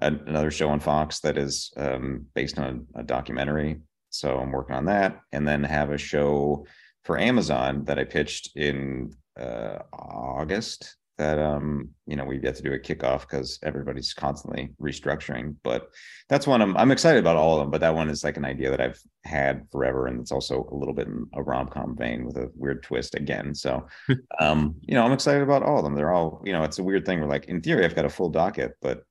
a 0.00 0.06
another 0.06 0.50
show 0.50 0.68
on 0.70 0.80
Fox 0.80 1.20
that 1.20 1.38
is 1.38 1.72
um, 1.76 2.26
based 2.34 2.58
on 2.58 2.86
a, 2.94 3.00
a 3.00 3.02
documentary. 3.02 3.80
So 4.10 4.38
I'm 4.38 4.52
working 4.52 4.76
on 4.76 4.84
that, 4.86 5.20
and 5.32 5.46
then 5.46 5.64
have 5.64 5.90
a 5.90 5.98
show 5.98 6.66
for 7.04 7.18
Amazon 7.18 7.84
that 7.84 7.98
I 7.98 8.04
pitched 8.04 8.56
in 8.56 9.12
uh, 9.38 9.78
August. 9.92 10.96
That 11.16 11.38
um, 11.38 11.90
you 12.06 12.16
know, 12.16 12.24
we've 12.24 12.42
yet 12.42 12.56
to 12.56 12.62
do 12.62 12.72
a 12.72 12.78
kickoff 12.78 13.20
because 13.20 13.60
everybody's 13.62 14.12
constantly 14.12 14.74
restructuring. 14.82 15.54
But 15.62 15.88
that's 16.28 16.46
one 16.46 16.60
I'm 16.60 16.76
I'm 16.76 16.90
excited 16.90 17.20
about 17.20 17.36
all 17.36 17.54
of 17.54 17.60
them. 17.60 17.70
But 17.70 17.82
that 17.82 17.94
one 17.94 18.08
is 18.08 18.24
like 18.24 18.36
an 18.36 18.44
idea 18.44 18.70
that 18.70 18.80
I've 18.80 19.00
had 19.24 19.68
forever, 19.70 20.08
and 20.08 20.20
it's 20.20 20.32
also 20.32 20.68
a 20.72 20.74
little 20.74 20.94
bit 20.94 21.06
in 21.06 21.24
a 21.34 21.42
rom 21.42 21.68
com 21.68 21.96
vein 21.96 22.24
with 22.24 22.36
a 22.36 22.50
weird 22.56 22.82
twist 22.82 23.14
again. 23.14 23.54
So, 23.54 23.86
um, 24.40 24.74
you 24.80 24.94
know, 24.94 25.04
I'm 25.04 25.12
excited 25.12 25.42
about 25.42 25.62
all 25.62 25.78
of 25.78 25.84
them. 25.84 25.94
They're 25.94 26.12
all, 26.12 26.42
you 26.44 26.52
know, 26.52 26.64
it's 26.64 26.80
a 26.80 26.84
weird 26.84 27.06
thing. 27.06 27.20
We're 27.20 27.28
like 27.28 27.44
in 27.44 27.60
theory, 27.60 27.84
I've 27.84 27.94
got 27.94 28.06
a 28.06 28.10
full 28.10 28.30
docket, 28.30 28.72
but 28.82 29.04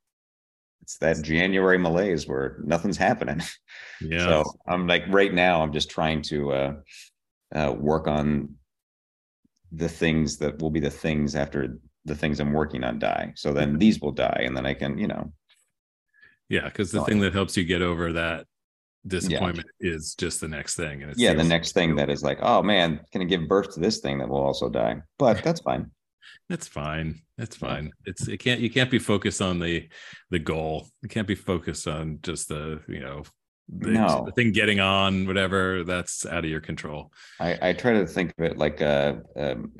it's 0.83 0.97
that 0.97 1.21
January 1.21 1.77
malaise 1.77 2.27
where 2.27 2.57
nothing's 2.63 2.97
happening. 2.97 3.41
yeah. 4.01 4.27
So 4.27 4.43
I'm 4.67 4.85
like 4.85 5.03
right 5.07 5.33
now, 5.33 5.61
I'm 5.61 5.71
just 5.71 5.89
trying 5.89 6.21
to 6.23 6.51
uh, 6.51 6.73
uh, 7.55 7.73
work 7.77 8.07
on 8.07 8.55
the 9.71 9.87
things 9.87 10.37
that 10.37 10.61
will 10.61 10.69
be 10.69 10.81
the 10.81 10.89
things 10.89 11.35
after 11.35 11.79
the 12.03 12.15
things 12.15 12.41
I'm 12.41 12.51
working 12.51 12.83
on 12.83 12.99
die. 12.99 13.31
So 13.35 13.53
then 13.53 13.79
these 13.79 14.01
will 14.01 14.11
die, 14.11 14.41
and 14.45 14.55
then 14.55 14.65
I 14.65 14.73
can, 14.73 14.97
you 14.97 15.07
know, 15.07 15.31
Yeah, 16.49 16.65
because 16.65 16.91
the 16.91 17.03
thing 17.05 17.19
that 17.21 17.33
helps 17.33 17.55
you 17.55 17.63
get 17.63 17.81
over 17.81 18.11
that 18.13 18.45
disappointment 19.07 19.67
is 19.79 20.15
just 20.15 20.41
the 20.41 20.49
next 20.49 20.75
thing. 20.75 21.03
And 21.03 21.13
yeah, 21.15 21.33
the 21.33 21.43
next 21.45 21.71
thing 21.71 21.95
that 21.95 22.09
is 22.09 22.23
like, 22.23 22.39
oh 22.41 22.61
man, 22.61 22.99
can 23.11 23.21
I 23.21 23.25
give 23.25 23.47
birth 23.47 23.73
to 23.75 23.79
this 23.79 23.99
thing 23.99 24.17
that 24.17 24.27
will 24.27 24.43
also 24.43 24.69
die? 24.69 25.01
But 25.17 25.43
that's 25.43 25.61
fine. 25.61 25.91
That's 26.49 26.67
fine. 26.67 27.21
That's 27.37 27.55
fine. 27.55 27.91
It's 28.05 28.27
it 28.27 28.37
can't 28.37 28.59
you 28.61 28.69
can't 28.69 28.91
be 28.91 28.99
focused 28.99 29.41
on 29.41 29.59
the 29.59 29.87
the 30.29 30.39
goal. 30.39 30.87
You 31.01 31.09
can't 31.09 31.27
be 31.27 31.35
focused 31.35 31.87
on 31.87 32.19
just 32.21 32.47
the 32.49 32.81
you 32.87 32.99
know 32.99 33.23
the, 33.69 33.91
No. 33.91 34.23
the 34.25 34.31
thing 34.33 34.51
getting 34.51 34.79
on 34.79 35.25
whatever 35.25 35.83
that's 35.83 36.25
out 36.25 36.43
of 36.43 36.49
your 36.49 36.59
control. 36.59 37.11
I, 37.39 37.69
I 37.69 37.73
try 37.73 37.93
to 37.93 38.05
think 38.05 38.33
of 38.37 38.43
it 38.43 38.57
like 38.57 38.81
a, 38.81 39.21
um, 39.37 39.71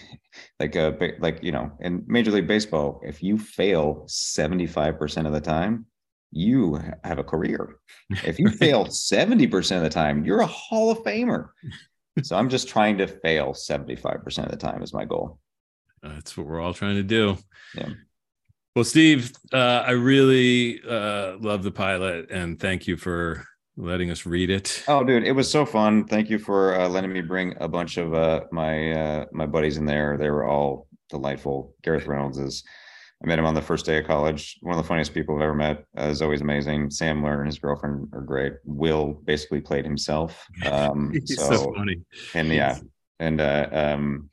like 0.60 0.76
a 0.76 0.92
ba- 0.92 1.14
like 1.18 1.42
you 1.42 1.52
know 1.52 1.72
in 1.80 2.04
Major 2.06 2.30
League 2.30 2.46
Baseball, 2.46 3.00
if 3.04 3.22
you 3.22 3.38
fail 3.38 4.04
seventy 4.06 4.66
five 4.66 4.98
percent 4.98 5.26
of 5.26 5.32
the 5.32 5.40
time, 5.40 5.86
you 6.30 6.78
have 7.04 7.18
a 7.18 7.24
career. 7.24 7.76
If 8.24 8.38
you 8.38 8.48
fail 8.64 8.86
seventy 8.90 9.46
percent 9.46 9.84
of 9.84 9.90
the 9.90 9.94
time, 9.94 10.24
you're 10.24 10.40
a 10.40 10.46
Hall 10.46 10.90
of 10.90 10.98
Famer. 10.98 11.48
So 12.22 12.36
I'm 12.36 12.50
just 12.50 12.68
trying 12.68 12.98
to 12.98 13.06
fail 13.06 13.54
seventy 13.54 13.96
five 13.96 14.22
percent 14.22 14.46
of 14.46 14.52
the 14.52 14.58
time 14.64 14.82
is 14.82 14.92
my 14.92 15.06
goal. 15.06 15.38
That's 16.02 16.36
what 16.36 16.46
we're 16.46 16.60
all 16.60 16.74
trying 16.74 16.96
to 16.96 17.02
do. 17.02 17.36
Yeah. 17.74 17.90
Well, 18.74 18.84
Steve, 18.84 19.32
uh, 19.52 19.84
I 19.86 19.90
really 19.90 20.80
uh, 20.82 21.36
love 21.38 21.62
the 21.62 21.70
pilot, 21.70 22.30
and 22.30 22.58
thank 22.58 22.86
you 22.86 22.96
for 22.96 23.44
letting 23.76 24.10
us 24.10 24.24
read 24.24 24.50
it. 24.50 24.82
Oh, 24.88 25.04
dude, 25.04 25.24
it 25.24 25.32
was 25.32 25.50
so 25.50 25.66
fun. 25.66 26.06
Thank 26.06 26.30
you 26.30 26.38
for 26.38 26.74
uh, 26.74 26.88
letting 26.88 27.12
me 27.12 27.20
bring 27.20 27.54
a 27.60 27.68
bunch 27.68 27.96
of 27.96 28.14
uh, 28.14 28.44
my 28.50 28.92
uh, 28.92 29.26
my 29.32 29.46
buddies 29.46 29.76
in 29.76 29.84
there. 29.84 30.16
They 30.16 30.30
were 30.30 30.46
all 30.48 30.88
delightful. 31.10 31.74
Gareth 31.82 32.06
Reynolds 32.06 32.38
is. 32.38 32.64
I 33.22 33.28
met 33.28 33.38
him 33.38 33.46
on 33.46 33.54
the 33.54 33.62
first 33.62 33.86
day 33.86 33.98
of 33.98 34.06
college. 34.06 34.58
One 34.62 34.76
of 34.76 34.82
the 34.82 34.88
funniest 34.88 35.14
people 35.14 35.36
I've 35.36 35.42
ever 35.42 35.54
met. 35.54 35.84
Uh, 35.96 36.06
is 36.06 36.22
always 36.22 36.40
amazing. 36.40 36.90
Sam 36.90 37.22
Lerner 37.22 37.38
and 37.38 37.46
his 37.46 37.58
girlfriend 37.58 38.08
are 38.14 38.20
great. 38.20 38.54
Will 38.64 39.20
basically 39.24 39.60
played 39.60 39.84
himself. 39.84 40.44
Um, 40.66 41.12
He's 41.26 41.36
so, 41.36 41.52
so, 41.52 41.74
funny. 41.74 42.00
and 42.34 42.48
yeah, 42.48 42.78
and 43.20 43.40
uh, 43.40 43.68
um, 43.70 44.28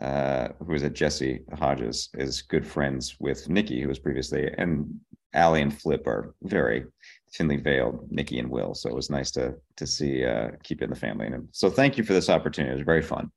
uh, 0.00 0.48
who 0.64 0.74
is 0.74 0.82
it? 0.82 0.94
Jessy 0.94 1.40
Hodges 1.58 2.08
is 2.14 2.42
good 2.42 2.66
friends 2.66 3.16
with 3.20 3.48
Nikki, 3.48 3.80
who 3.82 3.88
was 3.88 3.98
previously, 3.98 4.50
and 4.56 5.00
Allie 5.34 5.62
and 5.62 5.78
Flip 5.78 6.06
are 6.06 6.34
very 6.42 6.84
thinly 7.32 7.56
veiled. 7.56 8.10
Nikki 8.10 8.38
and 8.38 8.50
Will, 8.50 8.74
so 8.74 8.88
it 8.88 8.94
was 8.94 9.10
nice 9.10 9.30
to 9.32 9.54
to 9.76 9.86
see 9.86 10.24
uh, 10.24 10.50
keep 10.62 10.80
it 10.80 10.84
in 10.84 10.90
the 10.90 10.96
family. 10.96 11.26
And 11.26 11.48
so, 11.52 11.70
thank 11.70 11.98
you 11.98 12.04
for 12.04 12.12
this 12.12 12.28
opportunity. 12.28 12.72
It 12.72 12.76
was 12.76 12.84
very 12.84 13.02
fun. 13.02 13.30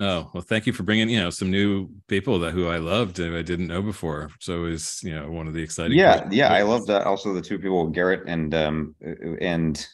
Oh 0.00 0.30
well, 0.34 0.42
thank 0.42 0.66
you 0.66 0.72
for 0.72 0.82
bringing 0.82 1.08
you 1.08 1.20
know 1.20 1.30
some 1.30 1.50
new 1.50 1.88
people 2.06 2.38
that 2.40 2.52
who 2.52 2.68
I 2.68 2.78
loved 2.78 3.18
and 3.18 3.34
I 3.34 3.42
didn't 3.42 3.68
know 3.68 3.82
before. 3.82 4.30
So 4.40 4.64
it 4.66 4.70
was 4.70 5.00
you 5.02 5.14
know 5.14 5.30
one 5.30 5.46
of 5.46 5.54
the 5.54 5.62
exciting. 5.62 5.96
Yeah, 5.96 6.28
yeah, 6.30 6.52
I 6.52 6.62
loved 6.62 6.90
uh, 6.90 7.02
also 7.06 7.32
the 7.32 7.42
two 7.42 7.58
people, 7.58 7.86
Gareth 7.88 8.24
and 8.26 8.54
um 8.54 8.94
and 9.40 9.86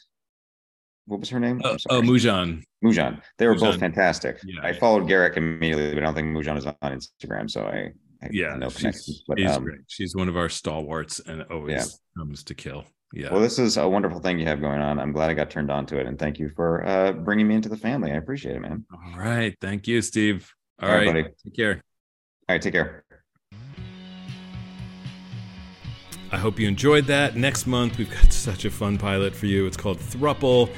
what 1.05 1.19
was 1.19 1.29
her 1.29 1.39
name? 1.39 1.61
Oh, 1.63 1.77
I'm 1.89 1.97
oh. 1.97 2.01
Mujan. 2.01 2.63
Mujan. 2.83 3.21
They 3.37 3.47
were 3.47 3.55
both 3.55 3.79
fantastic. 3.79 4.39
Yeah. 4.45 4.61
I 4.63 4.73
followed 4.73 5.07
Gareth 5.07 5.37
immediately, 5.37 5.93
but 5.93 6.03
I 6.03 6.05
don't 6.05 6.15
think 6.15 6.27
Mujan 6.35 6.57
is 6.57 6.65
on 6.65 6.75
Instagram, 6.83 7.49
so 7.49 7.65
I, 7.65 7.91
I 8.21 8.29
Yeah, 8.31 8.55
no 8.55 8.69
she's. 8.69 9.23
But 9.27 9.39
she's 9.39 9.51
um, 9.51 9.63
great. 9.63 9.79
She's 9.87 10.15
one 10.15 10.29
of 10.29 10.37
our 10.37 10.49
stalwarts 10.49 11.19
and 11.19 11.43
always 11.51 11.99
comes 12.17 12.43
to 12.45 12.53
kill. 12.53 12.85
Yeah. 13.13 13.31
Well, 13.31 13.41
this 13.41 13.59
is 13.59 13.77
a 13.77 13.87
wonderful 13.87 14.19
thing 14.19 14.39
you 14.39 14.45
have 14.47 14.59
going 14.59 14.81
on. 14.81 14.97
I'm 14.97 15.11
glad 15.11 15.29
I 15.29 15.35
got 15.35 15.51
turned 15.51 15.69
on 15.69 15.85
to 15.87 15.99
it, 15.99 16.07
and 16.07 16.17
thank 16.17 16.39
you 16.39 16.49
for 16.55 16.85
uh, 16.85 17.11
bringing 17.11 17.47
me 17.47 17.55
into 17.55 17.69
the 17.69 17.77
family. 17.77 18.11
I 18.11 18.15
appreciate 18.15 18.55
it, 18.55 18.61
man. 18.61 18.85
All 18.91 19.19
right. 19.19 19.55
Thank 19.61 19.87
you, 19.87 20.01
Steve. 20.01 20.51
All 20.81 20.89
right, 20.89 21.05
right. 21.05 21.05
buddy. 21.05 21.23
Take 21.43 21.55
care. 21.55 21.73
All 22.49 22.55
right, 22.55 22.61
take 22.61 22.73
care. 22.73 23.05
I 26.31 26.37
hope 26.37 26.59
you 26.59 26.67
enjoyed 26.67 27.05
that. 27.05 27.35
Next 27.35 27.67
month, 27.67 27.99
we've 27.99 28.09
got 28.09 28.33
such 28.33 28.65
a 28.65 28.71
fun 28.71 28.97
pilot 28.97 29.35
for 29.35 29.45
you. 29.45 29.67
It's 29.67 29.77
called 29.77 29.99
Thruple. 29.99 30.73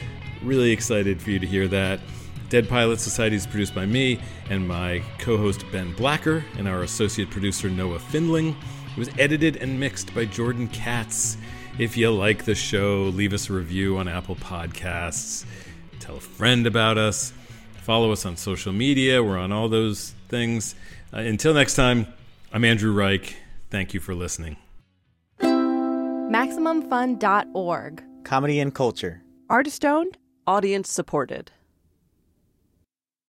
Really 0.45 0.71
excited 0.71 1.19
for 1.19 1.31
you 1.31 1.39
to 1.39 1.47
hear 1.47 1.67
that. 1.69 1.99
Dead 2.49 2.69
Pilots 2.69 3.01
Society 3.01 3.35
is 3.35 3.47
produced 3.47 3.73
by 3.73 3.87
me 3.87 4.19
and 4.51 4.67
my 4.67 5.01
co 5.17 5.37
host 5.37 5.65
Ben 5.71 5.91
Blacker 5.93 6.45
and 6.59 6.67
our 6.67 6.83
associate 6.83 7.31
producer 7.31 7.67
Noah 7.67 7.97
Findling. 7.97 8.55
It 8.91 8.97
was 8.97 9.09
edited 9.17 9.57
and 9.57 9.79
mixed 9.79 10.13
by 10.13 10.25
Jordan 10.25 10.67
Katz. 10.67 11.37
If 11.79 11.97
you 11.97 12.11
like 12.11 12.45
the 12.45 12.53
show, 12.53 13.05
leave 13.05 13.33
us 13.33 13.49
a 13.49 13.53
review 13.53 13.97
on 13.97 14.07
Apple 14.07 14.35
Podcasts. 14.35 15.45
Tell 15.99 16.17
a 16.17 16.21
friend 16.21 16.67
about 16.67 16.99
us. 16.99 17.33
Follow 17.81 18.11
us 18.11 18.23
on 18.23 18.37
social 18.37 18.71
media. 18.71 19.23
We're 19.23 19.39
on 19.39 19.51
all 19.51 19.67
those 19.67 20.13
things. 20.29 20.75
Uh, 21.11 21.21
until 21.21 21.55
next 21.55 21.75
time, 21.75 22.05
I'm 22.53 22.63
Andrew 22.63 22.93
Reich. 22.93 23.35
Thank 23.71 23.95
you 23.95 23.99
for 23.99 24.13
listening. 24.13 24.57
MaximumFun.org. 25.41 28.03
Comedy 28.23 28.59
and 28.59 28.75
culture. 28.75 29.23
Artist 29.49 29.85
owned, 29.85 30.17
audience 30.47 30.91
supported. 30.91 31.51